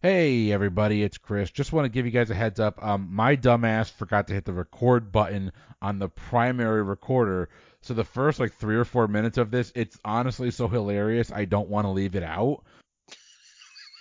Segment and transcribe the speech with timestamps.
[0.00, 1.50] Hey everybody, it's Chris.
[1.50, 2.80] Just want to give you guys a heads up.
[2.80, 5.50] Um, my dumbass forgot to hit the record button
[5.82, 7.48] on the primary recorder.
[7.80, 11.32] So the first like three or four minutes of this, it's honestly so hilarious.
[11.32, 12.62] I don't want to leave it out.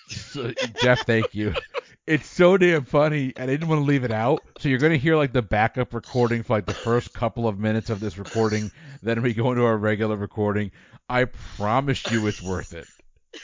[0.09, 1.53] So, Jeff, thank you.
[2.05, 4.41] It's so damn funny, and I didn't want to leave it out.
[4.59, 7.89] So you're gonna hear like the backup recording for like the first couple of minutes
[7.89, 8.71] of this recording.
[9.03, 10.71] Then we go into our regular recording.
[11.09, 12.87] I promise you, it's worth it.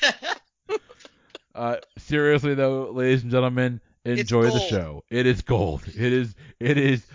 [1.55, 5.03] Uh, seriously though, ladies and gentlemen, enjoy the show.
[5.09, 5.83] It is gold.
[5.87, 6.35] It is.
[6.59, 7.05] It is.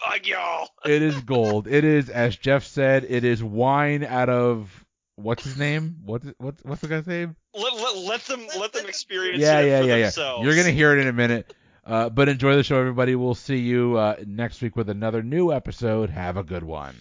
[0.00, 0.68] Fuck y'all.
[0.84, 1.66] It is gold.
[1.66, 4.84] It is, as Jeff said, it is wine out of
[5.16, 5.96] what's his name?
[6.04, 7.34] What's what's what's the guy's name?
[7.54, 10.02] Let, let, let them let them experience Yeah, it yeah, for yeah, yeah.
[10.04, 10.46] themselves.
[10.46, 11.54] You're gonna hear it in a minute.
[11.84, 13.14] Uh, but enjoy the show, everybody.
[13.14, 16.10] We'll see you uh, next week with another new episode.
[16.10, 16.94] Have a good one.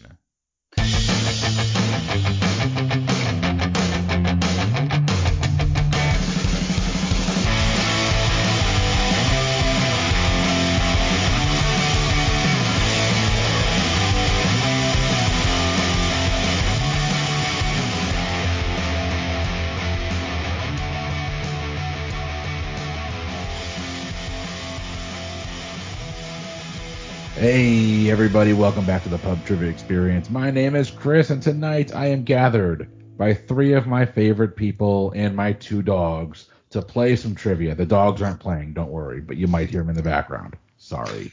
[27.50, 30.30] Hey, everybody, welcome back to the Pub Trivia Experience.
[30.30, 35.14] My name is Chris, and tonight I am gathered by three of my favorite people
[35.16, 37.74] and my two dogs to play some trivia.
[37.74, 40.58] The dogs aren't playing, don't worry, but you might hear them in the background.
[40.76, 41.32] Sorry.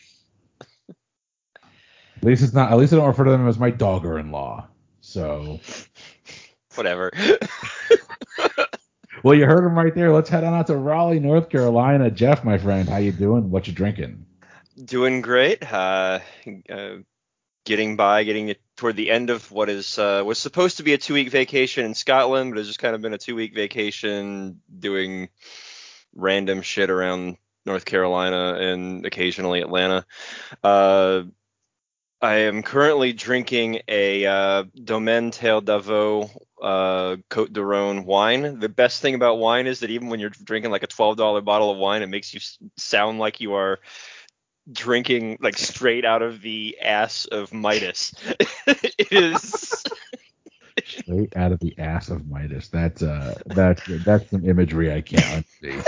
[0.60, 2.70] At least it's not.
[2.70, 4.68] At least I don't refer to them as my dogger-in-law.
[5.00, 5.58] So,
[6.76, 7.10] Whatever.
[9.24, 10.12] well, you heard them right there.
[10.12, 12.08] Let's head on out to Raleigh, North Carolina.
[12.08, 13.50] Jeff, my friend, how you doing?
[13.50, 14.24] What you drinking?
[14.82, 15.62] Doing great.
[15.62, 16.20] Uh,
[16.70, 16.96] uh,
[17.64, 20.98] getting by, getting toward the end of what is uh, was supposed to be a
[20.98, 24.60] two week vacation in Scotland, but it's just kind of been a two week vacation
[24.78, 25.28] doing
[26.14, 27.36] random shit around
[27.66, 30.04] North Carolina and occasionally Atlanta.
[30.62, 31.22] Uh,
[32.20, 36.30] I am currently drinking a uh, Domaine Tail d'Avaux
[36.62, 38.58] uh, Cote de Rhone wine.
[38.60, 41.70] The best thing about wine is that even when you're drinking like a $12 bottle
[41.70, 42.40] of wine, it makes you
[42.78, 43.78] sound like you are
[44.72, 48.14] drinking like straight out of the ass of Midas.
[48.66, 49.84] it is.
[50.84, 52.68] Straight out of the ass of Midas.
[52.68, 55.72] That's uh, that's that's some imagery I can't see.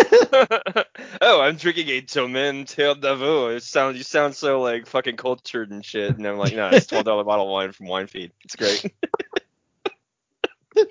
[1.21, 3.57] oh, I'm drinking a Domaine Tail d'Avaux.
[3.57, 6.17] It sounds you sound so like fucking cultured and shit.
[6.17, 8.33] And I'm like, no, it's twelve dollar bottle of wine from Wine Feed.
[8.45, 8.93] It's great.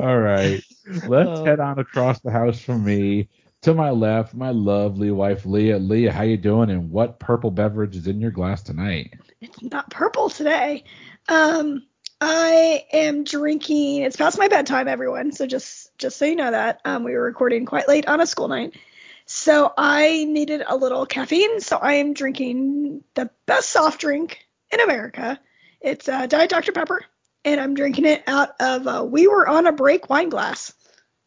[0.00, 0.62] All right,
[1.06, 1.44] let's Oh.
[1.44, 3.28] head on across the house from me.
[3.64, 5.78] To my left, my lovely wife Leah.
[5.78, 6.68] Leah, how you doing?
[6.68, 9.14] And what purple beverage is in your glass tonight?
[9.40, 10.84] It's not purple today.
[11.30, 11.82] Um,
[12.20, 14.02] I am drinking.
[14.02, 15.32] It's past my bedtime, everyone.
[15.32, 18.26] So just just so you know that um, we were recording quite late on a
[18.26, 18.76] school night.
[19.24, 21.62] So I needed a little caffeine.
[21.62, 25.40] So I am drinking the best soft drink in America.
[25.80, 27.02] It's uh, Diet Dr Pepper,
[27.46, 30.74] and I'm drinking it out of a We Were on a Break wine glass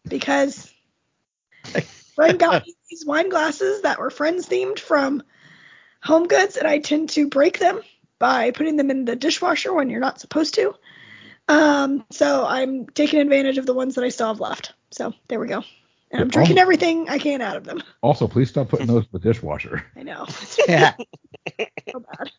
[0.08, 0.72] because
[2.18, 5.22] friend got me these wine glasses that were friends themed from
[6.04, 7.80] Home Goods, and I tend to break them
[8.18, 10.74] by putting them in the dishwasher when you're not supposed to.
[11.48, 14.74] Um, so I'm taking advantage of the ones that I still have left.
[14.90, 15.64] So there we go.
[16.10, 16.62] And I'm drinking oh.
[16.62, 17.84] everything I can out of them.
[18.02, 19.86] Also, please stop putting those in the dishwasher.
[19.96, 20.26] I know.
[20.68, 20.94] Yeah.
[21.92, 22.30] So bad.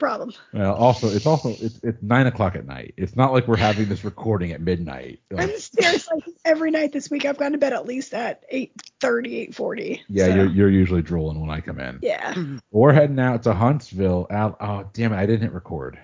[0.00, 0.32] It's a problem.
[0.54, 2.94] Well, also, it's also it's it's nine o'clock at night.
[2.96, 5.20] It's not like we're having this recording at midnight.
[5.30, 9.50] I'm Like, seriously every night this week I've gone to bed at least at 8:30,
[9.52, 10.00] 8:40.
[10.08, 11.98] yeah, So, you're you're usually drooling when I come in.
[12.02, 12.34] Yeah.
[12.70, 14.26] We're heading out to Huntsville.
[14.30, 15.98] Al- oh, damn it, I didn't hit record.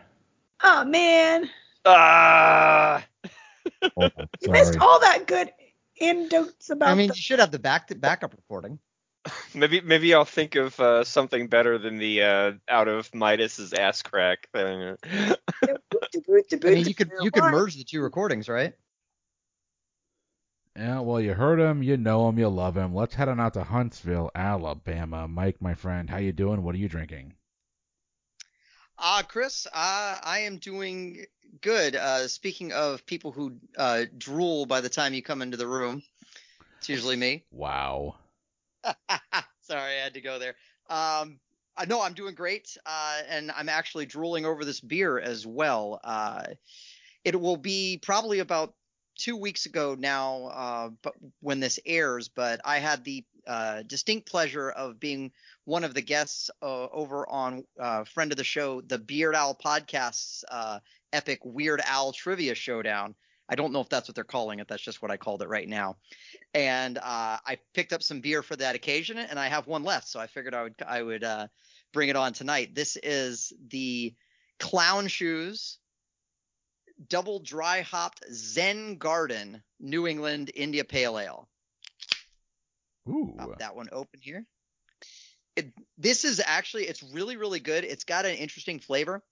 [0.62, 1.48] Oh man,
[1.86, 3.04] Ah.
[3.96, 5.50] Hold on, you missed all that good
[6.00, 8.78] anecdotes about I mean, the you should have the back to backup recording.
[9.54, 14.02] Maybe maybe I'll think of uh, something better than the uh, out of Midas's ass
[14.02, 14.96] crack thing.
[15.04, 15.36] I
[16.64, 18.74] mean, you could you could merge the two recordings, right?
[20.76, 22.94] Yeah, well, you heard him, you know him, you love him.
[22.94, 25.26] Let's head on out to Huntsville, Alabama.
[25.26, 26.62] Mike, my friend, how you doing?
[26.62, 27.32] What are you drinking?
[28.98, 31.24] Uh, Chris, uh, I am doing
[31.62, 31.96] good.
[31.96, 36.02] Uh, speaking of people who uh, drool by the time you come into the room,
[36.78, 37.44] it's usually me.
[37.50, 38.16] Wow.
[39.62, 40.54] Sorry, I had to go there.
[40.88, 41.40] Um,
[41.76, 46.00] I know I'm doing great, uh, and I'm actually drooling over this beer as well.
[46.02, 46.44] Uh,
[47.24, 48.74] it will be probably about
[49.18, 52.28] two weeks ago now, uh, but when this airs.
[52.28, 55.32] But I had the uh, distinct pleasure of being
[55.64, 59.58] one of the guests uh, over on uh, friend of the show, the Beard Owl
[59.62, 60.44] Podcast's
[61.12, 63.14] epic Weird Owl Trivia Showdown.
[63.48, 64.68] I don't know if that's what they're calling it.
[64.68, 65.96] That's just what I called it right now.
[66.54, 70.08] And uh, I picked up some beer for that occasion, and I have one left,
[70.08, 71.46] so I figured I would I would uh,
[71.92, 72.74] bring it on tonight.
[72.74, 74.14] This is the
[74.58, 75.78] Clown Shoes
[77.08, 81.48] Double Dry Hopped Zen Garden New England India Pale Ale.
[83.08, 83.34] Ooh.
[83.38, 84.44] Pop that one open here.
[85.54, 87.84] It, this is actually it's really really good.
[87.84, 89.22] It's got an interesting flavor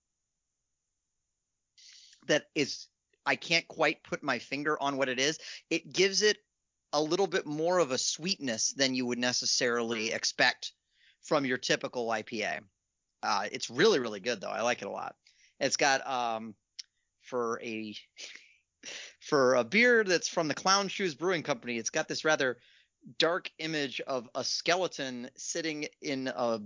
[2.27, 2.87] that is
[3.27, 5.39] I can't quite put my finger on what it is.
[5.71, 6.39] It gives it
[6.93, 10.73] a little bit more of a sweetness than you would necessarily expect
[11.23, 12.61] from your typical IPA.
[13.23, 14.49] Uh, it's really really good though.
[14.49, 15.17] I like it a lot.
[15.59, 16.55] It's got um
[17.23, 17.95] for a
[19.21, 21.79] for a beer that's from the Clown Shoes Brewing Company.
[21.79, 22.59] It's got this rather
[23.19, 26.61] dark image of a skeleton sitting in a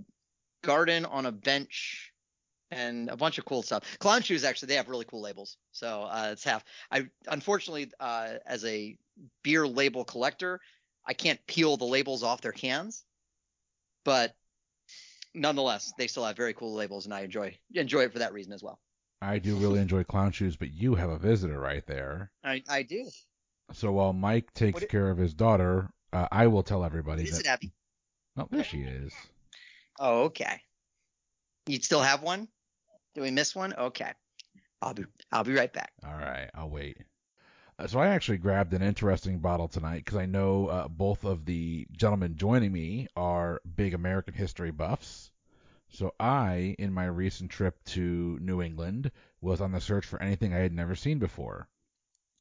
[0.63, 2.08] garden on a bench
[2.71, 3.83] and a bunch of cool stuff.
[3.99, 5.57] Clown Shoes actually they have really cool labels.
[5.71, 6.63] So uh, it's half.
[6.91, 8.97] I unfortunately uh, as a
[9.43, 10.59] beer label collector,
[11.05, 13.03] I can't peel the labels off their cans,
[14.05, 14.35] but
[15.33, 18.53] nonetheless, they still have very cool labels, and I enjoy enjoy it for that reason
[18.53, 18.79] as well.
[19.21, 22.31] I do really enjoy clown shoes, but you have a visitor right there.
[22.43, 23.09] I, I do.
[23.73, 27.31] So while Mike takes it- care of his daughter, uh, I will tell everybody Is
[27.31, 27.41] that.
[27.41, 27.71] it Abby?
[28.37, 29.13] Oh, there she is.
[29.99, 30.61] Oh, okay.
[31.67, 32.47] You still have one?
[33.19, 33.73] Did we miss one?
[33.77, 34.13] Okay.
[34.81, 35.91] I'll be I'll be right back.
[36.05, 36.99] All right, I'll wait.
[37.77, 41.43] Uh, so I actually grabbed an interesting bottle tonight because I know uh, both of
[41.43, 45.31] the gentlemen joining me are big American history buffs.
[45.89, 49.11] So I, in my recent trip to New England,
[49.41, 51.67] was on the search for anything I had never seen before.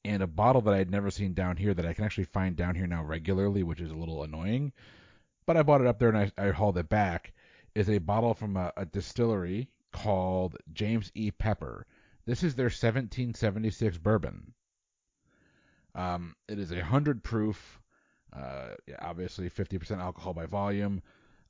[0.04, 2.54] And a bottle that I had never seen down here that I can actually find
[2.54, 4.72] down here now regularly, which is a little annoying.
[5.44, 7.32] But I bought it up there and I, I hauled it back,
[7.74, 11.30] is a bottle from a, a distillery called James E.
[11.30, 11.86] Pepper.
[12.26, 14.52] This is their 1776 bourbon.
[15.94, 17.80] Um, it is a hundred proof,
[18.32, 21.02] uh, yeah, obviously 50% alcohol by volume.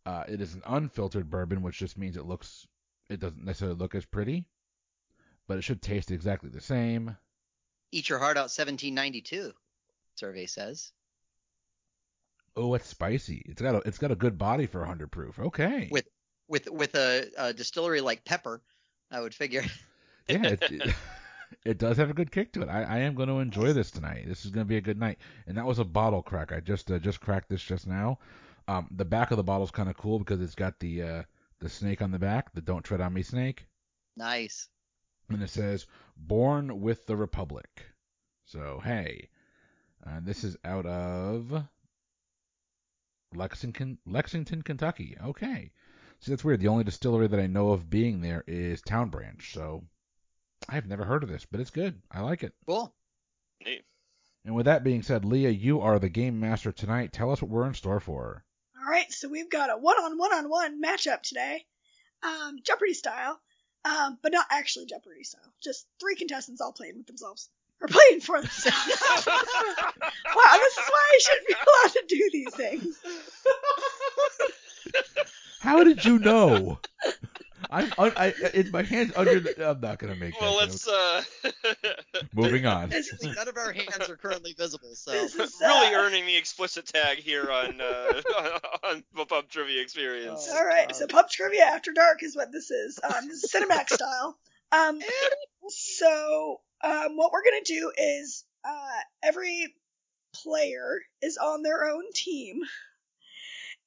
[0.07, 2.67] Uh, it is an unfiltered bourbon, which just means it looks,
[3.11, 4.47] it doesn't necessarily look as pretty,
[5.47, 7.17] but it should taste exactly the same.
[7.93, 9.53] Eat your heart out 1792.
[10.15, 10.93] Survey says.
[12.57, 13.43] Oh, it's spicy.
[13.47, 15.39] It's got a, it's got a good body for a hundred proof.
[15.39, 15.89] Okay.
[15.91, 16.09] With
[16.49, 18.63] with with a, a distillery like Pepper,
[19.11, 19.63] I would figure.
[20.29, 20.95] yeah, it, it,
[21.65, 22.69] it does have a good kick to it.
[22.69, 24.25] I, I am going to enjoy this tonight.
[24.27, 25.19] This is going to be a good night.
[25.47, 26.53] And that was a bottle crack.
[26.53, 28.19] I just uh, just cracked this just now.
[28.67, 31.23] Um, the back of the bottle is kind of cool because it's got the uh,
[31.61, 33.67] the snake on the back, the "Don't tread on me" snake,
[34.17, 34.69] nice.
[35.31, 35.87] and it says
[36.17, 37.87] "Born with the Republic."
[38.45, 39.29] So hey,
[40.07, 41.65] uh, this is out of
[43.35, 45.17] Lexington, Lexington, Kentucky.
[45.25, 45.71] Okay.
[46.21, 46.61] See, that's weird.
[46.61, 49.53] The only distillery that I know of being there is Town Branch.
[49.53, 49.85] So
[50.69, 52.01] I've never heard of this, but it's good.
[52.11, 52.55] I like it.
[52.67, 52.93] Cool.
[53.65, 53.85] Neat.
[54.45, 57.13] And with that being said, Leah, you are the game master tonight.
[57.13, 58.45] Tell us what we're in store for.
[58.81, 61.67] All right, so we've got a one-on-one-on-one matchup today,
[62.23, 63.39] um, Jeopardy style,
[63.85, 65.53] um, but not actually Jeopardy style.
[65.63, 67.51] Just three contestants all playing with themselves
[67.81, 68.77] or playing for themselves.
[69.27, 72.99] wow, this is why I shouldn't be allowed to do these things.
[75.61, 76.79] How did you know?
[77.71, 79.71] I'm un- I, in my hands under the.
[79.71, 81.23] I'm not gonna make Well, let's uh
[82.35, 82.89] Moving on.
[82.89, 85.13] This None of our hands are currently visible, so
[85.61, 88.23] really earning the explicit tag here on uh
[88.85, 90.49] on the pub trivia experience.
[90.51, 90.57] Oh.
[90.57, 92.99] All right, so pub trivia after dark is what this is.
[93.03, 94.39] Um, this is Cinemax style.
[94.71, 95.01] Um,
[95.69, 99.75] so um, what we're gonna do is uh, every
[100.35, 102.61] player is on their own team,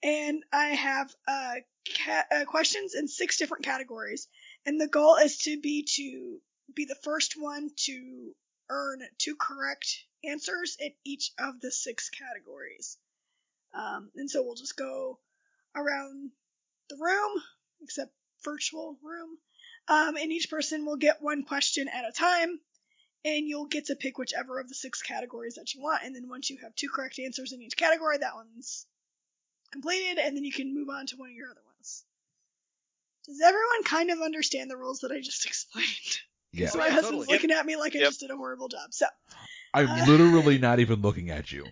[0.04, 1.56] and I have uh,
[1.98, 4.28] ca- uh, questions in six different categories,
[4.66, 6.40] and the goal is to be to
[6.74, 8.36] be the first one to
[8.70, 12.98] earn two correct answers in each of the six categories.
[13.74, 15.20] Um, and so we'll just go
[15.76, 16.32] around
[16.90, 17.42] the room,
[17.82, 18.12] except
[18.44, 19.38] virtual room.
[19.88, 22.60] Um, and each person will get one question at a time,
[23.26, 26.04] and you'll get to pick whichever of the six categories that you want.
[26.04, 28.86] And then once you have two correct answers in each category, that one's
[29.72, 32.04] completed, and then you can move on to one of your other ones.
[33.26, 36.20] Does everyone kind of understand the rules that I just explained?
[36.54, 36.70] Yeah.
[36.70, 37.38] So my Yeah, husband's totally.
[37.38, 38.10] looking at me like I Yep.
[38.10, 38.92] just did a horrible job.
[38.94, 39.06] So
[39.74, 41.66] I'm uh, literally not even looking at you.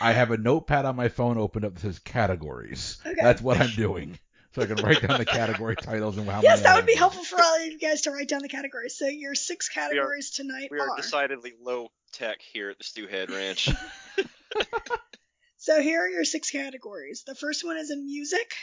[0.00, 2.98] I have a notepad on my phone opened up that says categories.
[3.06, 3.14] Okay.
[3.20, 4.18] That's what I'm doing.
[4.54, 6.62] So I can write down the category titles and how yes, many.
[6.64, 6.98] that would be have.
[6.98, 8.96] helpful for all of you guys to write down the categories.
[8.98, 10.96] So your six categories tonight We are are.
[10.96, 13.70] decidedly low tech here at the Stewhead Ranch.
[15.60, 17.22] So here are your six categories.
[17.26, 18.54] The first one is in music.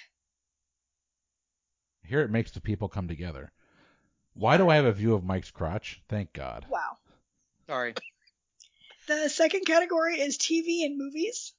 [2.04, 3.51] Here it makes the people come together.
[4.34, 6.01] Why do I have a view of Mike's crotch?
[6.10, 6.66] Thank God.
[6.70, 6.98] Wow.
[7.68, 7.94] sorry.
[9.08, 11.54] The second category is TV and movies.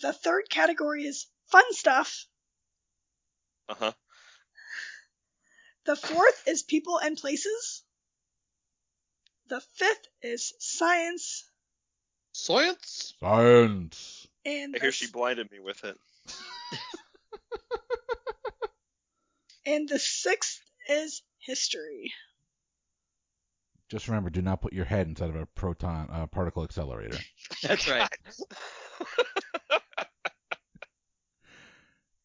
[0.00, 2.24] The third category is fun stuff.
[3.68, 3.92] Uh huh.
[5.84, 7.82] The fourth is people and places.
[9.48, 11.44] The fifth is science.
[12.36, 13.14] Science.
[13.18, 14.28] Science.
[14.44, 15.96] And I hear she blinded me with it.
[19.66, 22.12] and the sixth is history.
[23.88, 27.16] Just remember, do not put your head inside of a proton uh, particle accelerator.
[27.62, 28.08] That's right.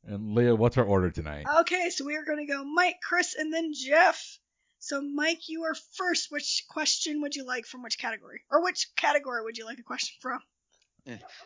[0.04, 1.46] And Leah, what's our order tonight?
[1.62, 4.40] Okay, so we are going to go Mike, Chris, and then Jeff.
[4.84, 6.32] So, Mike, you are first.
[6.32, 8.42] Which question would you like from which category?
[8.50, 10.40] Or which category would you like a question from?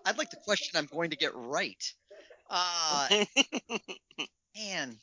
[0.06, 1.94] I'd like the question I'm going to get right.
[2.50, 3.26] Uh,
[4.58, 4.96] man,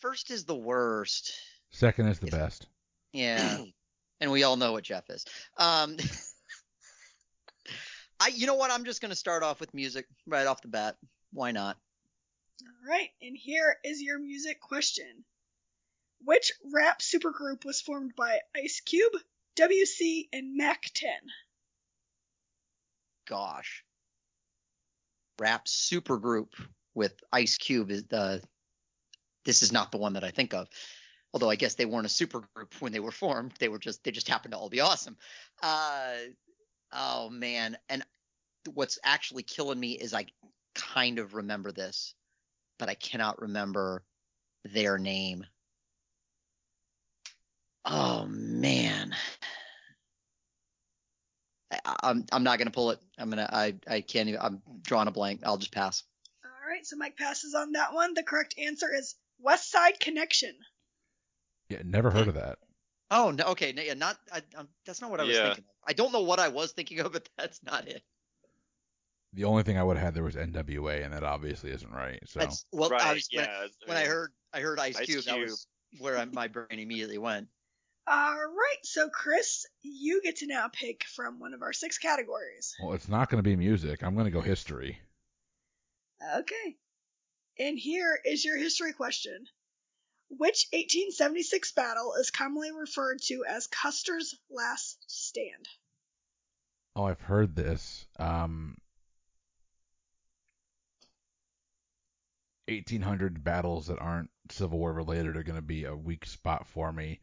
[0.00, 1.32] first is the worst.
[1.70, 2.66] Second is the If- best.
[3.12, 3.64] Yeah,
[4.22, 5.26] and we all know what Jeff is.
[5.58, 5.98] Um,
[8.20, 8.70] I, you know what?
[8.70, 10.96] I'm just going to start off with music right off the bat.
[11.34, 11.76] Why not?
[12.62, 15.24] All right, and here is your music question.
[16.24, 19.12] Which rap supergroup was formed by Ice Cube,
[19.56, 21.10] WC, and Mack 10?
[23.26, 23.84] Gosh,
[25.40, 26.48] rap supergroup
[26.94, 28.42] with Ice Cube is the.
[29.44, 30.68] This is not the one that I think of.
[31.32, 33.54] Although I guess they weren't a supergroup when they were formed.
[33.58, 35.16] They were just they just happened to all be awesome.
[35.62, 36.14] Uh,
[36.92, 38.04] oh man, and
[38.74, 40.26] what's actually killing me is I
[40.74, 42.14] kind of remember this,
[42.78, 44.04] but I cannot remember
[44.64, 45.44] their name.
[47.84, 49.14] Oh man.
[51.72, 53.00] I, I'm I'm not gonna pull it.
[53.18, 54.40] I'm gonna I I can't even.
[54.40, 55.40] I'm drawing a blank.
[55.44, 56.02] I'll just pass.
[56.44, 58.14] All right, so Mike passes on that one.
[58.14, 60.54] The correct answer is West Side Connection.
[61.68, 62.58] Yeah, never heard of that.
[63.10, 63.44] Oh no.
[63.48, 63.72] Okay.
[63.72, 63.94] No, yeah.
[63.94, 64.16] Not.
[64.32, 65.44] I, um, that's not what I was Yeah.
[65.46, 65.64] thinking.
[65.64, 65.88] Of.
[65.88, 68.02] I don't know what I was thinking of, but that's not it.
[69.34, 72.20] The only thing I would have had there was NWA, and that obviously isn't right.
[72.26, 72.90] So That's well.
[72.90, 73.02] right.
[73.02, 73.66] I was, when, yeah.
[73.86, 75.48] when I heard I heard Ice, Ice Cube, that Cube.
[75.48, 75.66] was
[75.98, 77.48] where I, my brain immediately went.
[78.06, 82.74] All right, so Chris, you get to now pick from one of our six categories.
[82.82, 84.02] well, it's not going to be music.
[84.02, 84.98] I'm going to go history.
[86.36, 86.76] Okay.
[87.58, 89.46] And here is your history question.
[90.30, 95.68] Which 1876 battle is commonly referred to as Custer's Last Stand?
[96.96, 98.06] Oh, I've heard this.
[98.18, 98.76] Um,
[102.68, 106.92] 1800 battles that aren't Civil War related are going to be a weak spot for
[106.92, 107.20] me.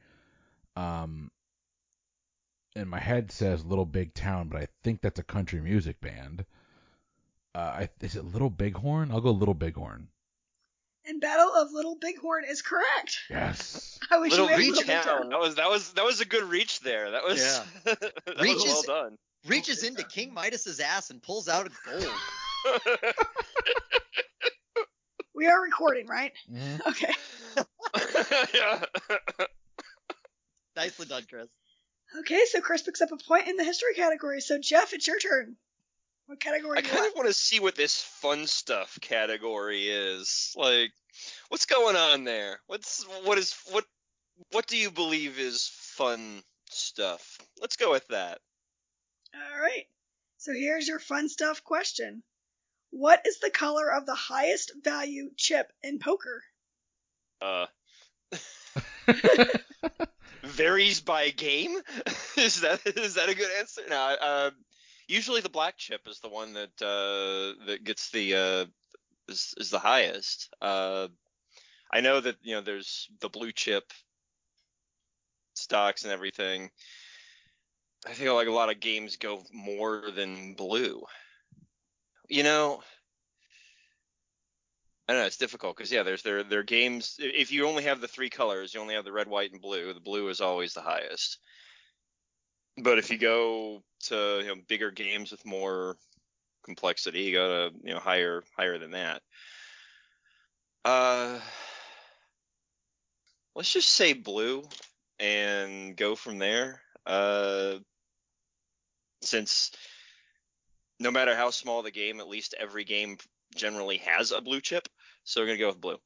[0.80, 1.32] Um,
[2.76, 6.46] and my head says Little Big Town, but I think that's a country music band.
[7.54, 9.12] Uh, I, is it Little Bighorn?
[9.12, 10.08] I'll go Little Bighorn.
[11.06, 13.20] And Battle of Little Bighorn is correct.
[13.30, 14.00] Yes.
[14.12, 15.22] I wish Little we had reach Little Big town.
[15.22, 15.30] Town.
[15.30, 17.12] That was that was that was a good reach there.
[17.12, 17.64] That was Yeah.
[17.96, 19.18] that Reach was well done.
[19.48, 23.14] Reaches into King Midas's ass and pulls out a gold.
[25.40, 26.34] We are recording, right?
[26.52, 26.90] Mm-hmm.
[26.90, 27.14] Okay.
[28.54, 28.84] yeah.
[30.80, 31.50] Nicely done, Chris.
[32.20, 34.40] Okay, so Chris picks up a point in the history category.
[34.40, 35.58] So Jeff, it's your turn.
[36.28, 37.12] What category I do kind want?
[37.12, 40.54] of want to see what this fun stuff category is.
[40.56, 40.92] Like,
[41.50, 42.62] what's going on there?
[42.68, 43.84] What's what is what
[44.52, 47.40] what do you believe is fun stuff?
[47.60, 48.40] Let's go with that.
[49.36, 49.86] All right.
[50.38, 52.24] So here's your fun stuff question.
[52.92, 56.42] What is the color of the highest value chip in poker?
[57.42, 57.66] Uh,
[60.60, 61.78] varies by game.
[62.38, 63.82] is that is that a good answer?
[63.90, 64.16] No.
[64.22, 64.52] Uh,
[65.08, 68.66] usually the black chip is the one that uh, that gets the uh,
[69.30, 70.54] is, is the highest.
[70.62, 71.08] Uh,
[71.92, 73.86] I know that you know there's the blue chip
[75.54, 76.70] stocks and everything.
[78.06, 81.04] I feel like a lot of games go more than blue.
[82.30, 82.82] You know,
[85.10, 85.26] I know.
[85.26, 87.16] It's difficult because yeah, there's there there are games.
[87.18, 89.92] If you only have the three colors, you only have the red, white, and blue.
[89.92, 91.40] The blue is always the highest.
[92.78, 95.98] But if you go to you know bigger games with more
[96.64, 99.24] complexity, you go to you know higher higher than that.
[100.86, 101.40] Uh,
[103.56, 104.62] let's just say blue
[105.18, 106.82] and go from there.
[107.08, 107.80] Uh,
[109.24, 109.72] since
[111.00, 113.18] no matter how small the game, at least every game
[113.56, 114.88] generally has a blue chip.
[115.30, 115.98] So we're gonna go with blue.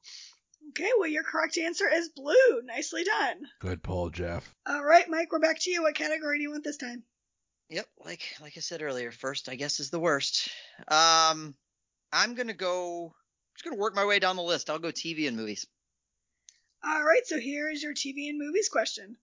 [0.68, 2.60] Okay, well, your correct answer is blue.
[2.62, 3.48] Nicely done.
[3.58, 4.54] Good pull, Jeff.
[4.66, 5.82] All right, Mike, we're back to you.
[5.82, 7.04] What category do you want this time?
[7.70, 10.50] Yep, like like I said earlier, first I guess is the worst.
[10.88, 11.54] Um,
[12.12, 13.14] I'm gonna go.
[13.54, 14.68] Just gonna work my way down the list.
[14.68, 15.66] I'll go TV and movies.
[16.84, 19.16] All right, so here is your TV and movies question.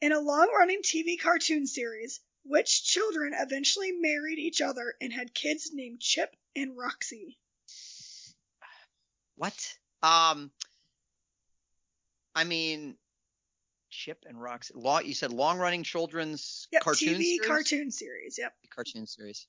[0.00, 5.34] In a long running TV cartoon series, Which children eventually married each other and had
[5.34, 7.36] kids named Chip and Roxy?
[9.38, 9.74] What?
[10.02, 10.50] Um,
[12.34, 12.96] I mean,
[13.90, 14.74] Chip and Roxy.
[14.76, 14.98] Law.
[15.00, 17.46] you said long-running children's Yep, cartoon TV series?
[17.46, 18.38] cartoon series.
[18.38, 18.52] Yep.
[18.70, 19.46] cartoon series.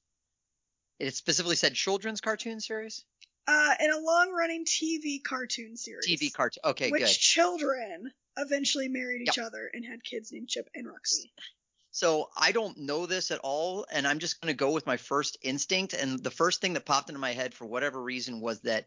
[1.00, 3.04] It specifically said children's cartoon series.
[3.48, 6.06] Uh, in a long-running TV cartoon series.
[6.06, 6.62] TV cartoon.
[6.66, 7.10] Okay, Which good.
[7.10, 9.46] children eventually married each Yep.
[9.48, 11.34] other and had kids named Chip and Roxy?
[11.92, 14.98] So I don't know this at all, and I'm just going to go with my
[14.98, 15.94] first instinct.
[15.94, 18.86] And the first thing that popped into my head for whatever reason was that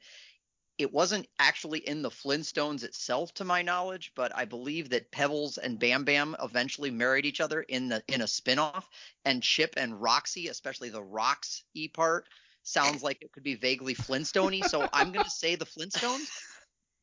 [0.82, 5.58] it wasn't actually in the Flintstones itself, to my knowledge, but I believe that Pebbles
[5.58, 8.84] and Bam Bam eventually married each other in the in a spinoff,
[9.24, 12.26] and Chip and Roxy, especially the Rox E part,
[12.62, 14.60] sounds like it could be vaguely Flintstone-y.
[14.62, 16.28] so I'm going to say the Flintstones.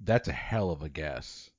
[0.01, 1.49] That's a hell of a guess.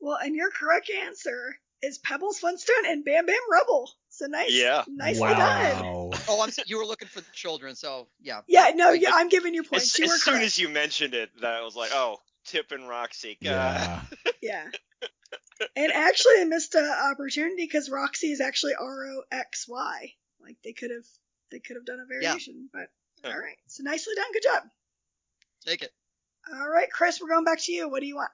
[0.00, 3.90] Well, and your correct answer is Pebbles Flintstone and Bam Bam Rubble.
[4.10, 4.52] So nice.
[4.52, 4.84] Yeah.
[4.88, 5.82] Nicely done.
[5.84, 8.40] Oh, I'm you were looking for the children, so yeah.
[8.46, 9.86] Yeah, no, Like, yeah, I'm giving you points.
[9.94, 10.46] As, you as soon correct.
[10.46, 13.38] as you mentioned it, that was like, oh, Tip and Roxy.
[13.42, 13.50] God.
[13.50, 14.00] Yeah.
[14.42, 14.66] Yeah.
[15.74, 20.12] and actually, I missed an opportunity because Roxy is actually R O X Y.
[20.42, 21.06] Like they could have,
[21.50, 22.80] they could have done a variation, yeah.
[22.80, 22.88] but
[23.24, 23.32] Huh.
[23.34, 23.56] all right.
[23.68, 24.26] So nicely done.
[24.34, 24.62] Good job.
[25.64, 25.90] Take it.
[26.52, 27.88] All right, Chris, we're going back to you.
[27.88, 28.30] What do you want?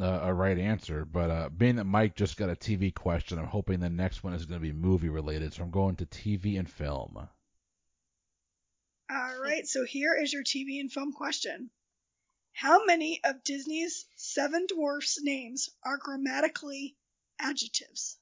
[0.00, 3.46] Uh, a right answer, but uh, being that Mike just got a TV question, I'm
[3.46, 6.58] hoping the next one is going to be movie related, so I'm going to TV
[6.58, 7.28] and film.
[9.08, 11.70] All right, so here is your TV and film question.
[12.54, 16.96] How many of Disney's Seven Dwarfs names are grammatically
[17.40, 18.16] adjectives?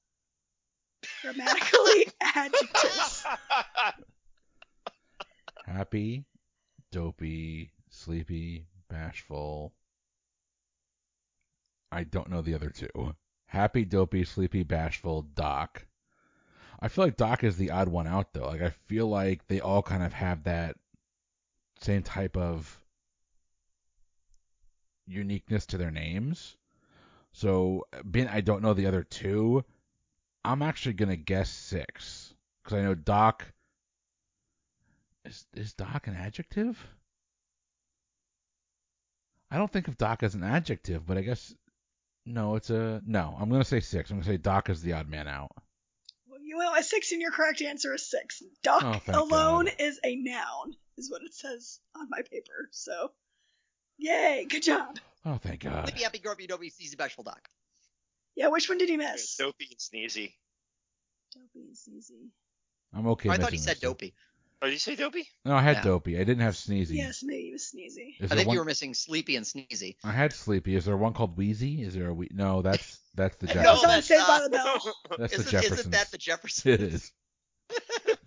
[1.23, 3.25] Grammatically adjectives.
[5.65, 6.25] Happy,
[6.91, 9.73] dopey, sleepy, bashful.
[11.93, 13.15] I don't know the other two.
[13.47, 15.85] Happy, dopey, sleepy, bashful, Doc.
[16.81, 18.47] I feel like Doc is the odd one out though.
[18.47, 20.77] Like I feel like they all kind of have that
[21.81, 22.81] same type of
[25.07, 26.57] uniqueness to their names.
[27.33, 29.65] So, being I don't know the other two,
[30.45, 33.53] I'm actually gonna guess six because I know Doc.
[35.25, 36.85] Is is Doc an adjective?
[39.51, 41.55] I don't think of Doc as an adjective, but I guess
[42.27, 43.37] no, it's a no.
[43.39, 44.11] I'm gonna say six.
[44.11, 45.51] I'm gonna say Doc is the odd man out.
[46.27, 48.43] Well, you went with six, and your correct answer is six.
[48.63, 49.75] Doc Oh, alone God.
[49.79, 52.69] is a noun, is what it says on my paper.
[52.71, 53.11] So,
[53.99, 54.99] yay, good job.
[55.25, 55.85] Oh, thank God.
[55.85, 57.49] Sleepy, happy, grumpy, dopey, sneezy, bashful, doc.
[58.35, 59.37] Yeah, which one did he miss?
[59.37, 60.33] Dopey and Sneezy.
[61.35, 62.29] Dopey and Sneezy.
[62.95, 63.29] I'm okay.
[63.29, 63.91] Oh, I thought he said this one.
[63.93, 64.15] dopey.
[64.63, 65.29] Oh, did you say Dopey?
[65.45, 65.83] No, I had Yeah.
[65.83, 66.15] dopey.
[66.17, 66.95] I didn't have sneezy.
[66.95, 68.15] Yes, maybe he was Sneezy.
[68.21, 68.55] Is I there think one...
[68.55, 69.97] you were missing sleepy and sneezy.
[70.05, 70.77] I had sleepy.
[70.77, 71.83] Is there one called Wheezy?
[71.83, 72.29] Is there a we?
[72.31, 73.83] No, that's that's the No, No, Jeffersons.
[73.83, 74.95] don't that's, say by the bell.
[75.19, 75.81] that's the Isn't, Jeffersons.
[75.81, 76.67] isn't that the Jeffersons?
[76.67, 77.13] It is.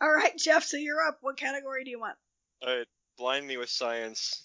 [0.00, 1.18] All right, Jeff, so you're up.
[1.20, 2.16] What category do you want?
[2.66, 2.84] Uh,
[3.18, 4.44] blind me with science.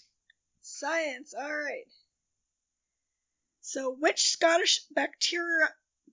[0.60, 1.32] Science.
[1.32, 1.84] All right.
[3.62, 5.68] So, which Scottish bacteria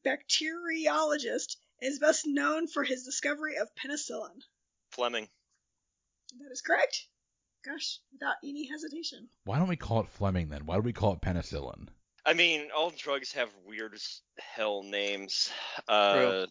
[0.05, 4.41] bacteriologist is best known for his discovery of penicillin?
[4.97, 5.27] Fleming.
[6.41, 7.07] That is correct.
[7.63, 9.29] Gosh, without any hesitation.
[9.45, 10.65] Why don't we call it Fleming then?
[10.65, 11.87] Why do we call it penicillin?
[12.25, 15.51] I mean, all drugs have weird as hell names.
[15.87, 16.47] Uh,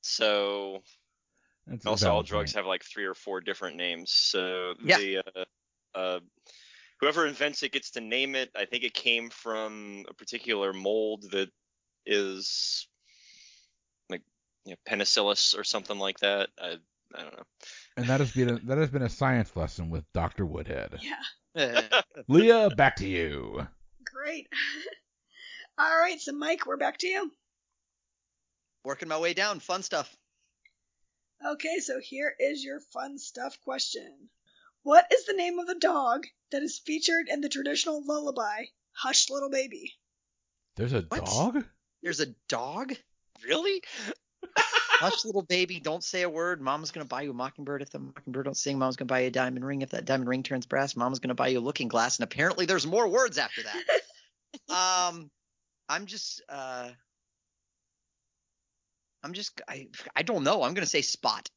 [0.00, 0.82] so
[1.66, 2.56] That's a also all drugs point.
[2.56, 4.12] have like three or four different names.
[4.12, 4.96] So Yeah.
[4.96, 5.44] the uh,
[5.94, 6.20] uh,
[7.00, 8.50] whoever invents it gets to name it.
[8.56, 11.50] I think it came from a particular mold that
[12.06, 12.88] is
[14.08, 14.22] like
[14.64, 16.48] you know, penicillus or something like that.
[16.58, 16.78] I,
[17.14, 17.44] I don't know.
[17.96, 20.46] And that has been a, that has been a science lesson with Dr.
[20.46, 20.98] Woodhead.
[21.54, 23.66] Yeah, Leah, back to you.
[24.04, 24.48] great.
[25.78, 27.30] All right, so Mike, we're back to you.
[28.84, 29.60] Working my way down.
[29.60, 30.14] Fun stuff.
[31.44, 34.28] Okay, so here is your fun stuff question.
[34.84, 39.28] What is the name of the dog that is featured in the traditional lullaby, Hush
[39.30, 39.92] Little Baby?
[40.76, 41.24] There's a What?
[41.24, 41.64] dog?
[42.02, 42.94] There's a dog.
[43.44, 43.82] Really?
[45.02, 46.60] Hush, little baby, don't say a word.
[46.60, 48.78] Mama's gonna buy you a mockingbird if the mockingbird don't sing.
[48.78, 50.96] Mama's gonna buy you a diamond ring if that diamond ring turns brass.
[50.96, 54.70] Mama's gonna buy you a looking glass, and apparently there's more words after that.
[55.10, 55.30] um,
[55.88, 56.90] I'm just, uh,
[59.24, 60.62] I'm just, I, I don't know.
[60.62, 61.48] I'm gonna say Spot.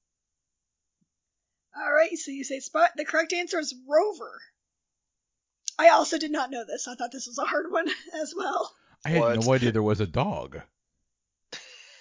[1.77, 2.89] All right, so you say Spot.
[2.95, 4.39] The correct answer is Rover.
[5.77, 6.88] I also did not know this.
[6.88, 7.88] I thought this was a hard one
[8.21, 8.73] as well.
[9.05, 9.45] I had What?
[9.45, 10.62] no idea there was a dog.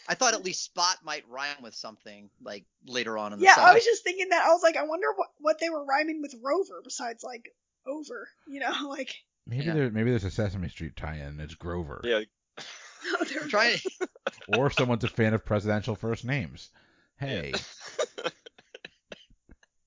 [0.09, 3.55] I thought at least Spot might rhyme with something like later on in the Yeah,
[3.55, 3.65] song.
[3.65, 4.45] I was just thinking that.
[4.45, 7.51] I was like, I wonder what, what they were rhyming with Rover besides like
[7.87, 8.29] over.
[8.47, 9.15] You know, like
[9.47, 9.75] Maybe Yeah.
[9.75, 11.39] there maybe there's a Sesame Street tie-in.
[11.41, 12.01] It's Grover.
[12.05, 12.21] Yeah.
[12.59, 13.79] oh, they're trying.
[14.49, 16.71] or someone's a fan of presidential first names.
[17.19, 17.53] Hey,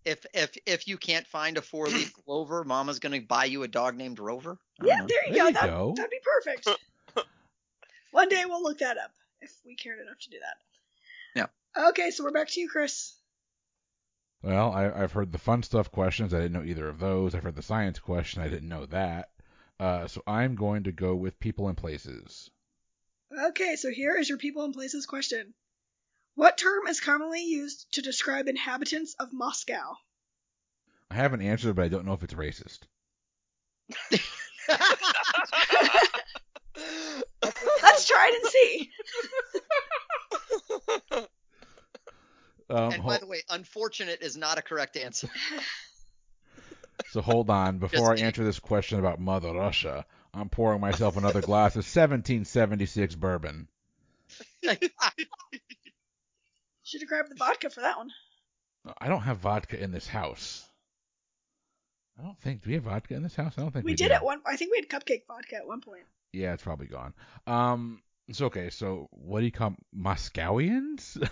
[0.06, 3.68] If if if you can't find a four leaf clover, Mama's gonna buy you a
[3.68, 4.58] dog named Rover.
[4.82, 5.08] Yeah, know.
[5.08, 5.48] there you There go.
[5.48, 5.94] you That, go.
[5.98, 6.70] That'd be perfect.
[8.12, 10.58] One day we'll look that up if we cared enough to do that.
[11.36, 11.90] Yeah.
[11.90, 13.16] Okay, so we're back to you, Chris.
[14.42, 16.34] well, I, I've heard the fun stuff questions.
[16.34, 17.36] I didn't know either of those.
[17.36, 18.42] I've heard the science question.
[18.42, 19.30] I didn't know that.
[19.80, 22.50] Uh, so I'm going to go with people and places.
[23.50, 25.54] Okay, so here is your people and places question.
[26.36, 29.98] What term is commonly used to describe inhabitants of Moscow?
[31.12, 32.80] I have an answer, but I don't know if it's racist.
[38.08, 38.52] Let's try it and
[41.12, 41.28] see.
[42.70, 45.30] Um, and hol- by the way, unfortunate is not a correct answer.
[47.12, 47.78] so hold on.
[47.78, 48.26] Before I kidding.
[48.26, 53.70] answer this question about Mother Russia, I'm pouring myself another glass of 1776 bourbon.
[56.84, 58.12] Should have grabbed the vodka for that one.
[58.98, 60.66] I don't have vodka in this house.
[62.20, 62.64] I don't think.
[62.64, 63.54] Do we have vodka in this house?
[63.58, 64.14] I don't think we, We did do.
[64.14, 64.42] at one.
[64.46, 66.04] I think we had cupcake vodka at one point.
[66.38, 67.14] Yeah, it's probably gone.
[67.48, 68.70] Um, it's okay.
[68.70, 71.18] So, what do you call Moscowians?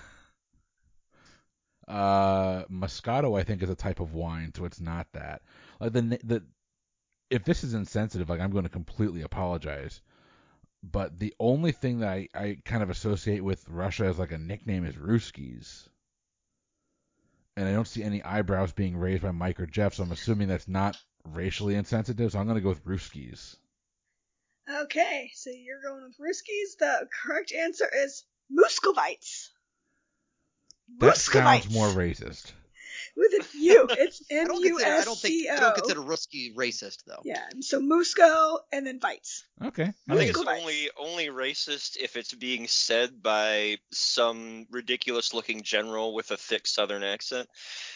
[1.88, 5.44] uh, Moscato, I think, is a type of wine, so it's not that.
[5.80, 6.44] Like the the,
[7.30, 10.02] if this is insensitive, like I'm going to completely apologize.
[10.82, 14.38] But the only thing that I, I kind of associate with Russia as like a
[14.38, 15.88] nickname is Ruskies.
[17.58, 20.48] And I don't see any eyebrows being raised by Mike or Jeff, so I'm assuming
[20.48, 22.32] that's not racially insensitive.
[22.32, 23.56] So I'm going to go with Ruskies.
[24.70, 26.78] Okay, so you're going with Ruskies.
[26.80, 29.50] The correct answer is Muscovites.
[31.00, 31.72] That sounds Muscovites.
[31.74, 32.52] more racist.
[33.18, 33.88] with a U.
[33.92, 35.74] It's I M don't U consider I S don't think C I don't O.
[35.82, 37.22] consider Ruski racist though.
[37.24, 39.46] Yeah, so Musco and then Vites.
[39.64, 39.92] Okay.
[40.10, 40.62] I think it's Muscovites.
[40.62, 46.66] only only racist if it's being said by some ridiculous looking general with a thick
[46.68, 47.48] southern accent.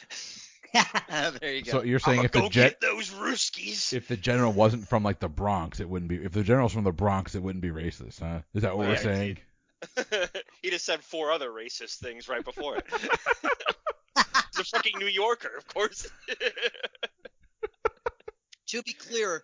[1.39, 1.71] there you go.
[1.71, 3.93] So you're saying I'ma if the go gen- get those Ruskies.
[3.93, 6.17] if the general wasn't from like the Bronx, it wouldn't be.
[6.17, 8.41] If the general's from the Bronx, it wouldn't be racist, huh?
[8.53, 9.37] Is that what we're Yeah, saying?
[10.61, 12.85] he just said four other racist things right before it.
[14.55, 16.07] the fucking New Yorker, of course.
[18.67, 19.43] to be clear,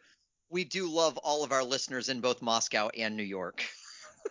[0.50, 3.64] we do love all of our listeners in both Moscow and New York.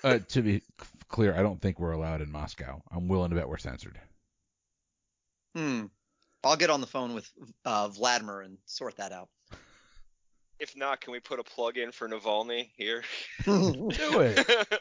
[0.03, 0.65] Uh, to be c-
[1.09, 2.83] clear, I don't think we're allowed in Moscow.
[2.91, 3.99] I'm willing to bet we're censored.
[5.57, 5.85] Hmm.
[6.45, 7.31] I'll get on the phone with
[7.65, 9.29] uh, Vladimir and sort that out.
[10.59, 13.03] if not, can we put a plug in for Navalny here?
[13.45, 14.81] Do it,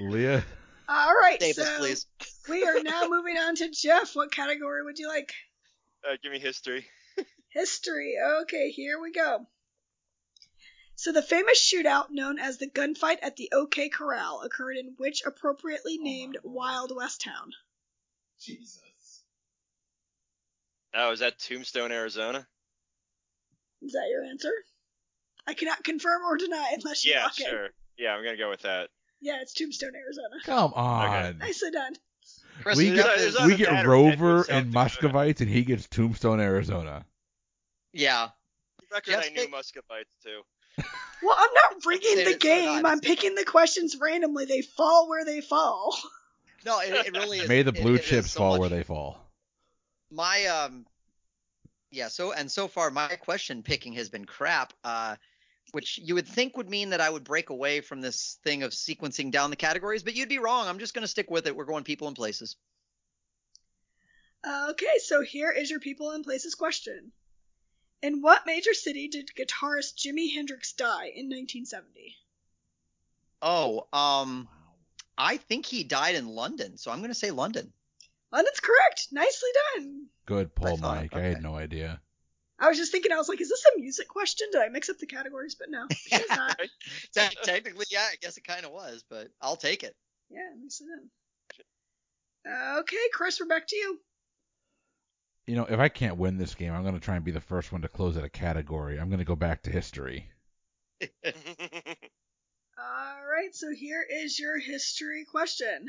[0.00, 0.44] Leah.
[0.88, 2.06] All right, Save so please.
[2.48, 4.16] we are now moving on to Jeff.
[4.16, 5.32] What category would you like?
[6.08, 6.86] Uh, give me history.
[7.50, 8.14] History.
[8.42, 9.46] Okay, here we go.
[10.94, 15.22] So the famous shootout known as the gunfight at the OK Corral occurred in which
[15.24, 17.52] appropriately named Wild West town?
[18.40, 18.80] Jesus.
[20.98, 22.46] Oh, is that Tombstone, Arizona?
[23.82, 24.52] Is that your answer?
[25.46, 27.46] I cannot confirm or deny unless you Yeah, lock in.
[27.46, 27.68] sure.
[27.96, 28.90] Yeah, I'm gonna go with that.
[29.20, 30.36] Yeah, it's Tombstone, Arizona.
[30.44, 31.38] Come on.
[31.38, 31.94] Nicely done.
[32.62, 35.86] Chris, We Jeff get, is- There's we get Rover Deadwood, and Muscovites, and he gets
[35.88, 37.04] Tombstone, Arizona.
[37.92, 38.30] yeah.
[38.92, 40.42] Record Jeff's I knew pick- Muscovites too.
[41.22, 42.86] Well, I'm not rigging the game.
[42.86, 44.44] I'm picking the questions randomly.
[44.44, 45.96] They fall where they fall.
[46.64, 47.48] No, it, it really is.
[47.48, 49.27] May the blue it is chips so fall much- where they fall.
[50.10, 50.86] My um
[51.90, 55.16] yeah so and so far my question picking has been crap uh
[55.72, 58.72] which you would think would mean that i would break away from this thing of
[58.72, 61.54] sequencing down the categories but you'd be wrong i'm just going to stick with it
[61.54, 62.56] we're going people and places
[64.46, 67.10] Okay, so here is your people and places question.
[68.02, 72.16] In what major city did guitarist Jimi Hendrix die in 1970?
[73.40, 74.48] oh um
[75.16, 77.72] i think he died in london so i'm going to say london
[78.32, 79.08] London's correct.
[79.12, 80.06] Nicely done.
[80.26, 81.16] Good pull, thought, Mike.
[81.16, 82.00] I had no idea.
[82.58, 84.48] I was just thinking, I was like, is this a music question?
[84.52, 85.54] Did I mix up the categories?
[85.54, 86.60] But no, it's not.
[87.44, 89.94] Technically yeah i guess it kind of was but i'll take it
[90.30, 92.78] Yeah, nicely done.
[92.78, 94.00] Okay, Chris, we're back to you.
[95.46, 97.40] You know, if I can't win this game, I'm going to try and be the
[97.40, 98.98] first one to close out a category.
[98.98, 100.30] I'm going to go back to history.
[101.02, 101.08] All
[102.78, 105.86] right, so here is your history question.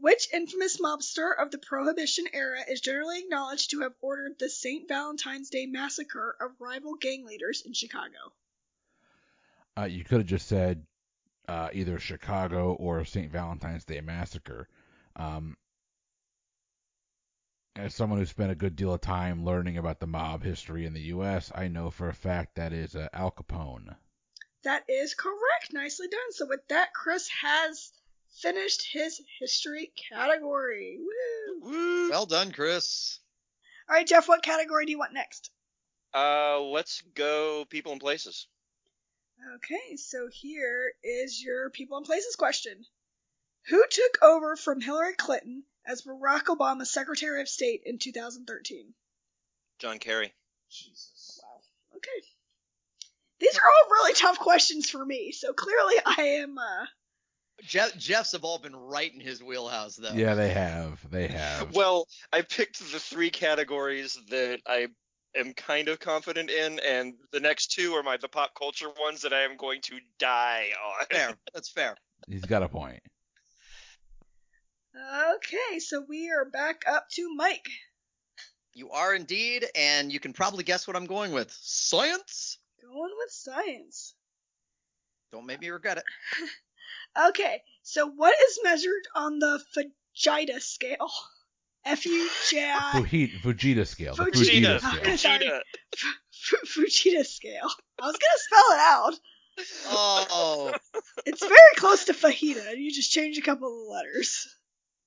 [0.00, 4.86] Which infamous mobster of the Prohibition era is generally acknowledged to have ordered the St.
[4.86, 8.32] Valentine's Day massacre of rival gang leaders in Chicago?
[9.76, 10.86] Uh, you could have just said
[11.48, 13.30] uh, either Chicago or St.
[13.32, 14.68] Valentine's Day Massacre.
[15.16, 15.56] Um,
[17.74, 20.94] as someone who spent a good deal of time learning about the mob history in
[20.94, 23.96] the U.S., I know for a fact that is uh, Al Capone.
[24.64, 25.72] That is correct.
[25.72, 26.32] Nicely done.
[26.32, 27.92] So with that, Chris has
[28.42, 30.98] finished his history category.
[30.98, 31.70] Woo!
[31.70, 32.10] Woo.
[32.10, 33.18] Well done, Chris.
[33.88, 35.50] All right, Jeff, what category do you want next?
[36.14, 38.46] Uh, let's go people and places.
[39.56, 42.84] Okay, so here is your people and places question.
[43.68, 48.94] Who took over from Hillary Clinton as Barack Obama's Secretary of State in 2013?
[49.78, 50.34] John Kerry.
[50.70, 51.40] Jesus.
[51.42, 51.60] Wow.
[51.96, 52.26] Okay.
[53.40, 56.86] These are all really tough questions for me, so clearly I am uh
[57.62, 60.12] Jeff, Jeff's have all been right in his wheelhouse, though.
[60.12, 60.98] Yeah, they have.
[61.10, 61.74] They have.
[61.74, 64.88] Well, I picked the three categories that I
[65.34, 69.22] am kind of confident in, and the next two are my the pop culture ones
[69.22, 71.06] that I am going to die on.
[71.10, 71.34] Fair.
[71.52, 71.96] That's fair.
[72.28, 73.00] He's got a point.
[74.96, 77.68] Okay, so we are back up to Mike.
[78.74, 81.56] You are indeed, and you can probably guess what I'm going with.
[81.60, 82.58] Science.
[82.80, 84.14] Going with science.
[85.32, 86.04] Don't make me regret it.
[87.28, 91.10] Okay, so what is measured on the Fujita scale?
[91.84, 94.14] F U J I Fujita, Fujita scale.
[94.14, 94.78] The Fujita.
[94.78, 94.80] Fujita Fujita.
[94.80, 95.16] scale.
[95.18, 95.38] Sorry.
[95.38, 95.60] Vegeta.
[95.94, 97.70] F- Fujita scale.
[98.00, 99.20] I was gonna spell it out.
[99.86, 100.72] Oh,
[101.26, 102.76] It's very close to fajita.
[102.76, 104.46] You just change a couple of letters.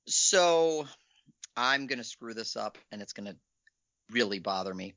[0.08, 0.88] so
[1.56, 3.36] I'm gonna screw this up, and it's gonna
[4.12, 4.94] really bother me.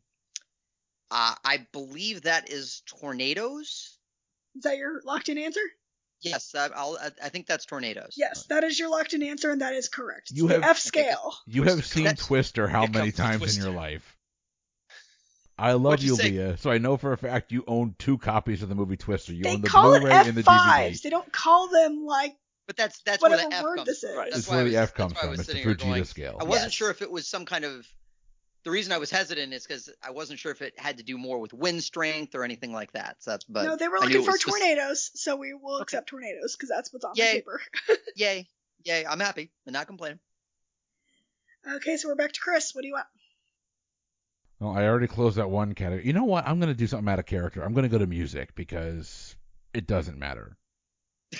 [1.10, 3.96] Uh, I believe that is tornadoes.
[4.56, 5.60] Is that your locked in answer?
[6.24, 8.14] Yes, I, I'll, I, I think that's tornadoes.
[8.16, 10.30] Yes, that is your locked in answer, and that is correct.
[10.32, 11.34] You the have- F scale.
[11.46, 14.16] You have seen That's- Twister how many comes to times in your life?
[15.56, 16.30] I love you you, say?
[16.30, 16.56] Leah.
[16.56, 19.32] So I know for a fact you own two copies of the movie Twister.
[19.32, 20.46] You They own the call Blu-ray and the F5s.
[20.90, 21.02] DVD.
[21.02, 22.34] They don't call them like
[22.66, 23.86] But that's that's where the F word comes.
[23.86, 24.16] this is.
[24.16, 25.28] Right, This that's is why where the F comes from.
[25.30, 26.36] It's the sitting here Fujita going, scale.
[26.40, 26.72] I wasn't Yes.
[26.72, 27.86] sure if it was some kind of.
[28.64, 31.18] The reason I was hesitant is because I wasn't sure if it had to do
[31.18, 33.16] more with wind strength or anything like that.
[33.22, 35.82] So that's but no, they were looking for was spec- tornadoes, so we will Okay.
[35.82, 37.26] accept tornadoes because that's what's on Yay.
[37.26, 37.60] the paper.
[38.16, 38.48] Yay,
[38.84, 39.06] yay!
[39.06, 39.50] I'm happy.
[39.66, 40.18] I'm not complaining.
[41.76, 42.74] Okay, so we're back to Chris.
[42.74, 43.06] What do you want?
[44.60, 46.06] Well, I already closed that one category.
[46.06, 46.46] You know what?
[46.46, 47.62] I'm gonna do something out of character.
[47.62, 49.36] I'm gonna go to music because
[49.74, 50.56] it doesn't matter.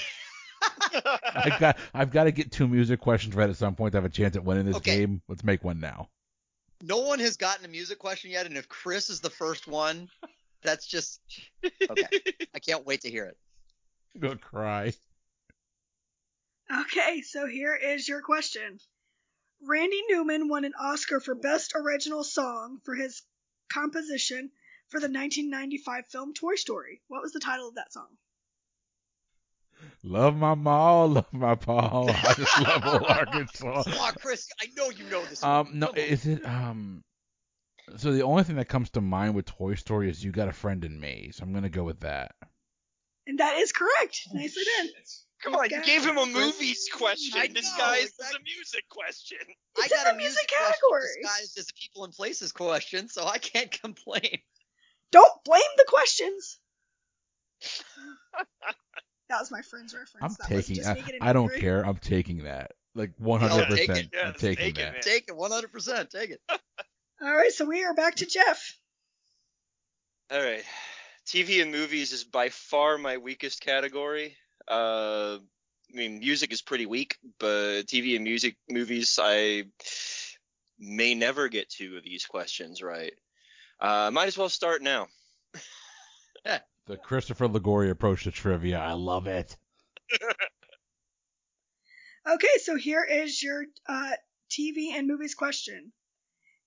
[1.34, 4.04] I've got I've got to get two music questions right at some point to have
[4.04, 4.98] a chance at winning this Okay.
[4.98, 5.22] game.
[5.28, 6.08] Let's make one now.
[6.82, 10.08] No one has gotten a music question yet, and if Chris is the first one,
[10.62, 11.20] that's just
[11.90, 12.06] okay.
[12.54, 13.36] I can't wait to hear it.
[14.22, 14.92] I'm cry.
[16.72, 18.78] Okay, so here is your question.
[19.62, 23.22] Randy Newman won an Oscar for Best Original Song for his
[23.68, 24.50] composition
[24.88, 27.00] for the 1995 film Toy Story.
[27.08, 28.08] What was the title of that song?
[30.02, 32.06] Love my ma, love my pa.
[32.08, 33.82] I just love old Arkansas.
[33.88, 34.48] Come on, Chris.
[34.60, 35.42] I know you know this.
[35.42, 35.78] Um, one.
[35.78, 36.04] no, Come on.
[36.04, 37.02] is it um?
[37.96, 40.52] So the only thing that comes to mind with Toy Story is "You Got a
[40.52, 42.32] Friend in Me," so I'm gonna go with that.
[43.26, 44.20] And that is correct.
[44.32, 44.88] Nicely done.
[45.42, 49.38] Come on, you gave him a movies question I know, disguised as a music question.
[49.76, 51.22] I It's in got the a music music question category.
[51.22, 54.38] disguised as a people and places question, so I can't complain.
[55.12, 56.58] Don't blame the questions.
[59.34, 60.22] That was my friend's reference.
[60.22, 60.76] I'm that taking.
[60.76, 61.60] just I, me I don't angry.
[61.60, 61.84] care.
[61.84, 62.72] I'm taking that.
[62.94, 63.62] Like 100.
[63.62, 63.68] it.
[63.68, 64.92] percent Yeah, I'm just taking take it, that.
[64.92, 65.02] man.
[65.02, 66.10] Take it, 100%.
[66.10, 66.40] Take it.
[67.20, 68.78] All right, so we are back to Jeff.
[70.30, 70.62] All right.
[71.26, 74.36] TV and movies is by far my weakest category.
[74.68, 75.38] Uh,
[75.92, 79.64] I mean, music is pretty weak, but TV and music movies, I
[80.78, 83.12] may never get two of these questions right.
[83.80, 85.08] Uh, might as well start now.
[86.86, 88.78] The Christopher Liguori approach to trivia.
[88.78, 89.56] I love it.
[92.26, 94.12] Okay, so here is your uh,
[94.48, 95.92] TV and movies question.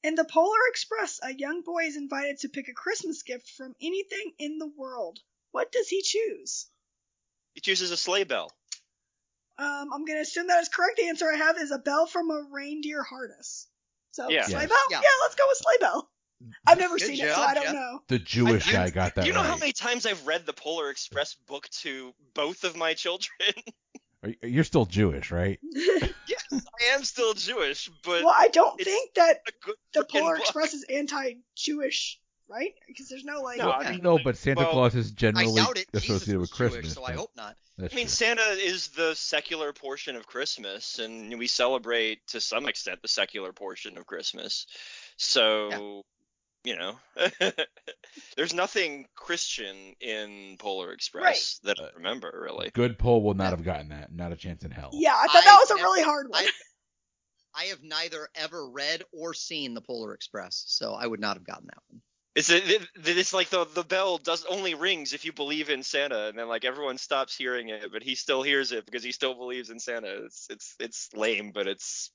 [0.03, 3.73] In the Polar Express, a young boy is invited to pick a Christmas gift from
[3.81, 5.17] anything in the world.
[5.49, 6.67] What does he choose?
[7.55, 8.51] He chooses a sleigh bell.
[9.57, 10.97] Um, I'm gonna assume that is correct.
[10.97, 13.67] The answer I have is a bell from a reindeer harness.
[14.11, 14.45] So Yeah.
[14.45, 14.69] sleigh Yes.
[14.69, 14.77] bell?
[14.91, 15.01] Yeah.
[15.23, 16.11] let's go with sleigh bell.
[16.67, 17.73] I've never Good seen it, so job, I don't Jeff.
[17.73, 17.99] know.
[18.09, 19.49] The Jewish I- guy got that you know right.
[19.49, 23.31] how many times I've read the Polar Express book to both of my children?
[24.23, 25.59] Are you- You're still Jewish, right?
[25.73, 30.01] yes, I am still Jewish, but well, I don't It's- think that a good the
[30.01, 30.41] frickin' Polar book.
[30.43, 32.73] Express is anti-Jewish, right?
[32.87, 33.57] Because there's no like.
[33.59, 35.87] No, Well, I mean, no, but Santa well, Claus is I generally doubt it.
[35.93, 36.83] Jesus associated was with Christmas.
[36.85, 37.55] Jewish, so I but hope not.
[37.77, 38.11] That's I mean, true.
[38.11, 43.53] Santa is the secular portion of Christmas, and we celebrate to some extent the secular
[43.53, 44.65] portion of Christmas.
[45.17, 46.03] So,
[46.67, 46.95] you know,
[48.35, 52.69] there's nothing Christian in Polar Express that I Uh, remember, really.
[52.73, 54.13] Good poll will not have gotten that.
[54.13, 54.89] Not a chance in hell.
[54.91, 56.43] Yeah, I thought that I was a never- really hard one.
[56.43, 56.49] I,
[57.55, 61.45] I have neither ever read or seen the Polar Express, so I would not have
[61.45, 62.01] gotten that one.
[62.35, 66.27] It's it, it's like the the bell does only rings if you believe in Santa,
[66.27, 69.33] and then like everyone stops hearing it, but he still hears it because he still
[69.33, 70.25] believes in Santa.
[70.25, 72.11] It's it's it's lame, but it's.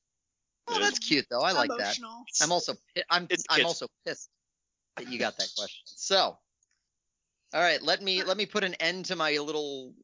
[0.69, 1.41] Oh, that's cute though.
[1.41, 1.99] I like that.
[2.41, 2.75] I'm also
[3.11, 3.67] I'm It's I'm kids.
[3.67, 4.29] also pissed
[4.97, 5.83] that you got that question.
[5.85, 6.37] So,
[7.55, 9.95] all right, let me let me put an end to my little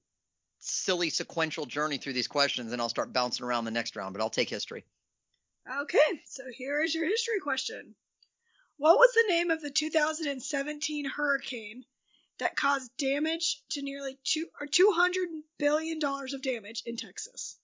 [0.61, 4.12] silly sequential journey through these questions, and I'll start bouncing around the next round.
[4.12, 4.85] But I'll take history.
[5.83, 7.94] Okay, so here is your history question.
[8.79, 11.85] What was the name of the 2017 hurricane
[12.38, 17.59] that caused damage to nearly two or 200 billion dollars of damage in Texas?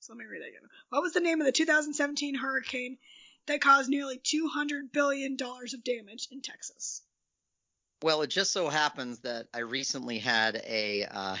[0.00, 0.68] So let me read that again.
[0.90, 2.98] What was the name of the 2017 hurricane
[3.46, 7.02] that caused nearly 200 billion dollars of damage in Texas?
[8.02, 11.36] Well, it just so happens that I recently had a uh,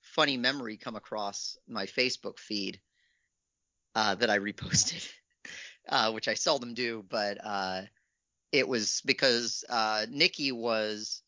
[0.00, 2.80] funny memory come across my Facebook feed
[3.94, 5.08] uh, that I reposted,
[5.88, 7.82] uh, which I seldom do, but uh,
[8.50, 11.22] it was because uh, Nikki was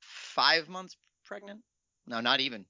[0.00, 1.60] five months pregnant.
[2.06, 2.64] No, not even.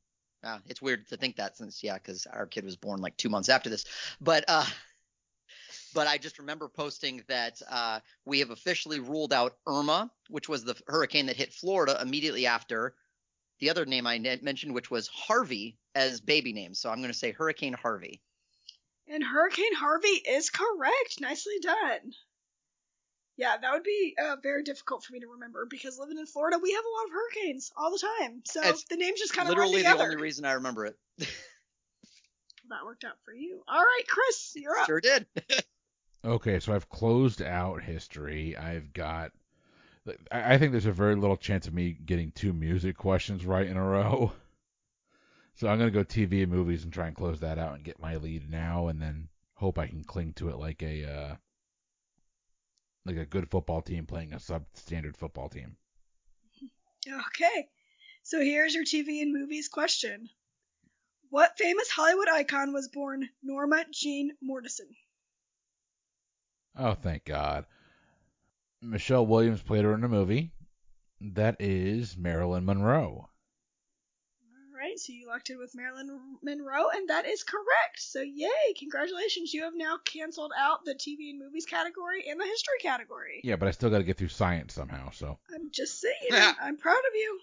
[0.45, 3.29] Uh, it's weird to think that since yeah, because our kid was born like two
[3.29, 3.85] months after this.
[4.21, 4.65] But uh,
[5.97, 10.63] but I just remember posting that uh, we have officially ruled out Irma, which was
[10.63, 12.95] the hurricane that hit Florida immediately after
[13.61, 16.75] the other name I mentioned, which was Harvey as baby name.
[16.75, 18.21] So I'm going to say Hurricane Harvey.
[19.09, 21.19] And Hurricane Harvey is correct.
[21.23, 22.13] Nicely done.
[23.39, 26.59] Yeah, that would be uh, very difficult for me to remember because living in Florida,
[26.63, 28.43] we have a lot of hurricanes all the time.
[28.45, 30.97] So It's the names just kind of Literally the only reason I remember it.
[32.69, 33.63] That worked out for you.
[33.69, 34.87] All right, Chris, you're up.
[34.87, 35.25] Sure did.
[36.27, 38.57] Okay, so I've closed out history.
[38.57, 39.31] I've got.
[40.31, 43.77] I think there's a very little chance of me getting two music questions right in
[43.77, 44.33] a row.
[45.59, 47.99] So I'm gonna go TV and movies and try and close that out and get
[47.99, 51.37] my lead now, and then hope I can cling to it like a uh,
[53.07, 55.79] like a good football team playing a substandard football team.
[57.09, 57.69] Okay.
[58.23, 60.29] So here's your TV and movies question.
[61.31, 64.91] What famous Hollywood icon was born Norma Jean Mortenson?
[66.79, 67.67] Oh, thank God.
[68.83, 70.53] Michelle Williams played her in a movie.
[71.21, 73.29] That is Marilyn Monroe.
[74.43, 77.99] All right, so you locked in with Marilyn Monroe, and that is correct.
[77.99, 79.55] So yay, congratulations.
[79.55, 83.41] You have now canceled out the TV and movies category and the history category.
[83.43, 85.11] Yeah, but I still got to get through science somehow.
[85.11, 87.41] So I'm just saying, I'm, I'm proud of you.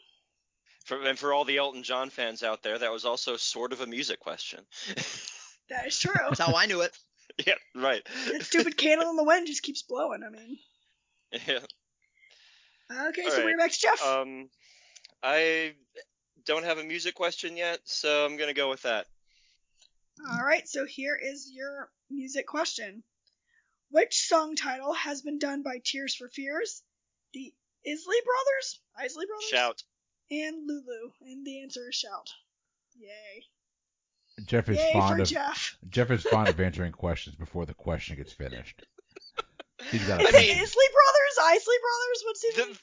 [0.86, 3.82] For, and for all the Elton John fans out there, that was also sort of
[3.82, 4.60] a music question.
[5.70, 6.14] That is true.
[6.14, 6.92] That's how I knew it.
[7.48, 8.02] yeah, right.
[8.32, 10.22] that stupid candle in the wind just keeps blowing.
[10.26, 10.58] I mean,
[11.48, 11.60] Yeah.
[13.10, 13.46] okay, All so right.
[13.46, 14.06] we're back to Jeff.
[14.06, 14.50] Um,
[15.24, 15.74] I
[16.46, 19.08] don't have a music question yet, so I'm gonna go with that.
[20.30, 23.04] All right, so here is your music question.
[23.90, 26.82] Which song title has been done by Tears for Fears,
[27.34, 27.54] the
[27.86, 29.84] Isley Brothers, Isley Brothers, Shout.
[30.32, 31.12] and Lulu?
[31.22, 32.30] And the answer is Shout.
[32.96, 33.46] Yay!
[34.46, 35.78] Jeff is Yay fond for of Jeff.
[35.90, 38.84] Jeff is fond of answering questions before the question gets finished.
[39.92, 42.24] He's got I a Is it mean- Isley Brothers, Isley Brothers?
[42.26, 42.78] What's The even?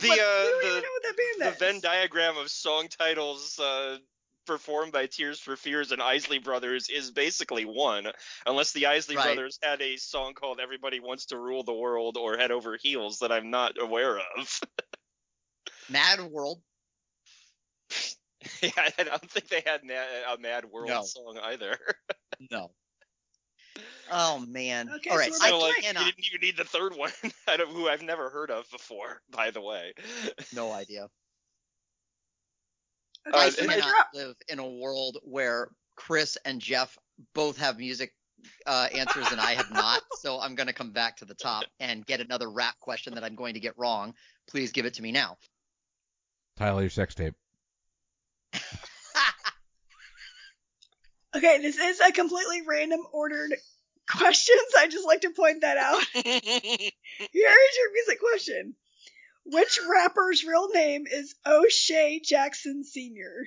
[0.00, 1.58] the what, uh the know what that band the is.
[1.58, 3.98] Venn diagram of song titles uh
[4.46, 8.06] performed by Tears for Fears and Isley Brothers is basically one,
[8.46, 9.24] unless the Isley Right.
[9.34, 13.18] Brothers had a song called "Everybody Wants to Rule the World" or "Head Over Heels"
[13.18, 14.60] that I'm not aware of.
[15.90, 16.60] Mad World.
[18.62, 21.02] yeah, I don't think they had a Mad World No.
[21.02, 21.76] song either.
[22.52, 22.70] No.
[24.12, 24.88] Oh man.
[24.96, 25.76] Okay, All so I back like, Mike.
[25.78, 26.04] you cannot.
[26.04, 27.10] didn't even need the third one,
[27.48, 29.92] out of who I've never heard of before, by the way.
[30.54, 31.08] No idea.
[33.28, 33.76] Okay, uh, so cannot
[34.14, 36.96] you're live in a world where Chris and Jeff
[37.34, 38.14] both have music
[38.66, 40.00] uh, answers and I have not.
[40.20, 43.24] So I'm going to come back to the top and get another rap question that
[43.24, 44.14] I'm going to get wrong.
[44.48, 45.36] Please give it to me now.
[46.56, 47.34] Tyler, your sex tape.
[51.36, 53.54] Okay, this is a completely random ordered
[54.10, 54.72] questions.
[54.78, 56.02] I just like to point that out.
[56.12, 58.74] Here is your music question.
[59.44, 63.46] Which rapper's real name is O'Shea Jackson Sr.?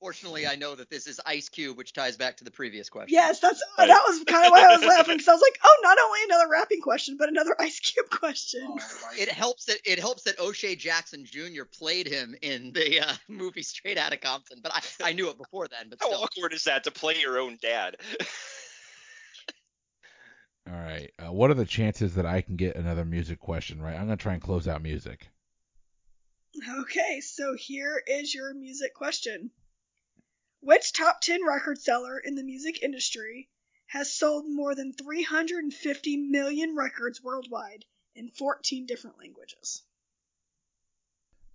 [0.00, 3.14] Fortunately, I know that this is Ice Cube, which ties back to the previous question.
[3.14, 3.88] Yes, that's Right.
[3.88, 6.18] that was kind of why I was laughing because I was like, oh, not only
[6.26, 8.76] another rapping question, but another Ice Cube question.
[9.18, 11.64] It helps that it helps that O'Shea Jackson Jr.
[11.64, 15.66] played him in the uh, movie Straight Outta Compton, but I, I knew it before
[15.68, 15.88] then.
[15.88, 17.96] But How still, awkward is that to play your own dad?
[20.68, 21.10] All right.
[21.18, 23.94] Uh, what are the chances that I can get another music question right?
[23.94, 25.28] I'm gonna try and close out music.
[26.80, 29.50] Okay, so here is your music question.
[30.66, 33.48] Which top 10 record seller in the music industry
[33.86, 37.84] has sold more than 350 million records worldwide
[38.16, 39.84] in 14 different languages?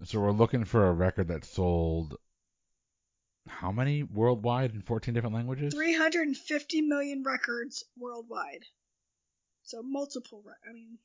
[0.06, 2.16] So we're looking for a record that sold
[3.50, 5.74] how many worldwide in 14 different languages?
[5.74, 8.64] 350 million records worldwide.
[9.64, 10.42] So multiple.
[10.46, 11.00] Re- I mean,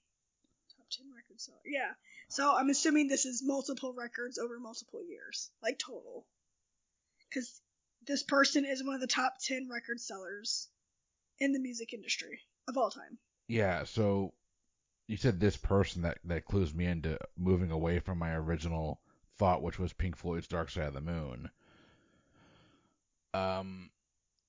[0.77, 1.43] top 10 records.
[1.43, 1.91] So yeah.
[2.29, 6.25] So I'm assuming this is multiple records over multiple years, like total.
[7.29, 7.61] Because
[8.07, 10.69] this person is one of the top 10 record sellers
[11.39, 13.19] in the music industry of all time.
[13.49, 14.33] Yeah, so
[15.07, 19.01] you said this person that that clues me into moving away from my original
[19.39, 21.51] thought, which was Pink Floyd's Dark Side of the Moon.
[23.35, 23.91] Um,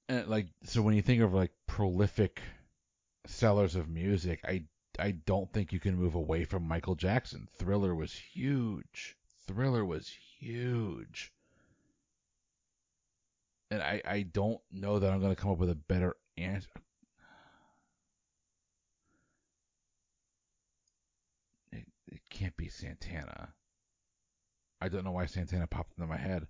[0.10, 2.42] and like so when you think of like prolific
[3.26, 4.64] sellers of music, I
[5.00, 7.48] I don't think you can move away from Michael Jackson.
[7.54, 9.16] Thriller was huge.
[9.46, 11.32] Thriller was huge.
[13.70, 16.70] And I, I don't know that I'm going to come up with a better answer.
[21.72, 23.50] It, it can't be Santana.
[24.80, 26.48] I don't know why Santana popped into my head.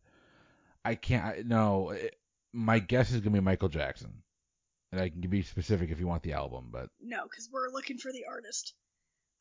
[0.83, 1.25] I can't.
[1.25, 2.15] I, no, it,
[2.53, 4.23] my guess is gonna be Michael Jackson,
[4.91, 7.97] and I can be specific if you want the album, but No, because we're looking
[7.97, 8.73] for the artist.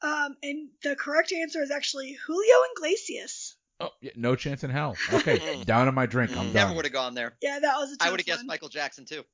[0.02, 3.56] Um, and the correct answer is actually Julio Iglesias.
[3.80, 4.96] Oh, yeah, no chance in hell.
[5.12, 6.36] Okay, down on my drink.
[6.36, 6.52] I'm Mm.
[6.54, 7.36] Never would have gone there.
[7.42, 8.46] Yeah, that was a tough I would have guessed one.
[8.46, 9.24] Michael Jackson too.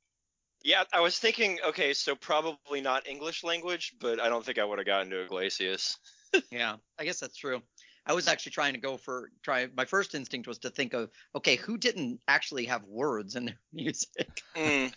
[0.64, 1.58] Yeah, I was thinking.
[1.68, 5.24] Okay, so probably not English language, but I don't think I would have gotten to
[5.24, 5.98] Iglesias.
[6.50, 7.60] Yeah, I guess that's true.
[8.06, 9.68] I was actually trying to go for try.
[9.76, 13.58] My first instinct was to think of okay, who didn't actually have words in their
[13.74, 14.42] music?
[14.56, 14.94] Mm,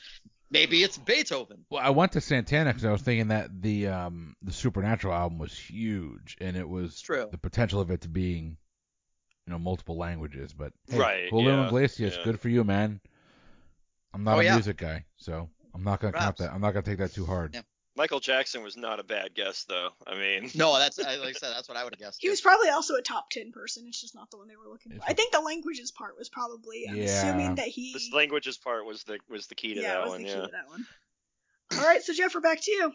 [0.52, 1.66] Maybe it's Beethoven.
[1.70, 5.38] Well, I went to Santana because I was thinking that the um the Supernatural album
[5.38, 7.28] was huge, and it was true.
[7.30, 8.56] the potential of it to being,
[9.48, 10.54] you know, multiple languages.
[10.54, 12.24] But hey, Right, Julio yeah, Iglesias, yeah.
[12.24, 13.00] good for you, man.
[14.14, 14.54] I'm not Oh, a yeah.
[14.56, 16.52] music guy, so I'm not gonna count that.
[16.52, 17.54] I'm not gonna take that too hard.
[17.54, 17.62] Yeah.
[17.98, 19.90] Michael Jackson was not a bad guess, though.
[20.06, 22.20] I mean, No, that's like I said, that's what I would have guessed.
[22.22, 23.86] He was probably also a top 10 person.
[23.88, 25.02] It's just not the one they were looking for.
[25.08, 27.04] I think the languages part was probably, I'm Yeah.
[27.06, 27.94] assuming that he.
[27.94, 30.22] The languages part was the was the key to yeah, that was one.
[30.24, 30.42] the key Yeah.
[30.46, 30.86] to that one.
[31.78, 32.94] All right, so Jeff, we're back to you.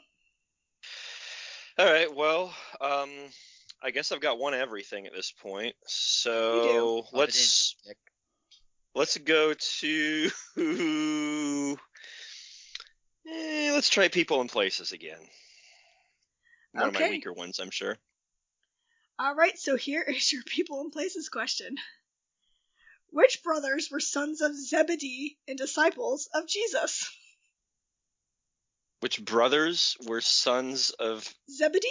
[1.79, 2.15] All right.
[2.15, 3.11] Well, um,
[3.83, 5.75] I guess I've got one everything at this point.
[5.87, 7.77] So Rub it in, let's
[8.95, 10.31] let's go to
[13.27, 15.21] eh, let's try people and places again.
[16.73, 17.97] One of my weaker ones, I'm sure.
[19.19, 21.75] All right, so here is your people and places question.
[23.13, 27.11] Which brothers were sons of Zebedee and disciples of Jesus?
[29.01, 31.89] Which brothers were sons of Zebedee?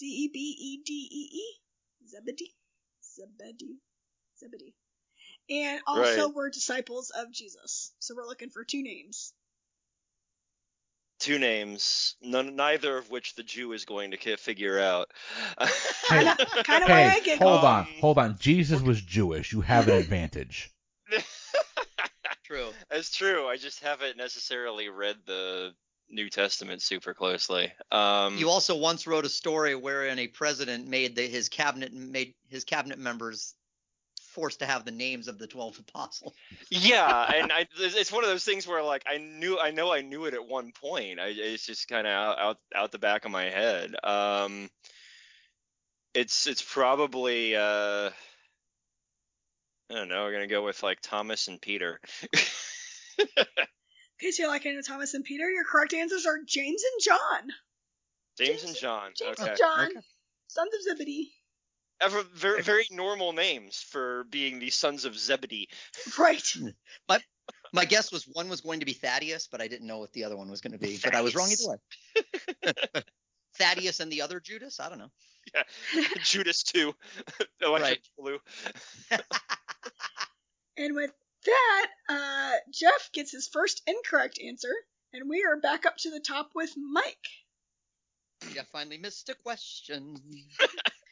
[0.00, 1.60] Z E B E D E E?
[2.08, 2.54] Zebedee?
[3.04, 3.78] Zebedee.
[4.38, 4.74] Zebedee.
[5.50, 6.34] And also Right.
[6.34, 7.92] were disciples of Jesus.
[7.98, 9.34] So we're looking for two names.
[11.18, 15.10] two names, none, neither of which the Jew is going to ki- figure out.
[16.08, 16.34] Kinda,
[16.64, 18.38] kinda why I Hey, hold on, hold on.
[18.38, 19.52] Jesus was Jewish.
[19.52, 20.70] You have an advantage.
[22.44, 22.70] True.
[22.90, 23.46] That's true.
[23.46, 25.74] I just haven't necessarily read the
[26.10, 27.72] New Testament super closely.
[27.90, 32.34] Um, You also once wrote a story wherein a president made the, his cabinet made
[32.48, 33.54] his cabinet members
[34.30, 36.34] forced to have the names of the twelve apostles.
[36.70, 39.92] yeah, and I, it's it's one of those things where like I knew, I know
[39.92, 41.20] I knew it at one point.
[41.20, 43.94] I, it's just kind of out, out out the back of my head.
[44.04, 44.70] Um,
[46.14, 48.10] it's it's probably uh,
[49.90, 50.24] I don't know.
[50.24, 52.00] We're gonna go with like Thomas and Peter.
[54.20, 55.48] Okay, so you're like I know Thomas and Peter.
[55.50, 57.50] Your correct answers are James and John.
[58.38, 59.12] James and John.
[59.16, 59.48] James okay.
[59.50, 60.00] and John, Okay.
[60.48, 61.32] sons of Zebedee.
[62.02, 65.68] Ever, very, very normal names for being the sons of Zebedee.
[66.18, 66.42] Right.
[67.08, 67.18] My
[67.72, 70.24] my guess was one was going to be Thaddeus, but I didn't know what the
[70.24, 70.98] other one was going to be.
[71.02, 71.78] But I was wrong either
[72.64, 73.02] way.
[73.58, 74.80] Thaddeus and the other Judas?
[74.80, 75.10] I don't know.
[75.54, 75.62] Yeah,
[76.22, 76.94] Judas too.
[77.60, 78.08] Electric Right.
[78.18, 78.38] Blue.
[80.76, 81.10] And with
[81.44, 84.72] that, uh, Jeff gets his first incorrect answer,
[85.12, 87.16] and we are back up to the top with Mike.
[88.54, 90.16] Yeah, finally missed a question.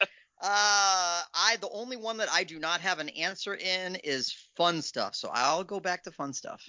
[0.01, 0.07] uh,
[0.41, 5.14] I the only one that I do not have an answer in is fun stuff,
[5.14, 6.62] so I'll go back to fun stuff.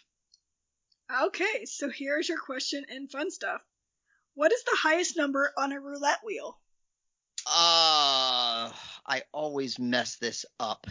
[1.23, 3.61] Okay, so here's your question in fun stuff.
[4.35, 6.59] What is the highest number on a roulette wheel?
[7.47, 8.71] Uh,
[9.05, 10.85] I always mess this up.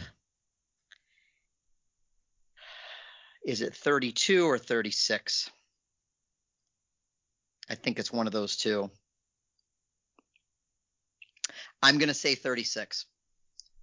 [3.45, 5.49] Is it 32 or 36?
[7.69, 8.89] I think it's one of those two.
[11.81, 13.05] I'm going to say 36.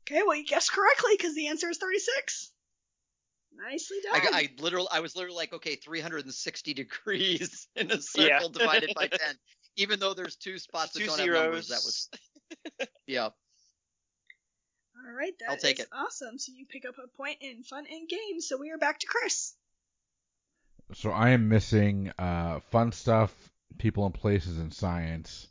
[0.02, 2.52] Okay, well, you guessed correctly because the answer is 36.
[3.56, 4.20] Nicely done.
[4.32, 8.40] I, I literally, I was literally like, okay, 360 degrees in a circle Yeah.
[8.52, 9.18] divided by 10.
[9.76, 12.08] Even though there's two spots that Two don't have numbers, that was,
[13.06, 13.30] yeah.
[15.26, 15.88] All All right, that I'll take is it.
[15.92, 16.38] awesome.
[16.38, 18.48] So you pick up a point in fun and games.
[18.48, 19.54] So we are back to Chris.
[20.94, 23.32] So I am missing uh, fun stuff,
[23.78, 25.48] people and places, and science.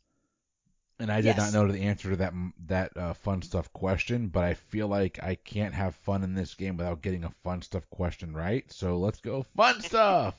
[0.99, 1.37] And I did Yes.
[1.37, 2.33] not know the answer to that
[2.67, 6.53] that uh, fun stuff question, but I feel like I can't have fun in this
[6.53, 8.71] game without getting a fun stuff question right.
[8.71, 10.35] So let's go fun stuff.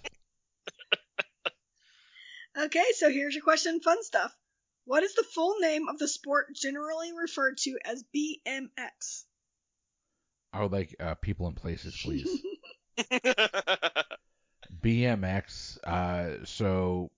[2.57, 4.35] Okay, so here's your question, fun stuff.
[4.87, 9.25] What is the full name of the sport generally referred to as BMX?
[10.53, 12.29] I would like uh, people and places, please.
[14.83, 15.79] BMX.
[15.83, 17.11] Uh, so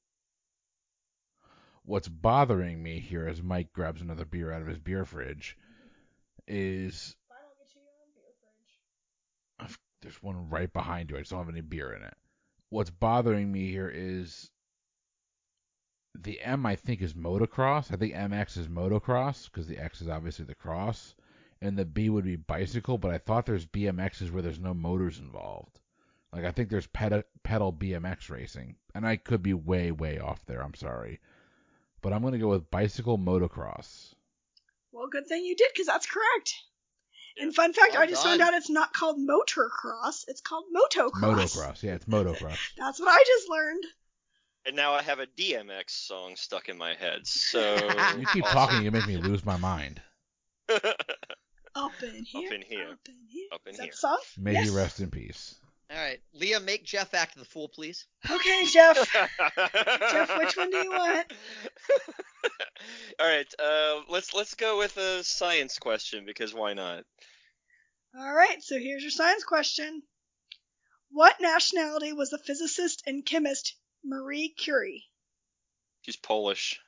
[1.85, 5.57] what's bothering me here as Mike grabs another beer out of his beer fridge
[6.47, 7.14] is
[10.01, 11.16] there's one right behind you.
[11.16, 12.14] I just don't have any beer in it.
[12.71, 14.51] What's bothering me here is
[16.23, 16.66] the M.
[16.66, 17.93] I think is motocross.
[17.93, 21.14] I think MX is motocross because the X is obviously the cross,
[21.61, 22.99] and the B would be bicycle.
[22.99, 25.79] But I thought there's BMXs where there's no motors involved.
[26.33, 30.45] Like I think there's pedal, pedal BMX racing, and I could be way way off
[30.47, 30.62] there.
[30.62, 31.21] I'm sorry,
[32.03, 34.14] but I'm gonna go with bicycle motocross.
[34.93, 36.55] Well, good thing you did, because that's correct.
[37.41, 41.12] And fun fact, Well I just found out it's not called motocross, it's called motocross.
[41.23, 42.59] Motocross, yeah, it's motocross.
[42.77, 43.85] That's what I just learned.
[44.69, 47.27] And now I have a DMX song stuck in my head.
[47.27, 47.75] So
[48.19, 48.55] You keep awesome.
[48.55, 50.01] talking, you make me lose my mind.
[50.69, 52.53] Up in here.
[52.53, 52.89] in here.
[52.93, 53.49] Up in here.
[53.53, 53.93] Up in Is that here.
[53.93, 54.19] the song?
[54.39, 54.69] May Yes.
[54.69, 55.55] he rest in peace.
[55.91, 58.07] All right, Leah, make Jeff act the fool, please.
[58.31, 58.97] Okay, Jeff.
[60.11, 61.33] Jeff, which one do you want?
[63.19, 67.05] All right, uh, let's let's go with a science question because why not?
[68.19, 70.03] All right, so here's your science question.
[71.11, 73.75] What nationality was the physicist and chemist
[74.05, 75.05] Marie Curie?
[76.03, 76.81] She's Polish.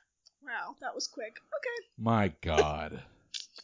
[0.43, 1.37] Wow, that was quick.
[1.37, 1.87] Okay.
[1.97, 3.01] My God.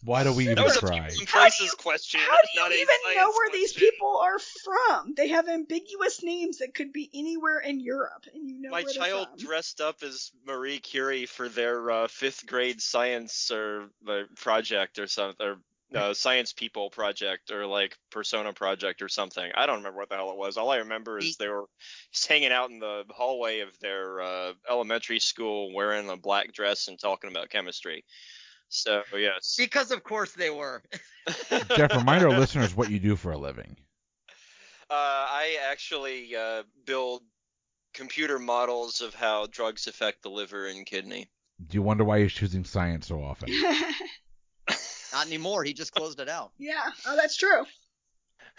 [0.04, 1.00] Why do we That even was a try?
[1.00, 2.20] people and How do you- question.
[2.20, 5.14] How do not you even know science where these people are from?
[5.16, 8.94] They have ambiguous names that could be anywhere in Europe, and you know My where
[8.94, 9.46] child they're from.
[9.48, 15.08] dressed up as Marie Curie for their uh, fifth grade science or uh, project or
[15.08, 15.58] something, or
[15.96, 19.50] uh, science people project or like persona project or something.
[19.56, 20.58] I don't remember what the hell it was.
[20.58, 21.66] All I remember is they were
[22.12, 26.88] just hanging out in the hallway of their uh, elementary school wearing a black dress
[26.88, 28.04] and talking about chemistry.
[28.70, 30.84] So yes, Because of course they were.
[31.76, 33.78] Jeff, remind our listeners what you do for a living.
[34.90, 37.24] Uh, I actually uh, build
[37.94, 41.30] computer models of how drugs affect the liver and kidney.
[41.66, 43.50] Do you wonder why he's choosing science so often?
[45.14, 45.64] Not anymore.
[45.64, 46.52] He just closed it out.
[46.58, 47.64] yeah, oh, that's true.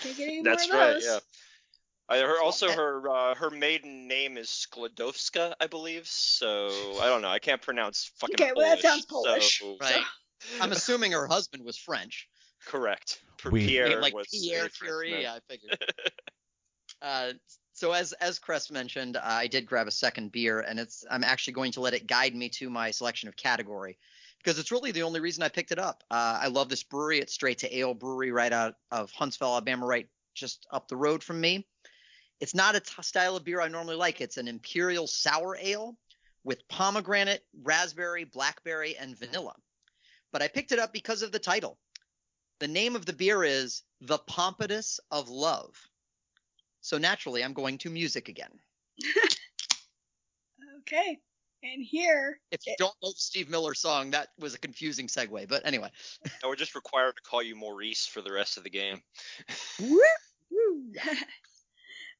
[0.00, 0.92] Can't get any That's more of right.
[0.94, 1.04] those.
[1.04, 1.18] Yeah.
[2.10, 6.06] I her, also her uh, her maiden name is Sklodowska, I believe.
[6.06, 6.68] So
[7.02, 7.28] I don't know.
[7.28, 9.80] I can't pronounce fucking Okay, well, that sounds Polish, Polish.
[9.80, 10.02] so- Right.
[10.60, 12.28] I'm assuming her husband was French.
[12.64, 13.20] Correct.
[13.38, 15.22] Per- We- Pierre like was Pierre Curie.
[15.22, 15.78] Yeah, I figured.
[17.02, 17.32] uh,
[17.72, 21.52] so as as Chris mentioned, I did grab a second beer, and it's I'm actually
[21.54, 23.98] going to let it guide me to my selection of category
[24.38, 26.04] because it's really the only reason I picked it up.
[26.10, 27.18] Uh, I love this brewery.
[27.18, 31.22] It's straight to ale brewery right out of Huntsville, Alabama, right just up the road
[31.22, 31.66] from me.
[32.40, 34.20] It's not a t- style of beer I normally like.
[34.20, 35.96] It's an imperial sour ale
[36.44, 39.54] with pomegranate, raspberry, blackberry, and vanilla.
[40.32, 41.78] But I picked it up because of the title.
[42.60, 45.76] The name of the beer is The Pompatus of Love.
[46.80, 48.52] So naturally, I'm going to music again.
[50.80, 51.18] Okay,
[51.62, 55.48] and here, If you don't know the Steve Miller song, that was a confusing segue.
[55.48, 55.90] But anyway,
[56.44, 59.02] we're just required to call you Maurice for the rest of the game.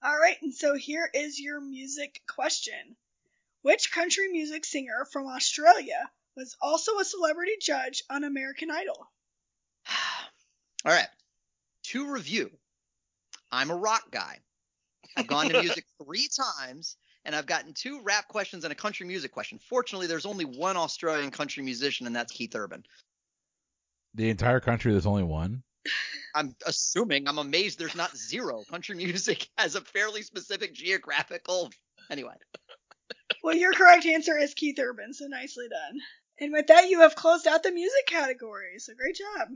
[0.03, 2.97] all right, and so here is your music question.
[3.63, 9.09] Which country music singer from Australia was also a celebrity judge on American Idol?
[10.85, 11.09] all right.
[11.85, 12.51] To review,
[13.51, 14.39] I'm a rock guy.
[15.17, 19.07] I've gone to music three times, and I've gotten two rap questions and a country
[19.07, 19.59] music question.
[19.69, 22.85] Fortunately, there's only one Australian country musician, and that's Keith Urban.
[24.15, 25.63] The entire country, there's only one.
[26.35, 28.63] I'm assuming, I'm amazed there's not zero.
[28.71, 31.71] Country music has a fairly specific geographical.
[32.11, 32.35] Anyway,
[33.43, 36.01] Well, your correct answer is Keith Urban, so nicely done.
[36.41, 39.49] And with that, you have closed out the music category, so great job.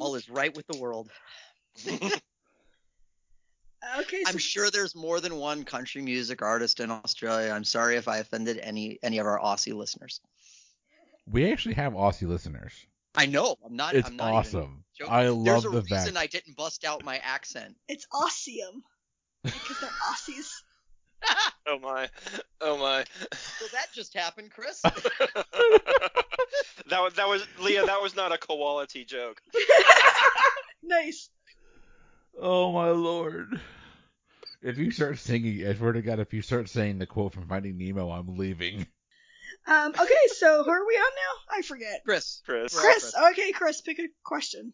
[0.00, 1.08] all is right with the world.
[4.00, 7.50] Okay, so I'm sure there's more than one country music artist in Australia.
[7.50, 10.20] I'm sorry if I offended any any of our Aussie listeners.
[11.30, 12.72] We actually have Aussie listeners.
[13.14, 13.56] I know.
[13.64, 13.94] I'm not.
[13.94, 14.84] It's I'm not even awesome.
[14.96, 15.12] joking.
[15.12, 16.16] I There's love a the reason fact.
[16.16, 17.76] I didn't bust out my accent.
[17.88, 18.82] it's Aussium.
[19.42, 20.50] Because they're Aussies.
[21.66, 22.08] Oh my.
[22.62, 23.04] Oh my.
[23.60, 24.80] Well, that just happened, Chris.
[24.82, 24.94] that
[26.88, 27.84] that was that was Leah.
[27.84, 29.42] That was not a quality joke.
[30.82, 31.28] nice.
[32.40, 33.60] Oh my lord.
[34.60, 37.46] If you start singing, I swear to God, if you start saying the quote from
[37.46, 38.86] Finding Nemo, I'm leaving.
[39.66, 41.56] Um, okay, so who are we on now?
[41.58, 42.02] I forget.
[42.04, 42.42] Chris.
[42.44, 42.74] Chris.
[42.74, 42.82] Right.
[42.82, 43.14] Chris.
[43.32, 44.72] Okay, Chris, pick a question.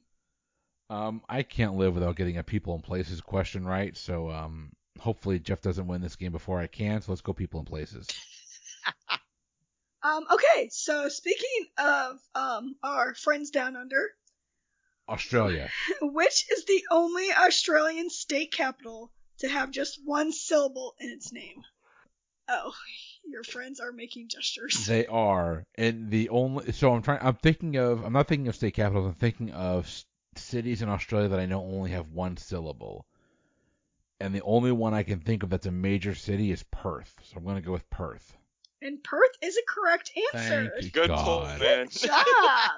[0.88, 4.70] Um, I can't live without getting a people and places question right, so um,
[5.00, 7.00] hopefully Jeff doesn't win this game before I can.
[7.00, 8.06] So let's go people and places.
[10.04, 14.10] Um, okay, so speaking of um our friends down under,
[15.08, 15.70] Australia.
[16.02, 21.62] which is the only Australian state capital to have just one syllable in its name?
[22.48, 22.72] Oh,
[23.26, 24.86] your friends are making gestures.
[24.86, 27.20] They are, and the only so I'm trying.
[27.22, 28.04] I'm thinking of.
[28.04, 29.06] I'm not thinking of state capitals.
[29.06, 30.04] I'm thinking of s-
[30.36, 33.06] cities in Australia that I know only have one syllable.
[34.20, 37.14] And the only one I can think of that's a major city is Perth.
[37.24, 38.36] So I'm going to go with Perth.
[38.80, 40.70] And Perth is a correct answer.
[40.70, 41.24] Thank you, Good God.
[41.24, 41.86] pull, man.
[41.86, 42.70] Good job.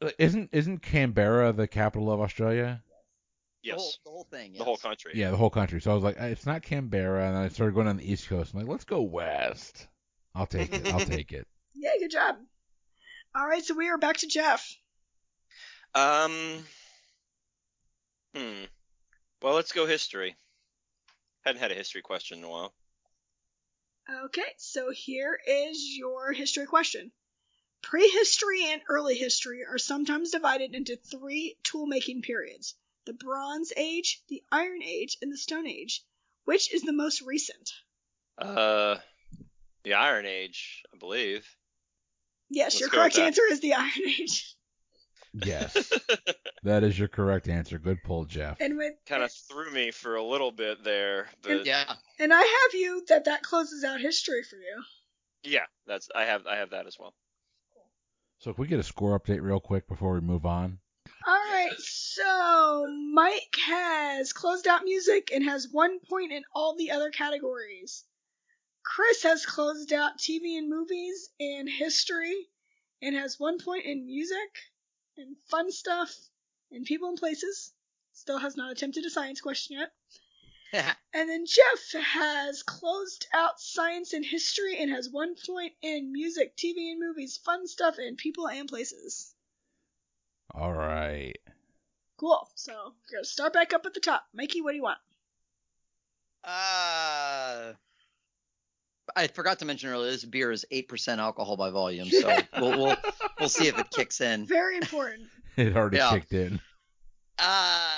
[0.18, 2.82] Isn't isn't Canberra the capital of Australia?
[3.76, 4.52] The whole, the whole thing.
[4.54, 5.12] The whole country.
[5.14, 5.80] Yeah, the whole country.
[5.80, 8.28] So I was like, "Eh, it's not Canberra, and I started going on the East
[8.28, 8.52] Coast.
[8.54, 9.86] I'm like, let's go west.
[10.34, 10.92] I'll take it.
[10.92, 11.46] I'll take it.
[11.74, 12.36] yeah, good job.
[13.34, 14.76] All right, so we are back to Jeff.
[15.94, 16.64] Um.
[18.34, 18.64] Hmm.
[19.42, 20.36] Well, let's go history.
[21.44, 22.74] Hadn't had a history question in a while.
[24.24, 27.12] Okay, so here is your history question.
[27.82, 32.74] Prehistory and early history are sometimes divided into three tool-making periods:
[33.08, 36.04] the Bronze Age, the Iron Age, and the Stone Age.
[36.44, 37.70] Which is the most recent?
[38.36, 38.96] Uh,
[39.82, 41.46] the Iron Age, I believe.
[42.50, 43.90] Yes, Let's your correct answer is the Iron
[44.20, 44.54] Age.
[45.34, 45.92] Yes,
[46.62, 47.78] that is your correct answer.
[47.78, 48.58] Good pull, Jeff.
[48.60, 51.92] And with kind of threw me for a little bit there, but Yeah.
[52.18, 54.82] and I have you that that closes out history for you.
[55.44, 57.14] yeah, that's I have I have that as well.
[58.38, 60.78] So, if we get a score update real quick before we move on.
[61.26, 66.92] All right, so Mike has closed out music and has one point in all the
[66.92, 68.04] other categories.
[68.84, 72.48] Chris has closed out TV and movies and history
[73.02, 74.58] and has one point in music
[75.16, 76.14] and fun stuff
[76.70, 77.72] and people and places.
[78.12, 79.92] Still has not attempted a science question yet.
[81.14, 86.56] And then Jeff has closed out science and history and has one point in music,
[86.56, 89.34] TV and movies, fun stuff, and people and places.
[90.58, 91.36] All right.
[92.18, 92.48] Cool.
[92.56, 94.24] So we're gonna start back up at the top.
[94.34, 94.98] Mikey, what do you want?
[96.44, 97.74] Uh,
[99.14, 100.10] I forgot to mention earlier.
[100.10, 102.96] This beer is eight percent alcohol by volume, so we'll we'll
[103.38, 104.46] we'll see if it kicks in.
[104.46, 105.28] Very important.
[105.56, 106.10] It already Yeah.
[106.10, 106.60] kicked in.
[107.36, 107.96] Uh,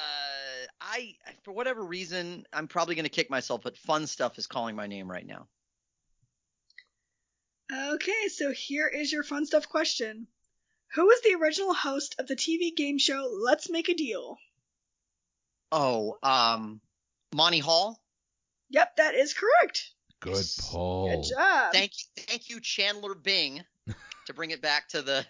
[0.81, 4.87] I for whatever reason, I'm probably gonna kick myself, but fun stuff is calling my
[4.87, 5.47] name right now.
[7.95, 10.27] Okay, so here is your fun stuff question.
[10.95, 14.39] Who was the original host of the TV game show Let's Make a Deal?
[15.71, 16.81] Oh, um,
[17.33, 18.03] Monty Hall.
[18.71, 19.91] Yep, that is correct.
[20.21, 20.69] Good Yes.
[20.71, 21.09] pull.
[21.09, 21.73] Good job.
[21.73, 23.65] Thank you, thank you, Chandler Bing,
[24.27, 25.25] to bring it back to the.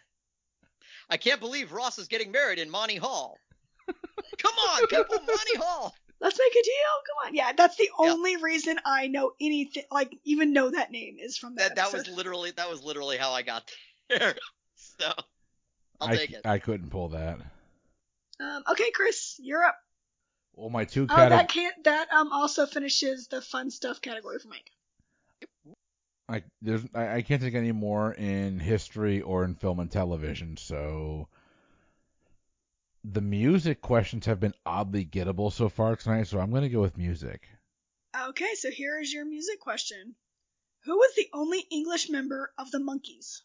[1.11, 3.37] I can't believe Ross is getting married in Monty Hall.
[4.39, 5.95] Come on, people, Monty Hall.
[6.21, 6.73] Let's make a deal.
[7.07, 7.35] Come on.
[7.35, 8.13] Yeah, that's the Yeah.
[8.13, 11.75] only reason I know anything, like even know that name is from that.
[11.75, 13.71] That that was literally that was literally how I got
[14.09, 14.35] there.
[14.75, 15.13] So
[16.01, 16.41] I'll I, take it.
[16.45, 17.39] I couldn't pull that.
[18.41, 19.77] Um, okay, Chris, you're up.
[20.55, 21.85] Well, my two Oh, that can't.
[21.85, 24.71] That um also finishes the fun stuff category for Mike.
[26.29, 30.57] I there's I, I can't think any more in history or in film and television.
[30.57, 31.29] So
[33.05, 36.27] the music questions have been oddly gettable so far tonight.
[36.27, 37.49] So I'm going to go with music.
[38.29, 40.15] Okay, so here is your music question.
[40.85, 43.43] Who was the only English member of the Monkees?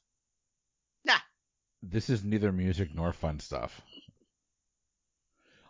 [1.90, 3.82] This is neither music nor fun stuff.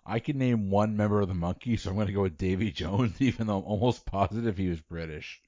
[0.05, 2.71] I can name one member of the Monkees, so I'm going to go with Davy
[2.71, 5.41] Jones, even though I'm almost positive he was British.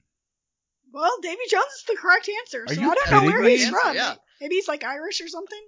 [0.92, 2.64] Well, Davy Jones is the correct answer.
[2.64, 3.50] Are so you I don't know kidding where me?
[3.56, 3.94] he's Answer, from.
[3.96, 4.14] yeah.
[4.40, 5.60] Maybe he's like Irish or something.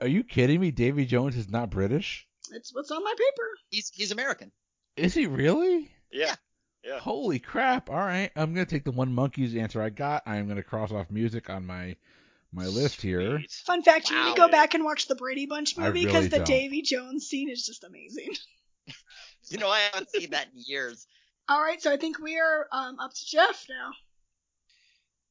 [0.00, 0.70] Are you kidding me?
[0.70, 2.26] Davy Jones is not British?
[2.52, 3.48] It's what's on my paper.
[3.70, 4.52] He's he's American.
[4.96, 5.90] Is he really?
[6.12, 6.34] Yeah.
[6.84, 6.98] Yeah.
[7.00, 7.88] Holy crap!
[7.90, 10.22] All right, I'm gonna take the one monkeys answer I got.
[10.26, 11.96] I'm gonna cross off music on my
[12.52, 13.38] my list here.
[13.38, 13.62] Sweet.
[13.66, 16.28] Fun fact: you need to go back and watch the Brady Bunch movie because really
[16.28, 16.46] the don't.
[16.46, 18.30] Davy Jones scene is just amazing.
[19.48, 21.06] You know I haven't seen that in years.
[21.48, 23.92] All right, so I think we are um, up to Jeff now.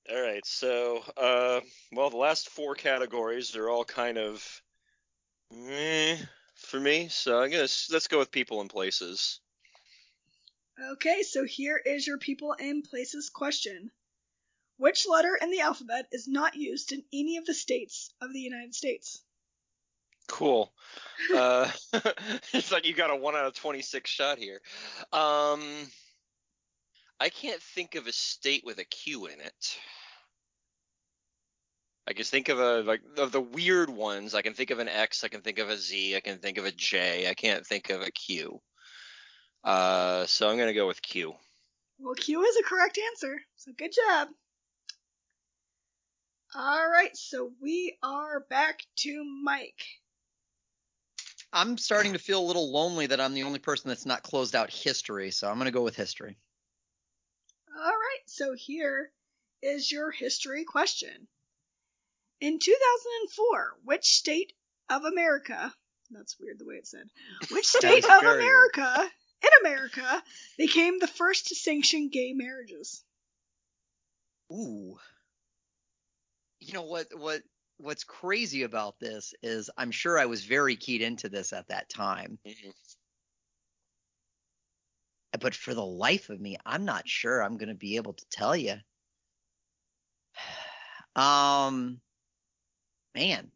[0.09, 0.45] All right.
[0.45, 1.61] So, uh,
[1.91, 4.61] well, the last four categories are all kind of
[5.51, 6.17] meh
[6.55, 7.07] for me.
[7.09, 9.39] So I'm gonna let's go with people and places.
[10.91, 13.91] Okay, so here is your people and places question.
[14.77, 18.39] Which letter in the alphabet is not used in any of the states of the
[18.39, 19.21] United States?
[20.27, 20.71] Cool.
[21.33, 21.71] Uh,
[22.53, 24.59] it's like you got a one out of twenty-six shot here.
[25.13, 25.61] Um,
[27.19, 29.77] I can't think of a state with a Q in it.
[32.05, 34.35] I can think of a like of the weird ones.
[34.35, 35.23] I can think of an X.
[35.23, 36.15] I can think of a Z.
[36.17, 37.29] I can think of a J.
[37.29, 38.61] I can't think of a Q.
[39.63, 41.33] Uh, so I'm gonna go with Q.
[41.97, 44.27] Well, Q is a correct answer, so good job.
[46.57, 49.83] All right, so we are back to Mike.
[51.51, 54.55] I'm starting to feel a little lonely that I'm the only person that's not closed
[54.55, 56.37] out history, so I'm going to go with history.
[57.75, 59.11] All right, so here
[59.61, 61.27] is your history question.
[62.39, 64.53] In 2004, which state
[64.89, 65.73] of America,
[66.09, 67.09] that's weird the way it said,
[67.51, 69.11] which state of America,
[69.43, 70.23] in America,
[70.57, 73.03] became the first to sanction gay marriages?
[74.53, 74.97] Ooh.
[76.65, 77.43] You know what what
[77.77, 81.89] what's crazy about this is I'm sure I was very keyed into this at that
[81.89, 82.39] time.
[82.43, 82.73] Mhm.
[85.39, 88.25] But for the life of me, I'm not sure I'm going to be able to
[88.29, 88.75] tell you.
[91.15, 92.01] Um
[93.15, 93.51] man.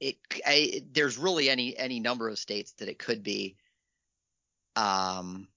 [0.00, 3.56] It I, there's really any any number of states that it could be
[4.76, 5.51] um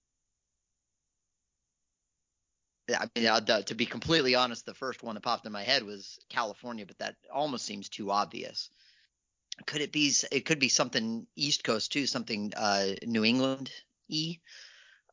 [2.90, 5.84] I mean, uh, to be completely honest, the first one that popped in my head
[5.84, 8.70] was California, but that almost seems too obvious.
[9.66, 10.14] Could it be?
[10.32, 13.72] It could be something East Coast too, something uh, New England
[14.10, 14.38] e.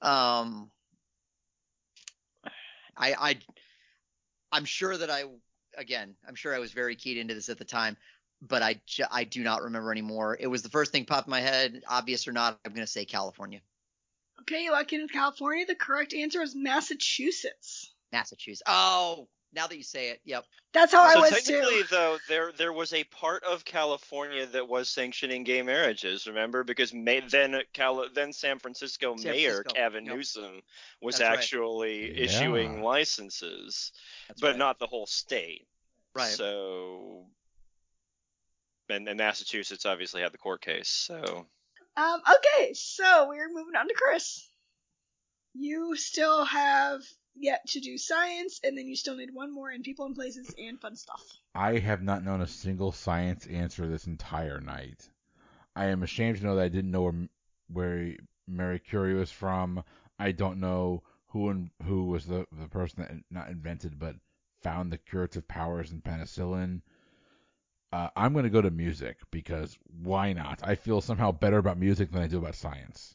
[0.00, 0.70] Um,
[2.96, 3.38] I, I,
[4.50, 5.24] I'm sure that I,
[5.76, 7.96] again, I'm sure I was very keyed into this at the time,
[8.40, 10.36] but I, I do not remember anymore.
[10.38, 11.82] It was the first thing popped in my head.
[11.88, 13.60] Obvious or not, I'm going to say California,
[14.42, 15.64] Okay, you lock in California.
[15.66, 17.92] The correct answer is Massachusetts.
[18.12, 18.62] Massachusetts.
[18.66, 20.44] Oh, now that you say it, yep.
[20.72, 21.86] That's how I so was technically, too.
[21.90, 26.26] though, there there was a part of California that was sanctioning gay marriages.
[26.26, 30.14] Remember, because May, then Cal, then San Francisco San Mayor Francisco, Gavin yep.
[30.16, 30.62] Newsom
[31.02, 31.38] was That's right.
[31.38, 32.24] actually Yeah.
[32.24, 33.92] issuing licenses,
[34.28, 34.58] That's but right.
[34.58, 35.66] not the whole state.
[36.14, 36.28] right.
[36.30, 37.26] So,
[38.88, 40.88] and, and Massachusetts obviously had the court case.
[40.88, 41.46] So,
[41.96, 44.48] Um, okay, so we're moving on to Chris.
[45.54, 47.00] You still have
[47.34, 50.54] yet to do science, and then you still need one more in people and places
[50.58, 51.22] and fun stuff.
[51.54, 55.08] I have not known a single science answer this entire night.
[55.76, 57.28] I am ashamed to know that I didn't know where,
[57.68, 58.14] where
[58.46, 59.82] Mary Curie was from.
[60.18, 64.16] I don't know who and who was the the person that not invented but
[64.62, 66.82] found the curative powers in penicillin.
[67.92, 70.60] Uh, I'm going to go to music because why not?
[70.62, 73.14] I feel somehow better about music than I do about science.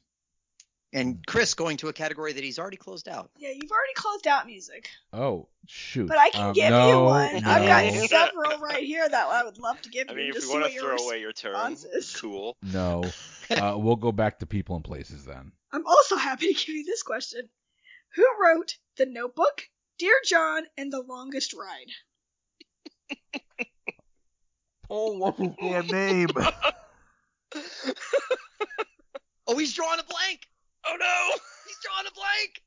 [0.94, 3.30] And Chris going to a category that he's already closed out.
[3.38, 6.08] Yeah, you've already closed out music, Oh shoot!
[6.08, 7.36] but I can Um, give no, you one.
[7.46, 10.18] I've got several right here that I would love to give I you.
[10.18, 12.16] mean, if just you see want what to your throw away your term, responses.
[12.22, 12.56] cool.
[12.64, 13.04] No,
[13.50, 15.52] uh, we'll go back to people and places then.
[15.74, 17.50] I'm also happy to give you this question.
[18.16, 19.64] Who wrote The Notebook,
[20.00, 21.92] Dear John, and The Longest Ride?
[24.90, 26.30] Oh, what's his damn name?
[29.48, 30.48] Oh, he's drawing a blank.
[30.86, 31.38] Oh no!
[31.66, 32.62] He's drawing a blank.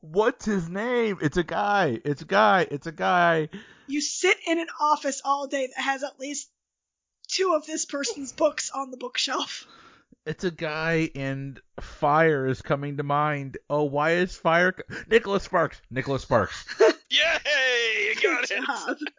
[0.00, 1.18] What's his name?
[1.20, 2.00] It's a guy.
[2.04, 2.66] It's a guy.
[2.70, 3.48] It's a guy.
[3.88, 6.48] You sit in an office all day that has at least
[7.28, 9.66] two of this person's books on the bookshelf.
[10.24, 13.58] It's a guy, and fire is coming to mind.
[13.70, 14.72] Oh, why is fire?
[14.72, 15.80] Co- Nicholas Sparks.
[15.90, 16.64] Nicholas Sparks.
[16.80, 18.08] Yay!
[18.08, 18.58] You got Good
[19.02, 19.12] it.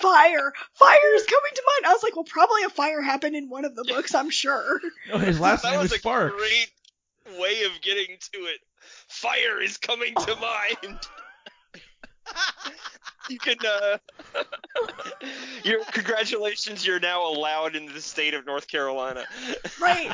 [0.00, 0.12] Job.
[0.12, 0.52] Fire.
[0.74, 1.90] Fire is coming to mind.
[1.90, 4.80] I was like, well, probably a fire happened in one of the books, I'm sure.
[5.10, 6.34] No, his last that name was is a Sparks.
[6.36, 8.60] great way of getting to it.
[9.08, 10.36] Fire is coming to
[10.82, 10.98] mind.
[13.28, 13.98] you can uh
[15.62, 19.24] your congratulations you're now allowed in the state of north carolina
[19.80, 20.12] Right.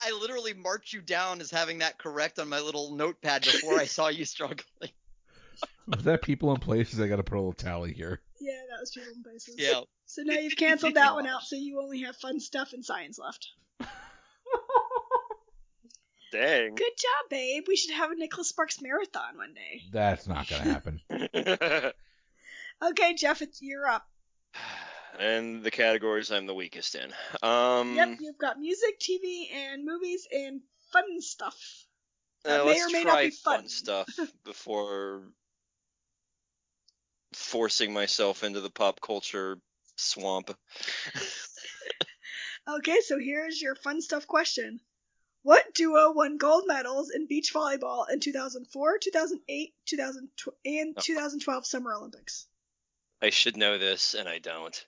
[0.00, 3.86] I literally marked you down as having that correct on my little notepad before I
[3.86, 4.64] saw you struggling.
[5.88, 7.00] Was that people and places?
[7.00, 8.20] I got to put a little tally here.
[8.40, 9.56] Yeah, that was people and places.
[9.58, 9.80] Yeah.
[10.10, 13.18] So now you've canceled that one out, so you only have fun stuff and science
[13.18, 13.46] left.
[16.32, 17.64] dang Good job, babe.
[17.68, 19.82] We should have a Nicholas Sparks marathon one day.
[19.92, 21.00] That's not gonna happen.
[22.80, 24.06] Okay, Jeff, it's you're up.
[25.18, 27.12] and the categories i'm the weakest in
[27.42, 30.60] um Yep, you've got music, TV, and movies and
[30.92, 31.58] fun stuff.
[32.44, 33.68] uh, that may let's or may try not be fun.
[33.68, 34.08] stuff
[34.44, 35.22] before
[37.38, 39.58] forcing myself into the pop culture
[39.96, 40.50] swamp
[42.68, 44.80] Okay, so here's your fun stuff question.
[45.42, 51.00] What duo won gold medals in beach volleyball in 2004, 2008, 2012, and Oh.
[51.02, 52.46] 2012 Summer Olympics?
[53.22, 54.86] I should know this, and I don't.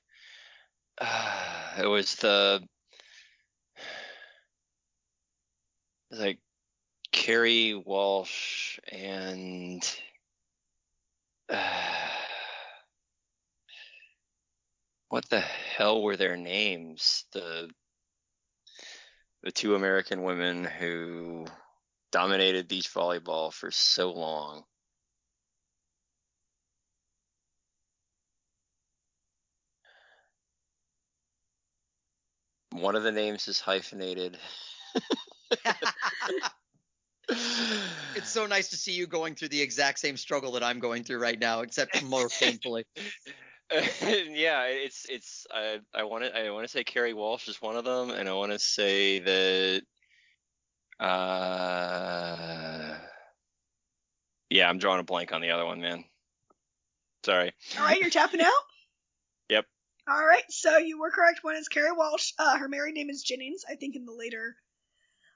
[0.98, 2.60] Uh, it was the
[3.80, 3.80] it
[6.10, 6.38] was like
[7.12, 9.82] Kerri Walsh and
[11.48, 12.09] uh,
[15.10, 17.24] what the hell were their names?
[17.32, 17.68] The
[19.42, 21.46] the two American women who
[22.12, 24.64] dominated beach volleyball for so long.
[32.70, 34.38] One of the names is hyphenated.
[38.14, 41.02] it's so nice to see you going through the exact same struggle that I'm going
[41.02, 42.84] through right now, except more painfully.
[44.02, 47.76] yeah, it's it's I I want to I want to say Kerri Walsh is one
[47.76, 49.82] of them, and I want to say that
[51.04, 52.96] uh
[54.50, 56.04] yeah, I'm drawing a blank on the other one, man.
[57.24, 57.52] Sorry.
[57.78, 58.50] All right, you're tapping out?
[59.48, 59.66] Yep.
[60.08, 61.40] All right, so you were correct.
[61.42, 62.32] One is Kerri Walsh.
[62.38, 63.62] Uh, her married name is Jennings.
[63.70, 64.56] I think in the later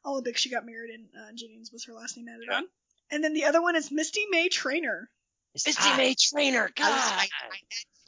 [0.05, 2.57] Olympics she got married and uh, Jennings was her last name added Yeah.
[2.59, 2.65] on.
[3.13, 5.05] And then the other one is Misty May Treanor.
[5.55, 7.29] Misty May Treanor, I, was, I, I had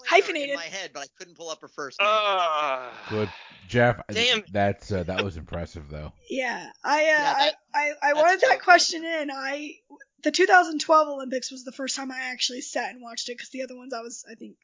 [0.09, 0.51] Hyphenated.
[0.51, 2.09] in my head, but I couldn't pull up her first name.
[2.11, 2.93] Ah.
[3.09, 3.29] Good,
[3.69, 4.01] Jeff.
[4.13, 4.43] Damn.
[4.53, 6.13] That's uh, that was impressive though.
[6.31, 8.65] Yeah, I uh, Yeah, that- I, I, I that's wanted so that cool.
[8.65, 9.31] question in.
[9.33, 9.75] I
[10.23, 13.63] the 2012 Olympics was the first time I actually sat and watched it because the
[13.63, 14.57] other ones I was I think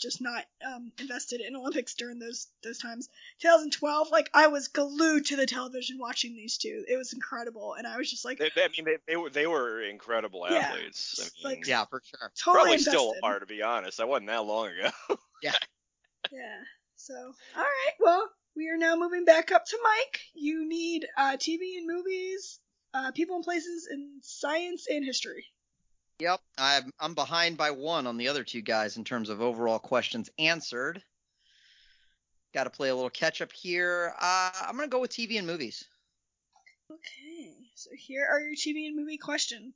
[0.00, 3.08] just not um, invested in Olympics during those those times.
[3.42, 6.84] 2012, like I was glued to the television watching these two.
[6.88, 9.30] It was incredible, and I was just like They, they- I mean, they, they were
[9.30, 10.58] they were incredible Yeah.
[10.58, 11.30] athletes.
[11.44, 12.32] I Like- yeah, for sure.
[12.42, 12.90] totally probably invested.
[12.90, 13.98] still are, to be honest.
[13.98, 14.90] That wasn't that long ago.
[15.42, 15.54] Yeah.
[16.30, 16.58] Yeah.
[16.96, 17.92] So, all right.
[17.98, 20.20] Well, we are now moving back up to Mike.
[20.34, 22.58] You need uh, TV and movies,
[22.92, 25.46] uh, people and places, and science and history.
[26.20, 29.78] Yep, I'm I'm behind by one on the other two guys in terms of overall
[29.78, 31.02] questions answered.
[32.52, 34.12] Got to play a little catch up here.
[34.20, 35.84] Uh, I'm gonna go with TV and movies.
[36.90, 39.72] Okay, so here are your TV and movie question.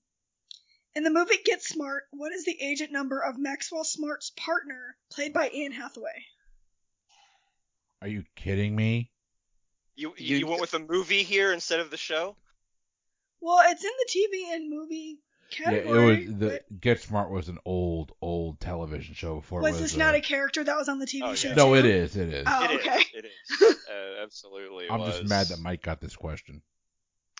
[0.97, 5.32] In the movie Get Smart, what is the agent number of Maxwell Smart's partner, played
[5.32, 6.24] by Anne Hathaway?
[8.03, 9.11] Are you kidding me?
[9.97, 12.36] You You- you, went with a movie here instead of the show?
[13.40, 15.20] Well, it's in the TV and movie
[15.61, 16.26] Yeah, it category.
[16.28, 19.92] was the Get Smart was an old old television show before but it was was.
[19.92, 21.34] this not uh, a character that was on the TV Oh, yeah.
[21.34, 21.55] show?
[21.55, 21.74] No, too?
[21.76, 22.16] it is.
[22.16, 22.45] It is.
[22.49, 22.86] Oh, It is.
[22.86, 23.01] okay.
[23.14, 23.61] It is.
[23.88, 24.86] Uh, absolutely.
[24.90, 26.62] I'm just mad that Mike got this question.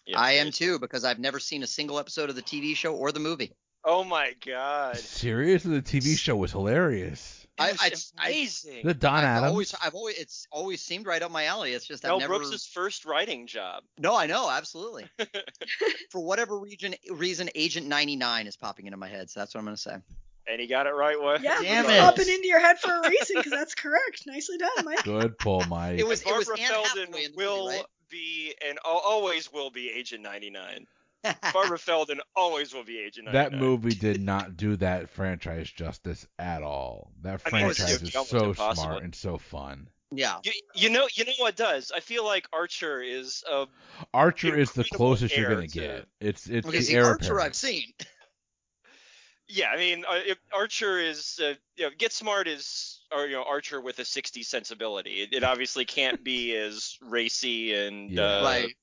[0.07, 2.95] Yes, I am too because I've never seen a single episode of the TV show
[2.95, 3.53] or the movie.
[3.85, 4.97] Oh my god.
[4.97, 7.44] Seriously, the TV show was hilarious.
[7.57, 8.81] It I- was I- I- amazing.
[8.85, 9.51] The Don I've Adams.
[9.51, 11.73] always, I've always, it's always seemed right up my alley.
[11.73, 12.39] It's just Mel I've never.
[12.39, 13.85] Brooks' first writing job.
[13.99, 15.05] No, I know, absolutely.
[16.11, 19.67] For whatever reason, reason, Agent 99 is popping into my head, so that's what I'm
[19.67, 19.97] gonna say.
[20.47, 21.39] And he got it right way.
[21.43, 22.01] Yeah, Damn it.
[22.01, 24.25] popping into your head for a reason because that's correct.
[24.27, 25.05] Nicely done, Mike.
[25.05, 25.99] Good pull, Mike.
[25.99, 27.87] It was- Barbara Anne Feldon Hathaway will movie, right?
[28.11, 30.87] be and always will be Agent 99.
[31.53, 33.33] Barbara Feldon always will be Agent 99.
[33.53, 37.11] that movie did not do that franchise justice at all.
[37.23, 38.75] That I mean, franchise is so impossible.
[38.85, 39.89] smart and so fun.
[40.13, 40.37] yeah.
[40.45, 41.93] You, you know, you know what does?
[41.95, 43.67] I feel like Archer is a
[44.13, 46.07] Archer is the closest you're gonna to- get.
[46.21, 47.47] It's it's Okay, the see, Archer apparent.
[47.47, 47.85] I've seen.
[49.49, 49.71] yeah.
[49.71, 53.81] I mean, uh, Archer is uh, you know, Get Smart is or you know Archer
[53.81, 55.23] with a 60 sensibility.
[55.23, 58.41] It, it obviously can't be as racy and Yeah.
[58.41, 58.75] uh, Right.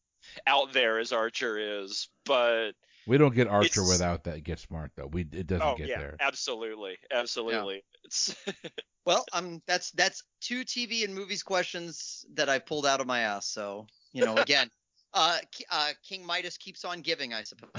[0.47, 2.71] Out there as Archer is, but
[3.07, 5.07] We don't get Archer without that Get Smart though.
[5.07, 6.17] We it doesn't oh get yeah, there.
[6.19, 7.83] absolutely, absolutely.
[8.03, 8.35] It's
[9.05, 13.21] Well, um, that's that's two TV and movies questions that I pulled out of my
[13.21, 13.47] ass.
[13.47, 14.69] So you know, again,
[15.13, 15.37] uh,
[15.71, 17.71] uh, King Midas keeps on giving, I suppose.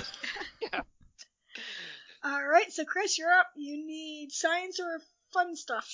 [0.60, 0.80] yeah.
[2.24, 3.48] All right, so Chris, you're up.
[3.56, 5.00] You need science or
[5.32, 5.88] fun stuff.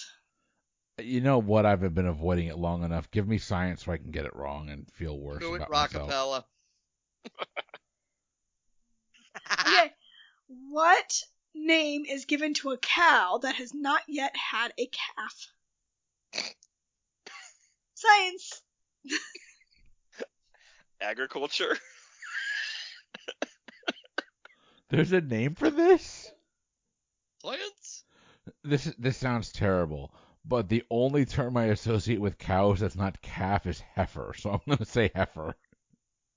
[0.98, 1.64] You know what?
[1.64, 3.10] I've been avoiding it long enough.
[3.10, 5.70] Give me science so I can get it wrong and feel worse Do it, about
[5.70, 6.10] myself.
[6.10, 6.44] Rockapella.
[9.50, 9.92] Okay,
[10.70, 11.22] what
[11.54, 15.52] name is given to a cow that has not yet had a calf?
[17.94, 18.62] Science.
[21.00, 21.76] agriculture.
[24.90, 26.30] There's a name for this.
[27.42, 28.04] Science.
[28.64, 30.12] This this sounds terrible,
[30.48, 34.32] but the only term I associate with cows that's not calf is heifer.
[34.36, 35.54] So I'm gonna say heifer.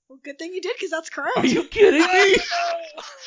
[0.08, 1.38] Well, good thing you did, because that's correct.
[1.38, 2.36] Are you kidding me?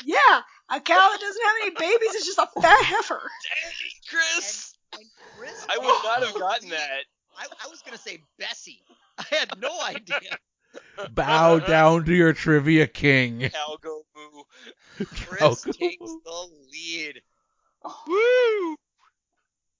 [0.05, 3.19] Yeah, a cow that doesn't have any babies is just a fat heifer.
[3.19, 3.71] Dang,
[4.09, 4.75] Chris.
[4.93, 5.03] And
[5.37, 7.05] Chris, I would not have gotten that.
[7.35, 8.81] I, I was gonna say Bessie.
[9.17, 10.37] I had no idea.
[11.13, 13.39] Bow uh, down to your trivia king.
[13.39, 15.05] Calgo Moo.
[15.05, 15.77] Chris Calgo.
[15.77, 17.21] takes the lead.
[17.83, 18.03] Oh.
[18.07, 18.75] Woo!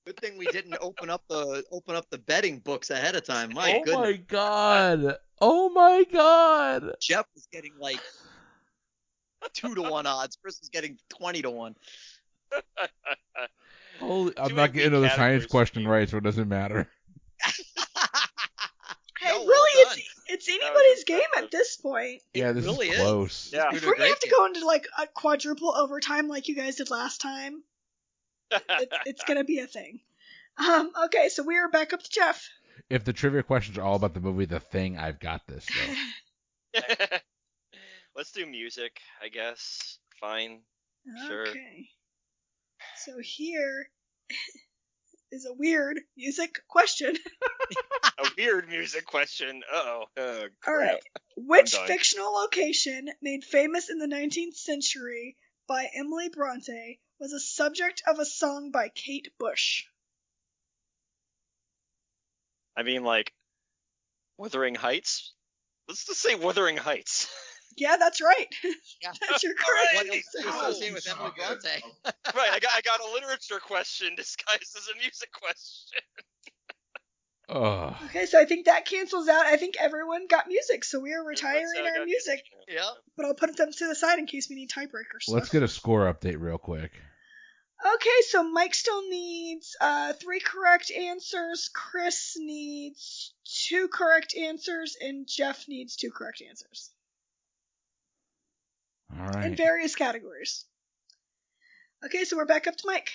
[0.05, 3.51] Good thing we didn't open up the open up the betting books ahead of time.
[3.53, 5.17] My oh goodness, my god.
[5.41, 6.91] Oh my god.
[7.01, 7.99] Jeff was getting like
[9.53, 10.37] two to one odds.
[10.41, 11.75] Chris was getting twenty to one.
[13.99, 15.89] Holy, I'm Too not getting to the categories science question me.
[15.89, 16.87] right, so it doesn't matter.
[19.21, 19.97] Hey, No, really, done.
[19.97, 22.21] it's it's anybody's game at this point.
[22.35, 22.99] yeah, this really is is.
[23.01, 23.49] close.
[23.51, 23.63] Yeah.
[23.63, 26.55] You're If doing we're gonna have to go into like a quadruple overtime like you
[26.55, 27.63] guys did last time,
[28.51, 29.99] it, it's gonna be a thing.
[30.57, 32.49] Um, okay, so we are back up to Jeff.
[32.89, 35.65] If the trivia questions are all about the movie The Thing, I've got this.
[38.15, 39.97] Let's do music, I guess.
[40.19, 40.61] Fine.
[41.27, 41.47] Sure.
[41.47, 41.89] Okay.
[42.97, 43.89] So here
[45.31, 47.15] is a weird music question.
[48.17, 49.61] A weird music question.
[49.73, 50.05] Uh-oh.
[50.17, 50.99] Uh, All crap.
[51.35, 55.35] Which fictional location made famous in the 19th century
[55.67, 59.85] by Emily Bronte was a subject of a song by Kate Bush?
[62.77, 63.33] I mean, like,
[64.37, 65.33] Wuthering Heights?
[65.87, 67.27] Let's just say Wuthering Heights.
[67.77, 68.47] Yeah, that's right.
[68.63, 69.11] Yeah.
[69.29, 70.07] that's your correct right.
[70.07, 71.67] What else do you associate with Emily oh, Bronte?
[72.33, 75.99] right, I got, I got a literature question disguised as a music question.
[77.49, 77.95] Ugh.
[78.05, 79.45] Okay, so I think that cancels out.
[79.45, 82.45] I think everyone got music, so we are retiring our got music.
[82.69, 82.87] Yeah.
[83.17, 85.27] But I'll put them to the side in case we need tiebreakers.
[85.27, 86.93] Let's get a score update real quick.
[87.83, 91.69] Okay, so Mike still needs uh, three correct answers.
[91.73, 96.91] Chris needs two correct answers, and Jeff needs two correct answers
[99.19, 100.65] All in various categories.
[102.05, 103.11] Okay, so we're back up to Mike.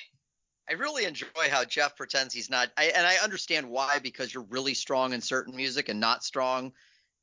[0.69, 4.47] I really enjoy how Jeff pretends he's not, I, and I understand why because you're
[4.51, 6.73] really strong in certain music and not strong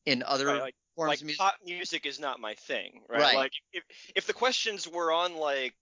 [0.06, 1.40] in other Right, like, forms like of music.
[1.40, 3.22] pop music is not my thing, right?
[3.22, 3.36] Right.
[3.36, 3.84] Like, if,
[4.16, 5.76] if the questions were on, like,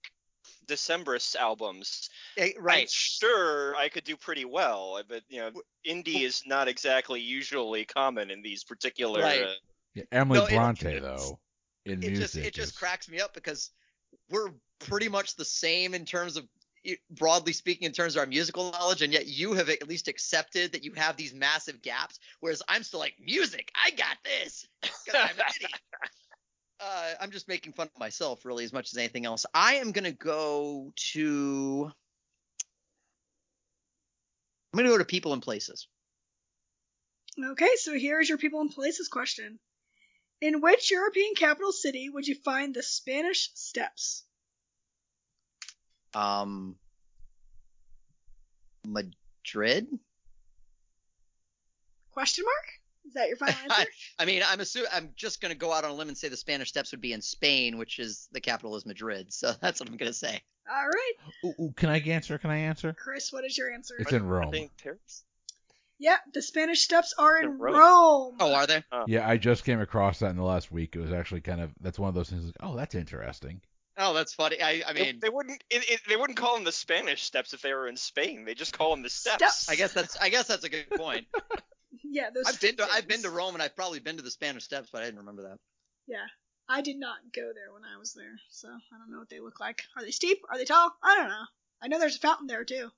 [0.68, 2.90] Decemberist albums, Eh, I'm right.
[2.90, 5.52] sure I could do pretty well, but, you know,
[5.88, 9.22] indie is not exactly usually common in these particular...
[9.22, 9.42] Right.
[9.44, 9.54] Uh,
[9.94, 11.40] Yeah, Emily No, Bronte it's- though
[11.86, 12.18] in It music.
[12.22, 13.72] just it just is- cracks me up because
[14.30, 16.48] we're pretty much the same in terms of
[17.12, 20.72] broadly speaking in terms of our musical knowledge and yet you have at least accepted
[20.72, 24.68] that you have these massive gaps whereas i'm still like music i got this
[26.80, 29.92] uh, i'm just making fun of myself really as much as anything else i am
[29.92, 31.92] going to go to
[34.74, 35.88] i'm going to go to people and places
[37.38, 39.60] Okay, so here's your people and places question.
[40.40, 44.24] In which European capital city would you find the Spanish Steps?
[46.14, 46.78] um
[48.86, 49.88] madrid
[52.12, 52.85] Question mark?
[53.08, 53.88] Is that your final answer?
[54.20, 56.30] I mean, I'm assuming I'm just going to go out on a limb and say
[56.30, 59.32] the Spanish Steps would be in Spain, which is the capital is Madrid.
[59.34, 60.42] So that's what I'm going to say.
[60.68, 61.14] All right,
[61.46, 62.40] Ooh, ooh, can I answer?
[62.40, 62.92] Can I answer?
[62.94, 63.94] Chris, what is your answer?
[64.00, 64.52] It's in I Rome.
[64.52, 65.24] think Paris?
[66.00, 67.76] Yeah, the Spanish Steps are in In Rome.
[67.76, 68.36] Rome.
[68.40, 68.84] Oh, are they?
[68.92, 69.04] Uh.
[69.08, 70.96] Yeah, I just came across that in the last week.
[70.96, 72.46] It was actually kind of that's one of those things.
[72.46, 73.62] Like, oh, that's interesting.
[73.98, 74.60] Oh, that's funny.
[74.62, 77.54] I, I They- mean, they wouldn't it, it, they wouldn't call them the Spanish Steps
[77.54, 78.44] if they were in Spain.
[78.44, 79.36] They just call them the Steps.
[79.36, 79.70] Steps.
[79.70, 81.28] I guess that's I guess that's a good point.
[82.04, 82.46] Yeah, those.
[82.48, 84.90] I've been to I've been to Rome and I've probably been to the Spanish Steps,
[84.92, 85.58] but I didn't remember that.
[86.08, 86.26] Yeah,
[86.70, 89.40] I did not go there when I was there, so I don't know what they
[89.40, 89.84] look like.
[89.98, 90.40] Are they steep?
[90.50, 90.92] Are they tall?
[91.04, 91.46] I don't know.
[91.82, 92.90] I know there's a fountain there too.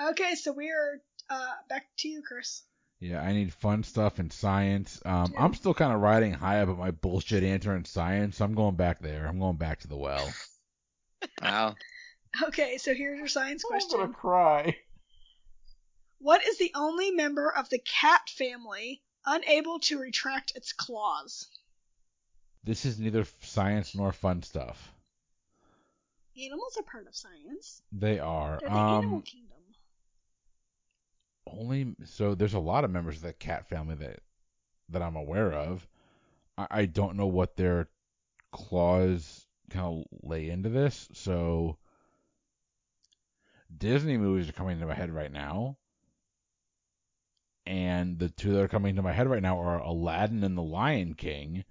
[0.00, 2.62] Okay, so we're uh, back to you, Chris.
[3.00, 5.00] Yeah, I need fun stuff in science.
[5.06, 8.36] Um, I'm still kind of riding high about my bullshit answer in science.
[8.36, 9.26] So I'm going back there.
[9.26, 10.32] I'm going back to the well.
[11.42, 11.74] Wow.
[12.44, 13.98] Okay, so here's your science question.
[13.98, 14.76] I'm gonna cry.
[16.20, 21.48] What is the only member of the cat family unable to retract its claws?
[22.62, 24.92] This is neither science nor fun stuff.
[26.36, 27.82] Animals are part of science.
[27.92, 28.58] They are.
[28.60, 29.56] They're the animal Um, kingdom.
[31.46, 34.20] only so there's a lot of members of the cat family that
[34.90, 35.86] that I'm aware of.
[36.58, 37.88] I, I don't know what their
[38.52, 41.08] claws kind of lay into this.
[41.14, 41.78] So
[43.76, 45.78] Disney movies are coming into my head right now.
[47.66, 50.62] And the two that are coming to my head right now are Aladdin and the
[50.62, 51.64] Lion King.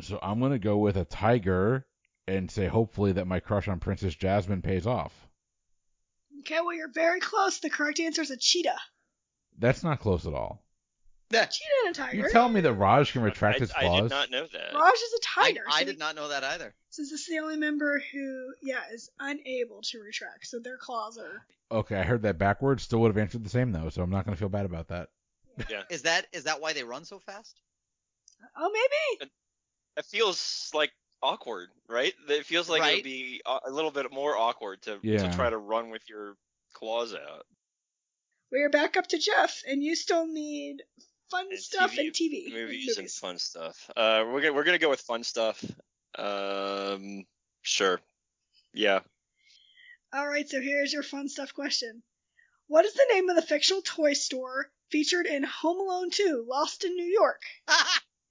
[0.00, 1.86] So I'm gonna go with a tiger
[2.26, 5.12] and say hopefully that my crush on Princess Jasmine pays off.
[6.40, 7.58] Okay, well you're very close.
[7.58, 8.78] The correct answer is a cheetah.
[9.58, 10.62] That's not close at all.
[11.32, 12.16] That Cheetah and a tiger.
[12.18, 14.02] You tell me that Raj can I, retract his I claws?
[14.02, 14.74] did not know that.
[14.74, 15.64] Raj is a I, tiger.
[15.70, 16.74] I so did not know that either.
[16.90, 21.16] Since this is the only member who, yeah, is unable to retract, so their claws
[21.16, 21.46] are.
[21.72, 22.82] Okay, I heard that backwards.
[22.82, 25.08] Still would have answered the same though, so I'm not gonna feel bad about that.
[25.68, 25.82] Yeah.
[25.90, 27.60] is that is that why they run so fast?
[28.56, 29.30] Oh, maybe.
[29.96, 30.90] It feels like
[31.22, 32.14] awkward, right?
[32.28, 35.28] It feels like it'd be a a little bit more awkward to Yeah.
[35.28, 36.36] to try to run with your
[36.72, 37.46] claws out.
[38.50, 40.82] We're back up to Jeff, and you still need
[41.30, 42.44] fun And stuff TV and TV.
[42.46, 43.18] and Movies and movies.
[43.18, 43.90] fun stuff.
[43.96, 45.64] Uh, we're gonna we're gonna go with fun stuff.
[46.18, 47.24] Um,
[47.62, 48.00] sure.
[48.74, 49.00] Yeah.
[50.14, 52.02] All right, so here's your fun stuff question.
[52.66, 56.84] What is the name of the fictional toy store featured in Home Alone 2, Lost
[56.84, 57.40] in New York?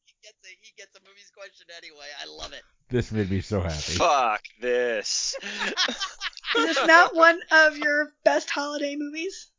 [0.05, 2.05] he gets a he gets a movies question anyway.
[2.21, 2.61] I love it.
[2.89, 3.93] This made me so happy.
[3.93, 5.35] Fuck this.
[6.57, 9.49] Is this not one of your best holiday movies?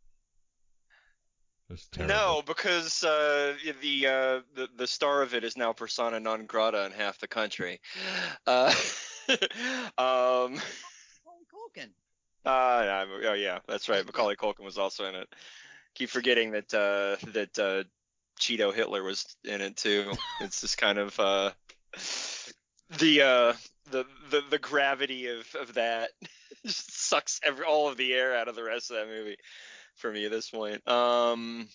[1.98, 6.84] No, because uh, the, uh, the the star of it is now persona non grata
[6.84, 7.80] in half the country.
[8.46, 8.74] Uh,
[9.98, 11.88] um, Macaulay Culkin.
[12.44, 14.04] Uh, yeah, oh yeah, that's right.
[14.04, 15.28] Macaulay Culkin was also in it.
[15.94, 17.84] Keep forgetting that uh, that uh,
[18.40, 20.12] Cheeto Hitler was in it too.
[20.40, 21.50] It's just kind of uh,
[22.98, 23.52] the uh,
[23.90, 26.10] the the the gravity of of that
[26.66, 29.36] just sucks every all of the air out of the rest of that movie
[29.94, 30.86] for me at this point.
[30.88, 31.68] Um,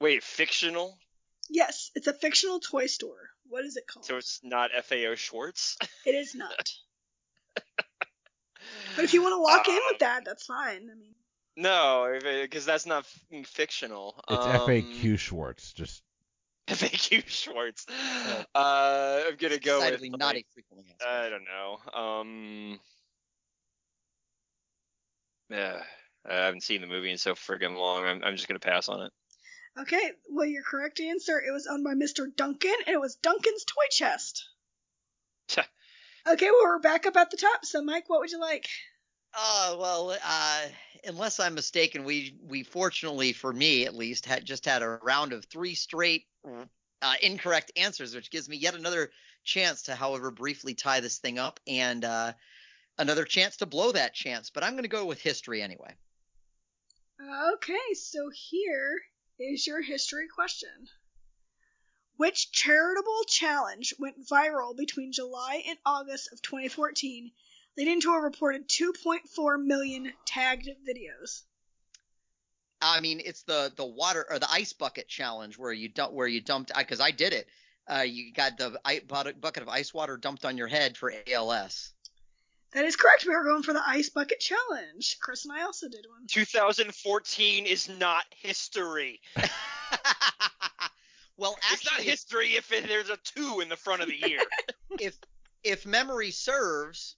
[0.00, 0.96] wait, fictional?
[1.48, 3.30] Yes, it's a fictional toy store.
[3.48, 4.06] What is it called?
[4.06, 5.76] So it's not FAO Schwarz.
[6.06, 6.70] it is not.
[9.00, 10.90] But if you want to lock in Um, with that, that's fine.
[10.90, 11.14] I mean,
[11.56, 14.22] No, because that's not f- fictional.
[14.28, 15.72] It's Um, FAQ Schwartz.
[15.72, 16.02] Just
[16.68, 17.86] FAQ Schwartz.
[17.88, 21.02] Uh, I'm gonna go with Decidedly not a like, frequently asked.
[21.08, 21.78] I don't know.
[21.98, 22.80] Um,
[25.48, 25.82] yeah,
[26.28, 28.04] I haven't seen the movie in so friggin' long.
[28.04, 29.12] I'm, I'm just gonna pass on it.
[29.80, 30.12] okay.
[30.28, 31.40] Well, your correct answer.
[31.40, 32.26] It was owned by Mr.
[32.36, 34.46] Duncan, and it was Duncan's Toy Chest.
[36.26, 37.64] Okay, well we're back up at the top.
[37.64, 38.68] So, Mike, what would you like?
[39.34, 40.62] Uh, well, uh,
[41.04, 45.32] unless I'm mistaken, we we fortunately for me at least had just had a round
[45.32, 46.26] of three straight
[47.02, 49.10] uh, incorrect answers, which gives me yet another
[49.44, 52.32] chance to, however, briefly tie this thing up and uh,
[52.98, 54.50] another chance to blow that chance.
[54.50, 55.94] But I'm going to go with history anyway.
[57.54, 59.00] Okay, so here
[59.38, 60.88] is your history question.
[62.16, 67.30] Which charitable challenge went viral between July and August of 2014,
[67.76, 71.42] leading to a reported 2.4 million tagged videos?
[72.82, 76.26] I mean, it's the the water or the ice bucket challenge where you dump where
[76.26, 77.46] you dumped because I did it.
[77.86, 81.12] Uh, you got the i- bucket bucket of ice water dumped on your head for
[81.30, 81.92] ALS.
[82.72, 83.26] That is correct.
[83.26, 85.18] We were going for the ice bucket challenge.
[85.20, 86.26] Chris and I also did one.
[86.28, 89.20] 2014 is not history.
[91.36, 94.40] well, It's not history if it, there's a two in the front of the year.
[95.00, 95.18] if
[95.64, 97.16] if memory serves,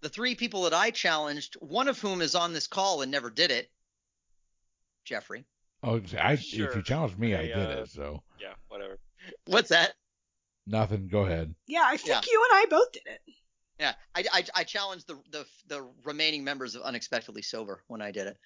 [0.00, 3.30] the three people that I challenged, one of whom is on this call and never
[3.30, 3.70] did it,
[5.04, 5.44] Jeffrey.
[5.82, 7.90] oh, I if you challenged me, I, I, did uh, it.
[7.90, 8.98] So yeah, whatever.
[9.46, 9.94] What's that?
[10.66, 11.08] nothing.
[11.08, 11.54] Go ahead.
[11.66, 12.20] Yeah, I think Yeah.
[12.30, 13.20] you and I both did it.
[13.78, 18.12] Yeah, I, I, I challenged the, the the remaining members of Unexpectedly Sober when I
[18.12, 18.38] did it.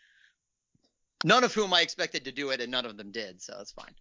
[1.24, 3.72] None of whom I expected to do it, and none of them did, so it's
[3.72, 3.94] fine.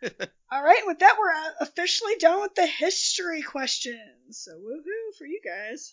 [0.52, 3.98] All right, with that, we're uh, officially done with the history questions.
[4.30, 5.92] So woohoo for you guys.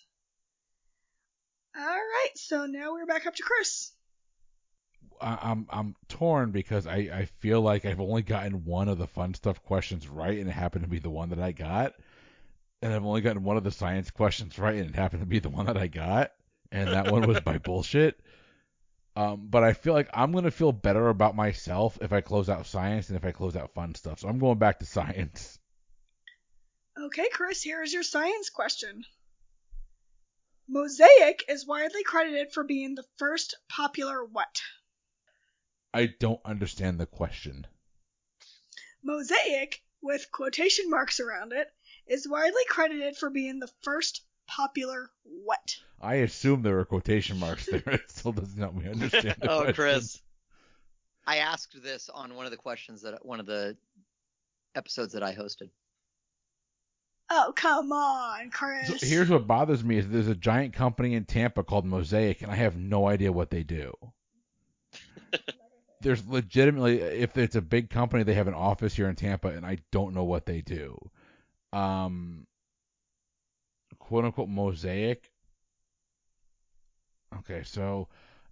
[1.78, 3.92] All right, so now we're back up to Chris.
[5.20, 9.34] I'm I'm torn because I I feel like I've only gotten one of the fun
[9.34, 11.94] stuff questions right, and it happened to be the one that I got.
[12.82, 15.40] And I've only gotten one of the science questions right, and it happened to be
[15.40, 16.32] the one that I got,
[16.72, 18.20] and that one was by bullshit.
[19.18, 22.68] Um, but I feel like I'm gonna feel better about myself if I close out
[22.68, 24.20] science than if I close out fun stuff.
[24.20, 25.60] So I'm going back to science.
[26.98, 29.04] Okay, Chris, here is your science question.
[30.68, 34.62] Mosaic is widely credited for being the first popular what?
[35.94, 37.68] I don't understand the question.
[39.04, 41.72] Mosaic, with quotation marks around it,
[42.08, 45.78] is widely credited for being the first popular what?
[46.02, 47.84] I assume there are quotation marks there.
[47.86, 49.74] It still doesn't help me understand the oh, question.
[49.76, 50.22] Chris.
[51.28, 53.78] I asked this on one of the questions that one of the
[54.76, 55.70] episodes that I hosted.
[57.30, 58.88] Oh, come on, Chris.
[58.88, 62.52] So here's what bothers me is there's a giant company in Tampa called Mosaic, and
[62.52, 63.94] I have no idea what they do.
[66.02, 69.66] there's legitimately, if it's a big company, they have an office here in Tampa, and
[69.66, 70.98] I don't know what they do.
[71.74, 72.46] Um,
[73.98, 75.32] quote unquote Mosaic.
[77.40, 78.08] Okay, so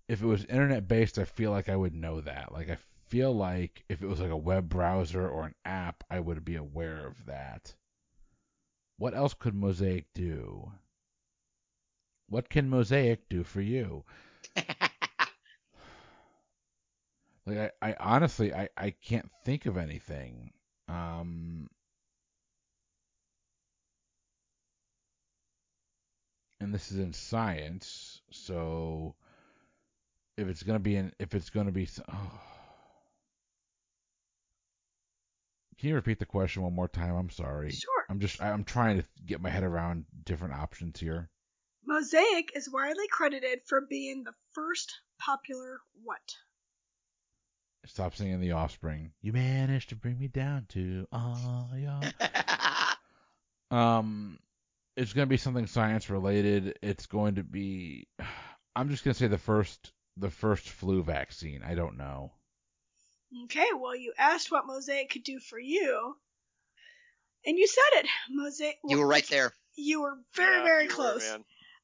[0.07, 2.51] if it was internet based, I feel like I would know that.
[2.51, 2.77] Like I
[3.07, 6.55] feel like if it was like a web browser or an app, I would be
[6.55, 7.75] aware of that.
[8.97, 10.71] What else could Mosaic do?
[12.29, 14.03] What can Mosaic do for you?
[17.45, 20.51] like I, I honestly I, I can't think of anything.
[20.87, 21.69] Um
[26.59, 29.15] and this is in science, so
[30.37, 32.41] if it's gonna be in if it's gonna be oh
[35.77, 37.15] can you repeat the question one more time?
[37.15, 37.71] I'm sorry.
[37.71, 38.05] Sure.
[38.09, 41.29] I'm just I'm trying to get my head around different options here.
[41.85, 46.35] Mosaic is widely credited for being the first popular what?
[47.85, 49.11] Stop singing The Offspring.
[49.21, 52.11] You managed to bring me down to ah yeah.
[53.71, 54.37] Um,
[54.95, 56.77] it's gonna be something science related.
[56.83, 58.07] It's going to be.
[58.75, 61.63] I'm just gonna say the first the first flu vaccine.
[61.63, 62.31] I don't know.
[63.45, 66.15] Okay, well, you asked what Mosaic could do for you,
[67.45, 68.07] and you said it.
[68.29, 68.77] Mosaic.
[68.87, 69.53] You were right there.
[69.75, 71.37] You were very, Yeah, very you were, close.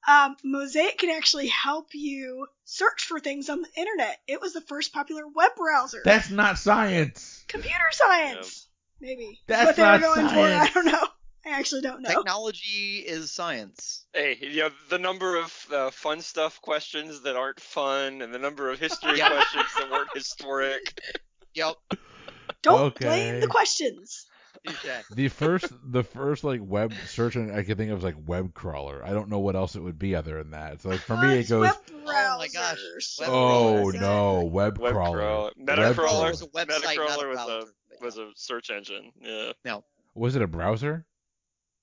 [0.07, 4.19] um, Mosaic can actually help you search for things on the internet.
[4.27, 6.01] It was the first popular web browser.
[6.05, 7.43] That's not science.
[7.47, 8.67] Computer science,
[9.01, 9.41] maybe.
[9.47, 10.35] That's what they were not going for.
[10.39, 11.07] I don't know.
[11.45, 12.09] I actually don't know.
[12.09, 14.05] Technology is science.
[14.13, 18.39] Hey, you know the number of uh, fun stuff questions that aren't fun, and the
[18.39, 20.99] number of history questions that weren't historic.
[21.55, 21.75] Yep.
[22.61, 24.25] Don't blame the questions.
[25.15, 28.53] The first the first like web search and I can think of is like web
[28.53, 29.01] crawler.
[29.05, 30.81] I don't know what else it would be other than that.
[30.81, 31.61] So like for me it goes.
[31.61, 31.75] web
[32.11, 32.77] Oh my gosh.
[33.19, 33.93] Web Oh crawler.
[33.93, 35.17] no, web, Web crawler.
[35.17, 35.51] crawler.
[35.57, 36.29] Web Metacrawler crawler.
[36.31, 37.63] was a website, Metacrawler was a
[38.03, 39.11] was a search engine.
[39.21, 39.77] Yeah.
[40.15, 41.05] Was it a browser?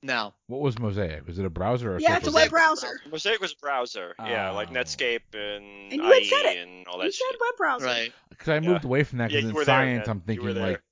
[0.06, 0.34] No.
[0.46, 1.26] What was Mosaic?
[1.26, 3.00] Was it a browser or a Yeah, it's a web browser.
[3.10, 4.14] Mosaic was a browser.
[4.20, 4.74] Yeah, like Oh.
[4.74, 6.56] Netscape and, And you had said IE it.
[6.68, 7.06] and all that.
[7.06, 7.84] You that said web browser.
[7.86, 8.12] Right.
[8.30, 8.88] Because I moved Yeah.
[8.88, 10.10] away from that Yeah, because you in were there, science man.
[10.10, 10.66] I'm You thinking were there.
[10.72, 10.82] like,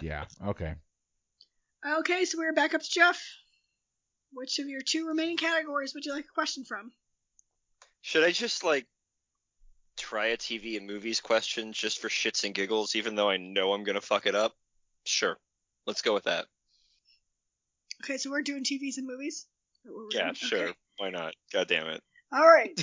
[0.00, 0.74] yeah, okay.
[1.86, 3.22] Okay, so we're back up to Jeff.
[4.32, 6.92] Which of your two remaining categories would you like a question from?
[8.02, 8.86] Should I just like
[9.96, 13.72] try a TV and movies question just for shits and giggles, even though I know
[13.72, 14.54] I'm gonna fuck it up?
[15.04, 15.38] Sure.
[15.86, 16.46] Let's go with that.
[18.04, 19.34] Okay, so we're doing TVs and movies.
[19.34, 19.46] Is
[19.84, 20.34] that what we're Yeah, doing?
[20.34, 20.62] sure.
[20.64, 20.74] Okay.
[20.98, 21.34] Why not?
[21.52, 22.02] God damn it.
[22.30, 22.78] All right.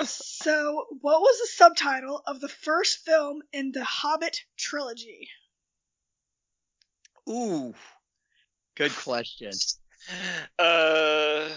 [0.04, 5.28] so, what was the subtitle of the first film in the Hobbit trilogy?
[7.28, 7.74] Ooh.
[8.76, 9.50] Good question.
[10.58, 11.48] Uh,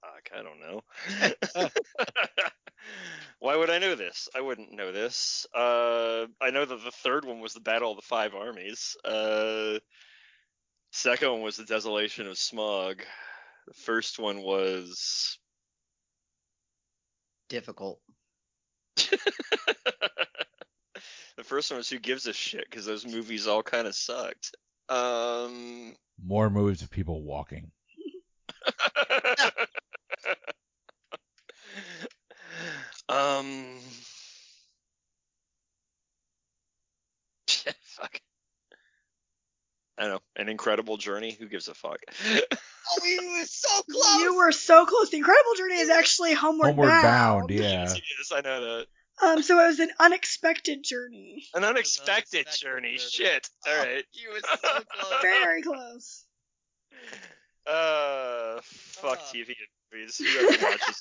[0.00, 0.80] fuck, I don't know.
[3.38, 4.30] Why would I know this?
[4.34, 5.46] I wouldn't know this.
[5.54, 8.96] Uh, I know that the third one was the Battle of the Five Armies.
[9.04, 9.78] Uh,
[10.96, 13.00] second one was the Desolation of Smaug.
[13.66, 15.38] The first one was.
[17.48, 18.00] Difficult.
[18.96, 19.18] the
[21.44, 24.54] first one was Who Gives a Shit because those movies all kind of sucked.
[24.88, 25.94] Um.
[26.24, 27.70] More movies of people walking.
[33.08, 33.78] um.
[37.84, 38.20] fuck.
[39.98, 40.20] I don't know.
[40.36, 41.32] An incredible journey.
[41.38, 41.98] Who gives a fuck?
[42.24, 44.20] Oh, you were so close.
[44.20, 45.10] You were so close.
[45.10, 47.02] The Incredible Journey is actually Homeward, Homeward Bound.
[47.02, 47.60] Bound, yeah.
[47.62, 48.86] yes, yes, I know that.
[49.22, 51.44] Um, so it was an unexpected journey.
[51.54, 52.96] An unexpected, unexpected journey.
[52.98, 52.98] journey.
[52.98, 53.48] Shit.
[53.66, 54.04] All Oh, right.
[54.12, 54.56] You were so
[55.00, 55.22] close.
[55.22, 56.24] Very close.
[57.66, 59.32] Uh, fuck Uh.
[59.34, 59.56] TV and
[59.92, 60.18] movies.
[60.18, 61.00] Who ever watches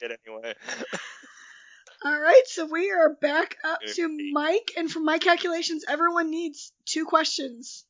[0.00, 0.54] shit anyway?
[2.04, 6.72] All right, so we are back up to Mike, and from my calculations, everyone needs
[6.84, 7.84] two questions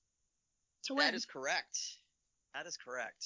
[0.84, 1.06] to win.
[1.06, 1.78] That is correct.
[2.54, 3.24] That is correct.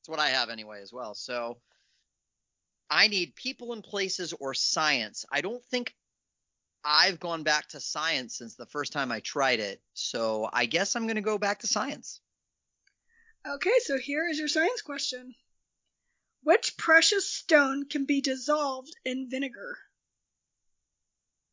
[0.00, 1.14] It's what I have anyway as well.
[1.14, 1.58] So
[2.90, 5.24] I need people and places or science.
[5.32, 5.94] I don't think
[6.84, 9.80] I've gone back to science since the first time I tried it.
[9.94, 12.20] So I guess I'm going to go back to science.
[13.46, 15.34] Okay, so here is your science question.
[16.42, 19.78] Which precious stone can be dissolved in vinegar?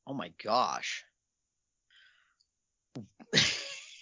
[0.06, 1.06] Oh my gosh.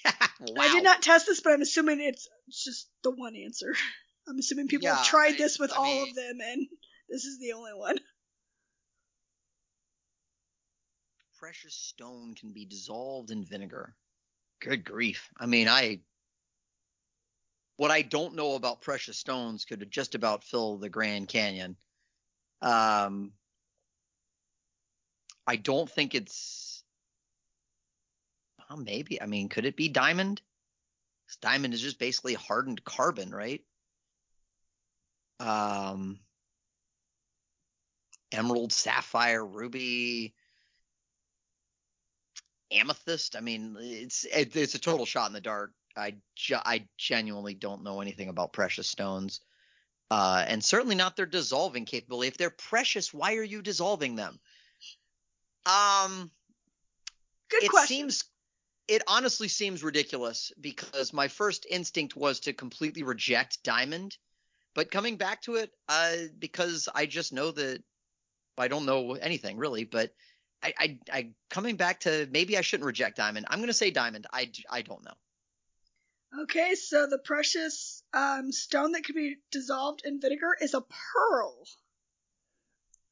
[0.05, 0.11] Wow.
[0.59, 3.73] I did not test this, but I'm assuming it's just the one answer.
[4.27, 6.67] I'm assuming people Yeah, have tried I- this with I all mean- of them, and
[7.09, 7.97] this is the only one.
[11.39, 13.95] precious stone can be dissolved in vinegar.
[14.59, 15.29] Good grief.
[15.39, 15.99] I mean, I
[17.77, 21.77] what I don't know about precious stones could just about fill the Grand Canyon.
[22.61, 23.31] Um
[25.47, 26.68] I don't think it's
[28.69, 29.21] well, maybe.
[29.21, 30.41] I mean, could it be diamond?
[31.41, 33.63] Diamond is just basically hardened carbon, right?
[35.39, 36.19] Um
[38.31, 40.33] emerald, sapphire, ruby,
[42.71, 43.35] amethyst.
[43.35, 45.71] I mean, it's it, it's a total shot in the dark.
[45.95, 49.41] I ge- I genuinely don't know anything about precious stones,
[50.11, 52.27] uh, and certainly not their dissolving capability.
[52.27, 54.39] If they're precious, why are you dissolving them?
[55.65, 56.31] Um,
[57.49, 57.97] Good it question.
[57.97, 58.23] seems
[58.89, 64.17] it honestly seems ridiculous because my first instinct was to completely reject diamond
[64.75, 67.83] But coming back to it, uh, because I just know that
[68.57, 70.13] I don't know anything really, but
[70.63, 73.47] I, I, I coming back to maybe I shouldn't reject diamond.
[73.49, 74.27] I'm gonna say diamond.
[74.33, 75.17] I, I don't know.
[76.41, 81.65] Okay, so the precious um, stone that can be dissolved in vinegar is a pearl.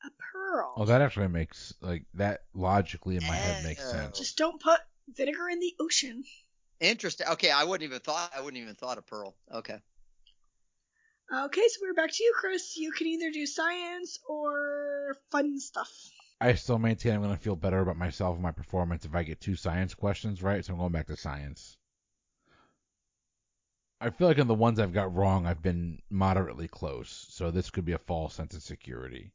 [0.04, 0.74] A pearl.
[0.78, 4.18] Oh, that actually makes like that logically in my head makes sense.
[4.18, 4.80] Just don't put
[5.16, 6.24] vinegar in the ocean.
[6.80, 7.28] Interesting.
[7.28, 9.36] Okay, I wouldn't even thought I wouldn't even thought of pearl.
[9.52, 9.80] Okay.
[11.34, 12.78] Okay, so we're back to you, Chris.
[12.78, 15.92] You can either do science or fun stuff.
[16.40, 19.24] I still maintain I'm going to feel better about myself and my performance if I
[19.24, 21.76] get two science questions right, so I'm going back to science.
[24.00, 27.72] I feel like in the ones I've got wrong, I've been moderately close, so this
[27.72, 29.32] could be a false sense of security.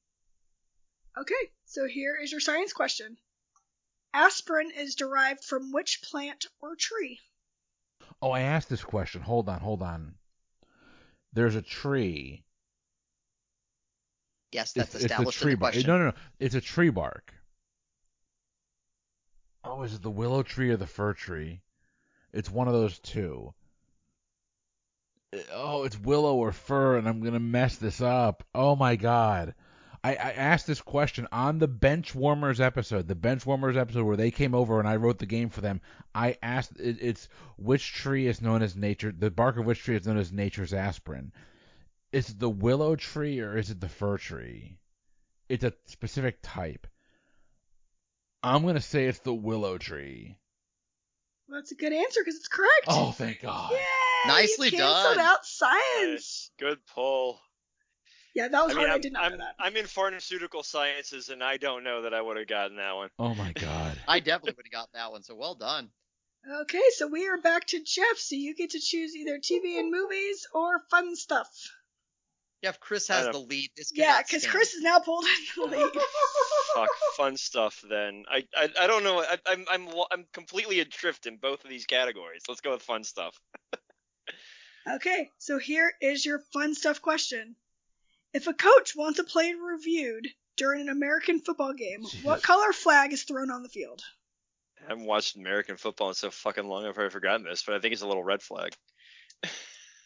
[1.18, 3.18] Okay, so here is your science question.
[4.14, 7.20] Aspirin is derived from which plant or tree?
[8.20, 9.22] Oh, I asked this question.
[9.22, 10.14] Hold on, hold on.
[11.32, 12.44] There's a tree.
[14.52, 15.72] Yes, that's it's, it's the established tree in the bark.
[15.72, 15.88] question.
[15.90, 16.12] No, no, no.
[16.38, 17.32] It's a tree bark.
[19.64, 21.62] Oh, is it the willow tree or the fir tree?
[22.32, 23.54] It's one of those two.
[25.52, 28.44] Oh, it's willow or fir, and I'm gonna mess this up.
[28.54, 29.54] Oh my god.
[30.04, 34.16] I, I asked this question on the Bench Warmers episode, the Bench Warmers episode where
[34.16, 35.80] they came over and I wrote the game for them.
[36.14, 39.96] I asked it, it's which tree is known as nature, the bark of which tree
[39.96, 41.32] is known as nature's aspirin.
[42.10, 44.76] Is it the willow tree or is it the fir tree?
[45.48, 46.86] It's a specific type.
[48.42, 50.36] I'm gonna say it's the willow tree.
[51.46, 52.86] Well, that's a good answer because it's correct.
[52.88, 53.70] Oh, thank God.
[53.70, 53.78] Yay!
[54.26, 55.20] Nicely you canceled done.
[55.20, 55.80] out science.
[56.00, 56.50] Nice.
[56.58, 57.40] Good pull.
[58.34, 58.90] Yeah, that was I mean, hard.
[58.90, 59.54] I I'm, did not I'm, know that.
[59.58, 63.10] I'm in pharmaceutical sciences, and I don't know that I would have gotten that one.
[63.18, 63.98] Oh my God.
[64.08, 65.22] I definitely would have got that one.
[65.22, 65.90] So well done.
[66.62, 68.16] Okay, so we are back to Jeff.
[68.16, 71.48] So you get to choose either TV and movies or fun stuff.
[72.64, 73.70] Jeff, Chris has the lead.
[73.76, 74.46] This Yeah, cannot because.
[74.46, 75.92] Chris is now pulled in the lead.
[76.74, 77.84] Fuck, fun stuff.
[77.88, 79.20] Then I, I, I don't know.
[79.20, 82.42] I, I'm, I'm, I'm completely adrift in both of these categories.
[82.48, 83.38] Let's go with fun stuff.
[84.88, 87.54] Okay, so here is your fun stuff question.
[88.34, 93.12] If a coach wants a play reviewed during an American football game, what color flag
[93.12, 94.02] is thrown on the field?
[94.84, 96.84] I haven't watched American football in so fucking long.
[96.86, 98.72] I've already forgotten this, but I think it's a little red flag.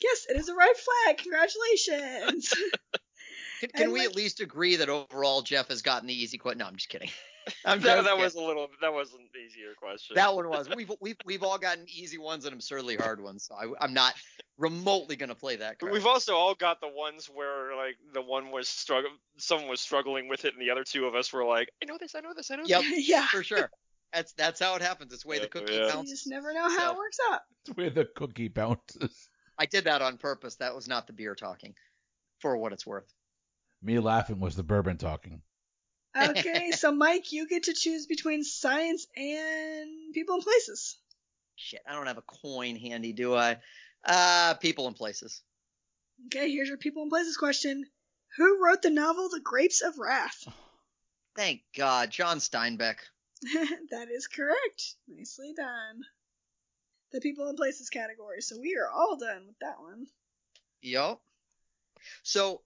[0.02, 1.16] Yes, it is a red flag.
[1.16, 2.52] Congratulations.
[3.60, 6.58] Can, can we like- at least agree that overall Jeff has gotten the easy question?
[6.58, 7.08] No, I'm just kidding.
[7.64, 8.68] I'm that, that was a little.
[8.80, 10.14] That was an easier question.
[10.14, 10.68] That one was.
[10.76, 13.44] We've we've we've all gotten easy ones and absurdly hard ones.
[13.44, 14.14] So I, I'm not
[14.58, 15.78] remotely gonna play that.
[15.78, 15.92] Card.
[15.92, 20.28] We've also all got the ones where like the one was struggle, someone was struggling
[20.28, 22.32] with it, and the other two of us were like, I know this, I know
[22.34, 23.08] this, I know Yep, this.
[23.08, 23.26] yeah.
[23.26, 23.70] for sure.
[24.12, 25.12] That's that's how it happens.
[25.12, 26.00] It's the way the cookie yeah.
[26.00, 27.40] You just never know how So- it works out.
[27.66, 29.28] It's where the cookie bounces.
[29.58, 30.56] I did that on purpose.
[30.56, 31.74] That was not the beer talking,
[32.40, 33.12] for what it's worth.
[33.82, 35.42] Me laughing was the bourbon talking.
[36.16, 40.96] Okay, so Mike, you get to choose between science and people and places.
[41.56, 43.58] Shit, I don't have a coin handy, do I?
[44.04, 45.42] Uh, people and places.
[46.26, 47.84] Okay, here's your people and places question.
[48.36, 50.46] Who wrote the novel The Grapes of Wrath?
[51.36, 52.96] Thank God, John Steinbeck.
[53.90, 54.94] that is correct.
[55.08, 56.02] Nicely done.
[57.12, 58.40] The people and places category.
[58.40, 60.06] So we are all done with that one.
[60.80, 61.20] Yup.
[62.22, 62.62] So,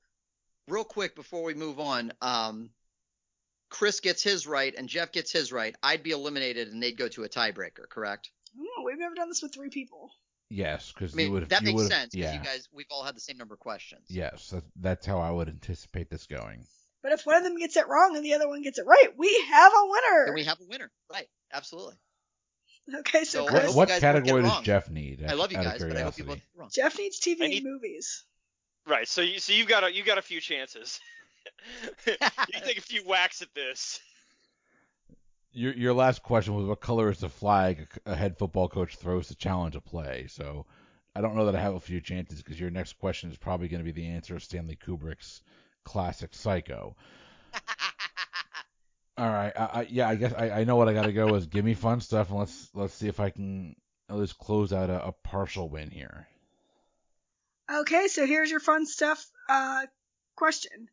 [0.68, 2.70] real quick before we move on, um,
[3.70, 5.74] Chris gets his right and Jeff gets his right.
[5.82, 8.30] I'd be eliminated and they'd go to a tiebreaker, correct?
[8.58, 10.10] Oh, we've never done this with three people.
[10.48, 11.48] Yes, because I mean, you would.
[11.50, 12.38] that you makes sense because Yeah.
[12.38, 14.02] you guys, we've all had the same number of questions.
[14.08, 16.66] Yes, that's how I would anticipate this going.
[17.02, 19.08] But if one of them gets it wrong and the other one gets it right,
[19.16, 20.24] we have a winner.
[20.26, 20.90] Then we have a winner.
[21.10, 21.28] Right.
[21.52, 21.94] Absolutely.
[22.98, 24.62] okay, so So What, Chris, Chris, you what guys category does.
[24.64, 25.24] Jeff need?
[25.26, 26.70] I love you guys, but I hope you both get wrong.
[26.74, 28.24] Jeff needs TV I and movies.
[28.86, 29.06] Right.
[29.06, 30.98] So you, so you've got a, you got a few chances.
[32.06, 34.00] you take a few whacks at this.
[35.52, 39.28] Your your last question was what color is the flag a head football coach throws
[39.28, 40.26] to challenge a play?
[40.28, 40.66] So
[41.14, 43.68] I don't know that I have a few chances because your next question is probably
[43.68, 45.42] going to be the answer of Stanley Kubrick's
[45.84, 46.96] classic Psycho.
[49.18, 51.34] All right, I, I, yeah, I guess I, I know what I got to go
[51.34, 53.74] is give me fun stuff and let's let's see if I can
[54.08, 56.26] at least close out a, a partial win here.
[57.72, 59.86] Okay, so here's your fun stuff uh,
[60.36, 60.88] question.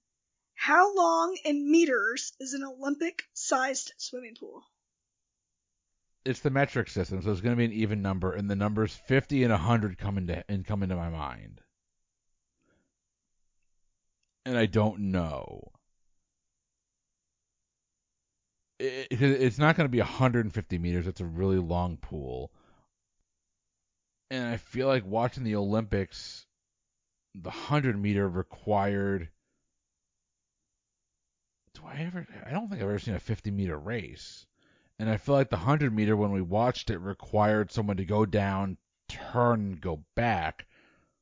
[0.57, 4.65] How long in meters is an Olympic sized swimming pool?
[6.25, 8.93] It's the metric system, so it's going to be an even number, and the numbers
[8.93, 11.61] 50 and 100 come into and come into my mind,
[14.45, 15.71] and I don't know.
[18.79, 21.05] It, it- it's not going to be 150 meters.
[21.07, 22.51] It's a really long pool,
[24.29, 26.45] and I feel like watching the Olympics,
[27.35, 29.29] the 100 meter required.
[31.77, 32.25] Do I ever?
[32.45, 34.45] I don't think I've ever seen a 50 meter race.
[34.99, 38.25] And I feel like the 100 meter, when we watched it, required someone to go
[38.25, 38.77] down,
[39.07, 40.65] turn, go back.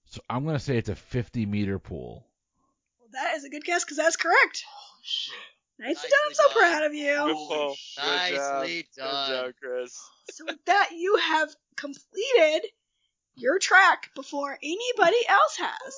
[0.05, 2.25] So I'm going to say it's a 50 meter pool.
[2.99, 4.63] Well, that is a good guess because that's correct.
[4.67, 5.33] Oh shit.
[5.77, 6.19] Nicely Nicely done.
[6.29, 6.57] I'm so done.
[6.57, 7.47] proud of Good you.
[7.49, 7.75] pull.
[7.97, 9.11] Good Nicely job.
[9.11, 9.29] done.
[9.29, 9.99] Good job, Chris.
[10.31, 12.69] So with that, you have completed
[13.35, 15.93] your track before anybody else has.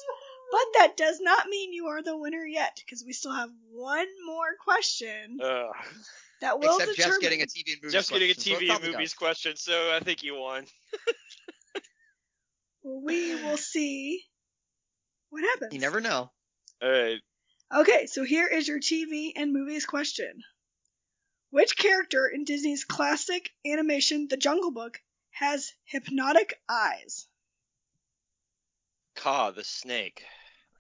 [0.50, 4.08] But that does not mean you are the winner yet, because we still have one
[4.26, 5.66] more question Ugh.
[6.42, 6.96] that will Except determine.
[6.96, 9.14] Jeff's getting a TV and movies Jeff's getting a question, so TV and movies counts.
[9.14, 10.66] question, so I think you won.
[12.90, 14.24] We will see
[15.30, 15.74] what happens.
[15.74, 16.32] You never know.
[16.82, 17.20] All right.
[17.76, 20.42] Okay, so here is your TV and movies question.
[21.50, 25.02] Which character in Disney's classic animation The Jungle Book
[25.32, 27.28] has hypnotic eyes?
[29.18, 30.24] Kaa, the snake.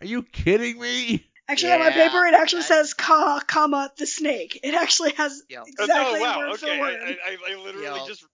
[0.01, 1.26] Are you kidding me?
[1.49, 4.59] Actually, on my paper, it actually that- says Kaa, comma, the snake.
[4.64, 5.59] It actually has Yeah.
[5.61, 6.38] Oh, exactly oh, wow.
[6.39, 6.76] word okay.
[6.77, 6.99] for word.
[7.01, 8.05] I, I, I literally Yeah.
[8.07, 8.26] just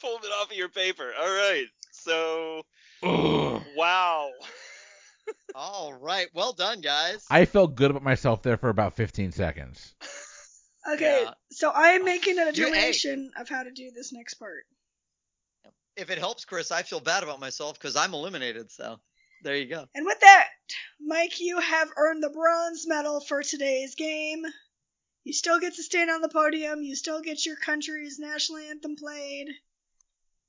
[0.00, 1.10] pulled it off of your paper.
[1.18, 1.66] All right.
[1.92, 2.62] So,
[3.02, 3.62] Ugh.
[3.76, 4.30] wow.
[5.54, 6.28] All right.
[6.34, 7.24] Well done, guys.
[7.30, 9.94] I felt good about myself there for about 15 seconds.
[10.88, 11.32] Okay, Yeah.
[11.50, 12.52] so I am making a You- hey.
[12.52, 14.64] determination of how to do this next part.
[15.96, 18.70] If it helps, Chris, I feel bad about myself because I'm eliminated.
[18.70, 19.00] So
[19.46, 19.86] there you go.
[19.94, 20.48] And with that,
[21.00, 24.42] Mike, you have earned the bronze medal for today's game.
[25.22, 26.82] You still get to stand on the podium.
[26.82, 29.46] You still get your country's national anthem played.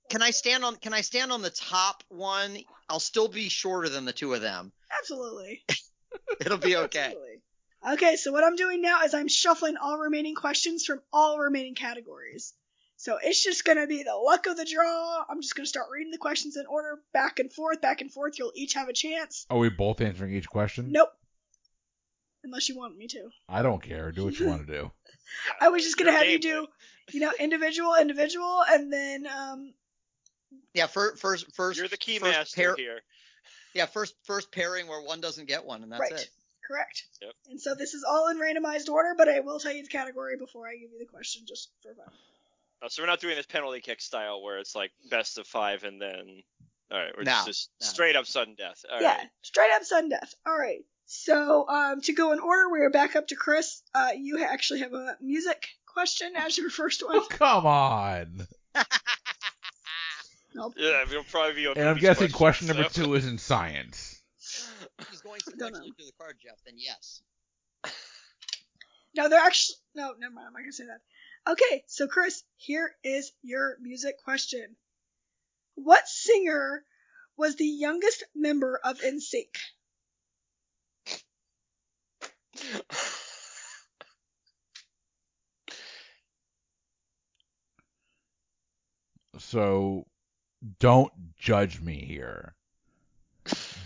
[0.09, 0.77] Can I stand on?
[0.77, 2.57] Can I stand on the top one?
[2.89, 4.71] I'll still be shorter than the two of them.
[4.99, 5.63] Absolutely.
[6.41, 6.99] It'll be okay.
[6.99, 7.41] Absolutely.
[7.93, 11.75] Okay, so what I'm doing now is I'm shuffling all remaining questions from all remaining
[11.75, 12.53] categories.
[12.99, 15.23] So it's just gonna be the luck of the draw.
[15.29, 18.39] I'm just gonna start reading the questions in order, back and forth, back and forth.
[18.39, 19.45] You'll each have a chance.
[19.51, 20.91] Are we both answering each question?
[20.91, 21.09] Nope.
[22.43, 23.29] Unless you want me to.
[23.47, 24.11] I don't care.
[24.11, 24.91] Do what you want to do.
[25.61, 26.67] I was just gonna Your have you game do,
[27.13, 29.73] you know, individual, individual, and then um,
[30.73, 30.87] Yeah.
[30.87, 31.77] First, first, first.
[31.77, 33.01] You're the key first master pair- here.
[33.75, 33.85] Yeah.
[33.85, 36.29] First, first pairing where one doesn't get one, and that's right, it.
[36.67, 37.03] correct.
[37.21, 37.33] Yep.
[37.51, 40.35] And so this is all in randomized order, but I will tell you the category
[40.35, 42.11] before I give you the question, just for fun.
[42.81, 45.83] Oh, so we're not doing this penalty kick style where it's like best of five
[45.83, 46.43] and then.
[46.91, 47.87] All right, we're No, just no.
[47.87, 48.85] straight up sudden death.
[48.91, 49.27] All yeah, right.
[49.41, 50.33] straight up sudden death.
[50.45, 50.79] All right.
[51.05, 53.81] So um, to go in order, we are back up to Chris.
[53.95, 57.17] Uh, you actually have a music question as your first one.
[57.17, 58.47] Oh, come on.
[60.55, 60.73] Nope.
[60.77, 61.65] Yeah, it'll probably be.
[61.65, 64.19] a And I'm guessing question number so- two is in science.
[64.99, 65.79] If he's going Don't know.
[65.81, 67.21] through the card, Jeff, then yes.
[69.15, 70.13] No, they're actually no.
[70.19, 70.47] Never mind.
[70.47, 71.01] I'm not gonna say that.
[71.47, 74.75] Okay, so Chris, here is your music question.
[75.75, 76.83] What singer
[77.37, 79.55] was the youngest member of NSYNC?
[89.39, 90.05] So
[90.79, 92.55] don't judge me here.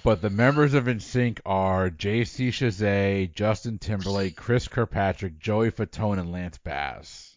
[0.04, 2.50] But the members of NSYNC are J.C.
[2.50, 7.31] Chasez, Justin Timberlake, Chris Kirkpatrick, Joey Fatone, and Lance Bass.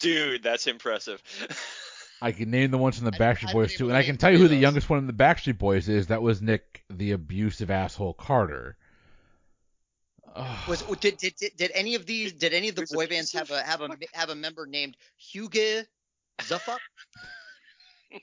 [0.00, 1.22] Dude, that's impressive.
[2.22, 4.38] I can name the ones from the Backstreet Boys too, and I can tell you
[4.38, 4.62] who the those.
[4.62, 6.08] youngest one in the Backstreet Boys is.
[6.08, 8.76] That was Nick, the abusive asshole Carter.
[10.34, 10.68] Ugh.
[10.68, 12.32] Was did, did did did any of these?
[12.32, 14.96] Did any of the Who's boy bands have a have a have a member named
[15.16, 15.82] Hugo
[16.40, 16.78] Zuffup?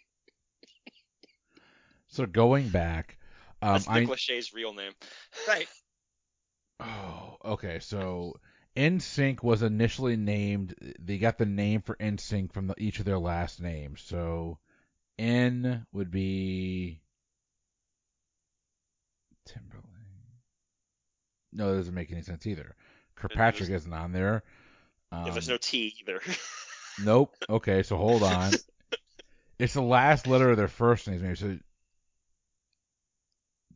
[2.07, 3.17] so going back,
[3.63, 4.93] um, that's I Nick Lachey's real name.
[5.47, 5.67] Right.
[6.79, 7.79] Oh, okay.
[7.79, 8.35] So
[8.77, 10.75] NSYNC was initially named.
[10.99, 14.01] They got the name for NSYNC from the, each of their last names.
[14.01, 14.59] So
[15.17, 17.01] N would be
[19.45, 19.83] Timberlake.
[21.51, 22.75] No, that doesn't make any sense either.
[23.15, 24.43] Kirkpatrick isn't on there.
[25.11, 26.21] Um, yeah, there's no T either.
[26.99, 27.35] Nope.
[27.47, 28.51] Okay, so hold on.
[29.59, 31.21] it's the last letter of their first names.
[31.21, 31.59] Maybe so.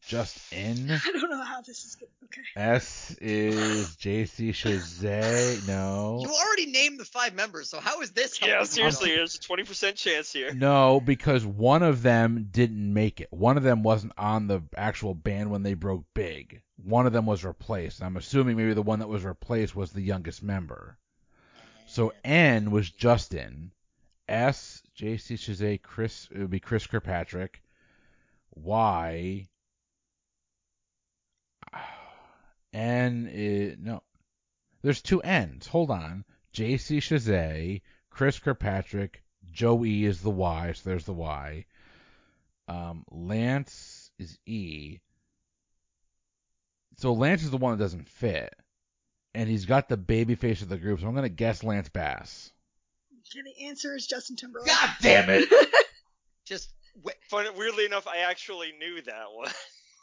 [0.07, 0.99] Just N.
[1.05, 2.09] I don't know how this is good.
[2.25, 2.41] Okay.
[2.55, 4.51] S is J.C.
[4.51, 5.67] Chasez.
[5.67, 6.19] No.
[6.21, 8.41] You already named the five members, so how is this?
[8.41, 10.53] yeah, seriously, there's a 20% chance here.
[10.53, 13.27] No, because one of them didn't make it.
[13.31, 16.61] One of them wasn't on the actual band when they broke big.
[16.83, 18.01] One of them was replaced.
[18.01, 20.97] I'm assuming maybe the one that was replaced was the youngest member.
[21.87, 23.71] So N was Justin.
[24.27, 25.35] S, J.C.
[25.35, 27.61] Chasez, Chris, it would be Chris Kirkpatrick.
[28.55, 29.47] Y,
[32.73, 34.03] N is, no.
[34.81, 35.67] There's two N's.
[35.67, 36.25] Hold on.
[36.53, 36.97] J.C.
[36.99, 41.65] Chasez, Chris Kirkpatrick, Joe E is the Y, so there's the Y.
[42.67, 44.99] Um, Lance is E.
[46.97, 48.53] So Lance is the one that doesn't fit,
[49.33, 50.99] and he's got the baby face of the group.
[50.99, 52.51] So I'm gonna guess Lance Bass.
[53.33, 54.67] Okay, the answer is Justin Timberlake.
[54.67, 55.49] God damn it!
[56.45, 59.49] Just w- Fun, weirdly enough, I actually knew that one.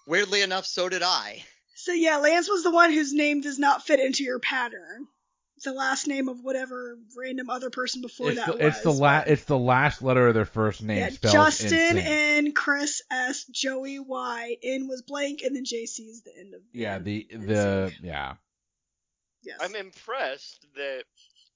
[0.07, 1.45] weirdly enough, so did I.
[1.80, 5.06] So yeah, Lance was the one whose name does not fit into your pattern.
[5.64, 8.60] The last name of whatever random other person before It's that the, was.
[8.74, 11.94] it's the la- but- it's the last letter of their first name yeah, Justin in
[11.96, 12.06] sync.
[12.06, 16.60] N, Chris S, Joey Y, N was blank, and then JC is the end of.
[16.72, 17.05] Yeah, N.
[17.05, 18.00] the the sync.
[18.02, 18.34] yeah.
[19.44, 19.59] Yes.
[19.60, 21.05] I'm impressed that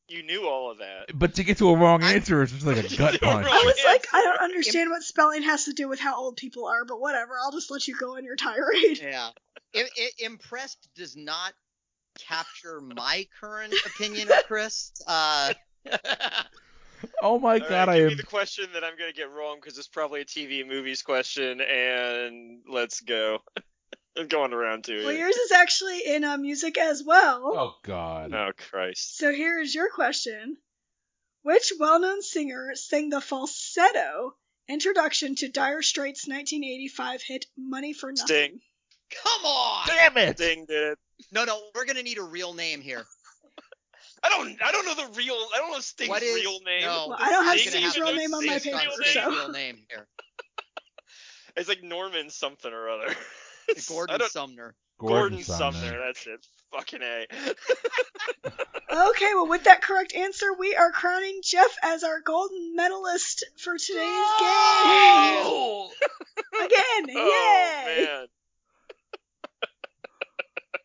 [0.08, 1.06] you knew all of that.
[1.14, 3.46] But to get to a wrong answer is just like a gut punch.
[3.50, 6.66] I was like, I don't understand what spelling has to do with how old people
[6.66, 7.32] are, but whatever.
[7.42, 9.00] I'll just let you go on your tirade.
[9.00, 9.30] Yeah.
[9.74, 11.52] I, I, impressed does not
[12.18, 14.92] capture my current opinion of Chris.
[15.06, 15.54] Uh,
[17.20, 18.08] Oh my All god, right, I am.
[18.08, 21.60] me the question that I'm gonna get wrong because it's probably a TV movies question,
[21.60, 23.40] and let's go.
[24.16, 27.52] I'm going around to Well, yours is actually in uh, music as well.
[27.56, 28.32] Oh god.
[28.34, 29.16] Oh Christ!
[29.16, 30.56] So here is your question.
[31.42, 34.36] Which well-known singer sang the falsetto
[34.68, 38.26] introduction to Dire Straits' 1985 hit Money for Nothing?
[38.26, 38.60] Sting.
[39.22, 39.86] Come on.
[39.86, 40.36] Damn it!
[40.36, 40.98] Ding did it.
[41.32, 43.05] No, no, we're gonna need a real name here.
[44.24, 44.56] I don't.
[44.64, 45.34] I don't know the real.
[45.55, 46.82] I don't know Sting's What is real name.
[46.82, 49.14] No, Well, I don't have Sting Sting's real knows name on my Sting's paper, Sting's
[49.16, 49.24] name.
[49.24, 50.06] so- real name here.
[51.55, 53.14] It's like Norman something or other.
[53.89, 54.74] Gordon Sumner.
[54.98, 55.98] Gordon Sumner.
[56.06, 56.47] That's it.
[56.72, 57.26] Fucking a.
[58.93, 63.78] Okay, well, with that correct answer, we are crowning Jeff as our golden medalist for
[63.78, 64.10] today's game.
[65.44, 65.90] Oh,
[66.55, 68.05] Again, oh yay!
[68.05, 68.26] man.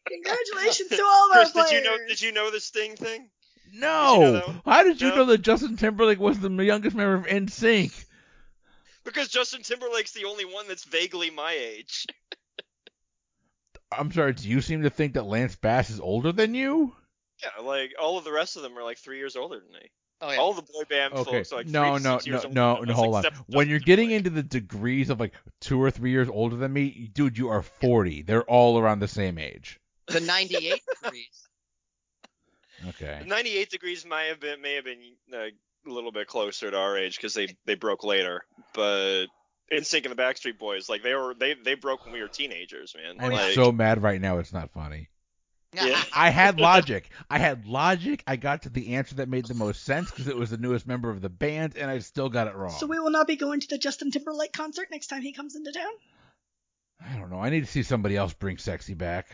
[0.10, 1.70] Congratulations to all of our players.
[1.70, 1.98] did you know?
[2.08, 3.30] Did you know the Sting thing?
[3.74, 4.20] No.
[4.20, 4.62] Did you know?
[4.66, 5.16] How did you No?
[5.18, 8.06] know that Justin Timberlake was the youngest member of NSYNC?
[9.04, 12.06] Because Justin Timberlake's the only one that's vaguely my age.
[13.92, 14.34] I'm sorry.
[14.34, 16.94] Do you seem to think that Lance Bass is older than you?
[17.42, 19.90] Yeah, like all of the rest of them are like three years older than me.
[20.20, 20.38] Oh yeah.
[20.40, 21.32] All the boy band Okay.
[21.32, 22.94] folks are like no, three to no, six no, years older no, no.
[22.94, 23.26] Hold on.
[23.26, 24.26] except When you're getting Timberlake.
[24.26, 27.62] into the degrees of like two or three years older than me, dude, you are
[27.62, 28.24] 40.
[28.24, 29.80] They're all around the same age.
[30.08, 31.48] The 98 degrees.
[32.90, 33.24] Okay.
[33.26, 35.02] 98 degrees may have been may have been
[35.34, 35.52] uh, a
[35.86, 39.26] little bit closer to our age because they they broke later, but
[39.72, 42.96] NSYNC and the Backstreet Boys, like they were they they broke when we were teenagers,
[42.96, 43.18] man.
[43.20, 44.38] I'm like, so mad right now.
[44.38, 45.10] It's not funny.
[45.74, 46.02] Yeah.
[46.16, 47.10] I had logic.
[47.30, 48.24] I had logic.
[48.26, 50.88] I got to the answer that made the most sense because it was the newest
[50.88, 52.72] member of the band, and I still got it wrong.
[52.72, 55.56] So we will not be going to the Justin Timberlake concert next time he comes
[55.56, 55.92] into town.
[57.06, 57.40] I don't know.
[57.40, 59.28] I need to see somebody else bring sexy back.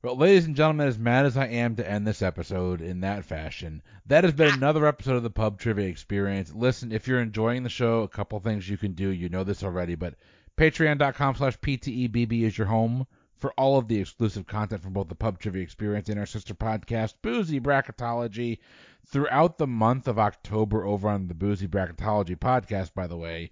[0.00, 3.24] Well, ladies and gentlemen, as mad as I am to end this episode in that
[3.24, 4.54] fashion, that has been ah.
[4.54, 6.54] another episode of the Pub Trivia Experience.
[6.54, 9.08] Listen, if you're enjoying the show, a couple things you can do.
[9.08, 10.14] You know this already, but
[10.56, 15.16] patreon.com slash PTEBB is your home for all of the exclusive content from both the
[15.16, 18.58] Pub Trivia Experience and our sister podcast, Boozy Bracketology,
[19.04, 23.50] throughout the month of October over on the Boozy Bracketology podcast, by the way.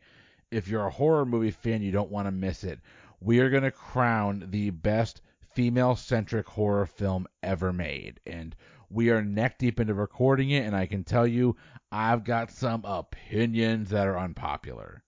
[0.52, 2.78] If you're a horror movie fan, you don't want to miss it.
[3.20, 5.22] We are going to crown the best
[5.56, 8.20] female centric horror film ever made.
[8.26, 8.54] And
[8.90, 11.56] we are neck deep into recording it, and I can tell you,
[11.90, 15.02] I've got some opinions that are unpopular.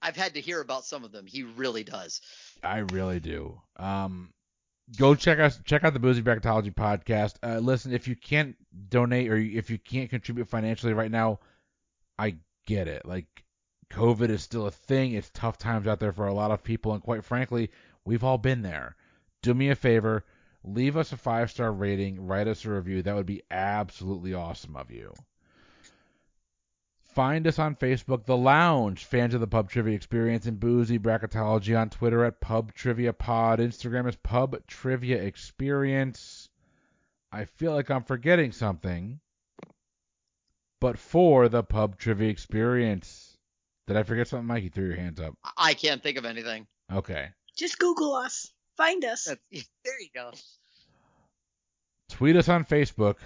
[0.00, 1.26] I've had to hear about some of them.
[1.26, 2.22] He really does.
[2.62, 3.60] I really do.
[3.76, 4.32] Um,
[4.98, 7.34] go check us check out the Boozy Bracketology podcast.
[7.42, 8.56] Uh, listen, if you can't
[8.88, 11.40] donate or if you can't contribute financially right now,
[12.18, 12.36] I
[12.66, 13.06] get it.
[13.06, 13.26] Like
[13.92, 15.12] COVID is still a thing.
[15.12, 17.70] It's tough times out there for a lot of people, and quite frankly,
[18.04, 18.96] we've all been there.
[19.42, 20.24] Do me a favor,
[20.62, 23.02] leave us a five star rating, write us a review.
[23.02, 25.12] That would be absolutely awesome of you.
[27.14, 31.78] Find us on Facebook, The Lounge, fans of the Pub Trivia Experience, and Boozy Bracketology
[31.78, 33.60] on Twitter at Pub Trivia Pod.
[33.60, 36.48] Instagram is Pub Trivia Experience.
[37.30, 39.20] I feel like I'm forgetting something.
[40.80, 43.38] But for the Pub Trivia Experience.
[43.86, 44.64] Did I forget something, Mike?
[44.64, 45.34] You threw your hands up.
[45.44, 46.66] I- I can't think of anything.
[46.92, 47.28] Okay.
[47.56, 48.52] Just Google us.
[48.76, 49.24] Find us.
[49.24, 49.40] That's,
[49.84, 50.32] there you go.
[52.10, 53.16] Tweet us on Facebook.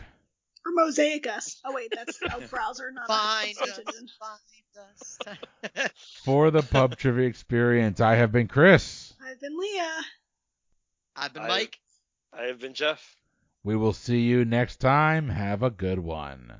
[0.66, 1.60] Or mosaic us.
[1.64, 3.76] Oh wait, that's a browser, not Find a us.
[3.76, 4.09] search engine.
[4.20, 5.90] Find us.
[6.24, 9.14] For the Pub Trivia Experience, I have been Chris.
[9.24, 10.00] I've been Leah.
[11.16, 11.78] I've been I- Mike.
[12.32, 13.16] I have been Jeff.
[13.64, 15.28] We will see you next time.
[15.30, 16.52] Have a good one.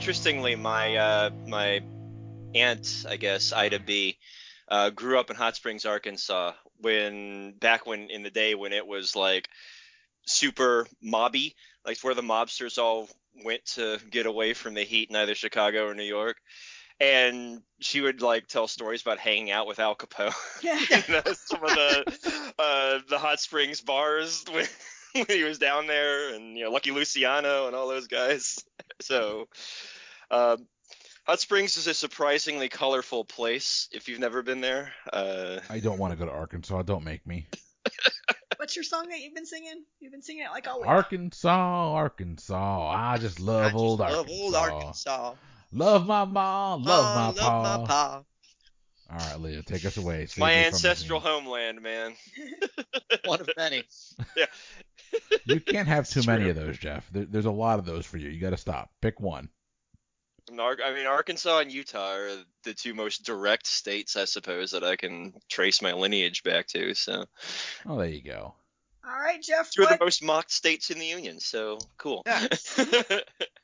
[0.00, 1.82] Interestingly, my uh, my
[2.54, 4.16] aunt, I guess Ida B,
[4.66, 6.52] uh, grew up in Hot Springs, Arkansas.
[6.78, 9.46] When back when in the day when it was like
[10.26, 11.54] super mobby,
[11.84, 13.10] like where the mobsters all
[13.44, 16.38] went to get away from the heat in either Chicago or New York.
[16.98, 20.34] And she would like tell stories about hanging out with Al Capone.
[20.62, 20.78] Yeah.
[20.90, 24.44] you know, some of the uh, the hot springs bars
[25.12, 28.64] when he was down there, and you know Lucky Luciano and all those guys.
[29.02, 29.48] So,
[30.30, 30.66] um,
[31.24, 34.92] Hot Springs is a surprisingly colorful place if you've never been there.
[35.10, 36.82] Uh, I don't want to go to Arkansas.
[36.82, 37.46] Don't make me.
[38.58, 39.84] What's your song that you've been singing?
[40.00, 40.88] You've been singing it like all week.
[40.88, 42.90] Arkansas, Arkansas.
[42.90, 44.42] I just love I just old love Arkansas.
[44.42, 45.34] old Arkansas.
[45.72, 47.78] Love my mom, love my love pa.
[47.78, 48.22] my pa.
[49.10, 50.26] All right, Leah, take us away.
[50.26, 52.14] Save my ancestral homeland, man.
[53.24, 53.82] One of many.
[54.36, 54.46] Yeah.
[55.10, 55.40] Heat.
[55.44, 57.08] You can't have too many of those, Jeff.
[57.10, 58.28] There, there's a lot of those for you.
[58.28, 58.90] You got to stop.
[59.00, 59.48] Pick one.
[60.52, 62.30] I mean, Arkansas and Utah are
[62.64, 66.94] the two most direct states, I suppose, that I can trace my lineage back to.
[66.94, 67.24] So,
[67.86, 68.54] Oh, there you go.
[69.04, 69.70] All right, Jeff.
[69.70, 71.40] two of the most mocked states in the union.
[71.40, 72.22] So, cool.
[72.26, 72.46] Yeah.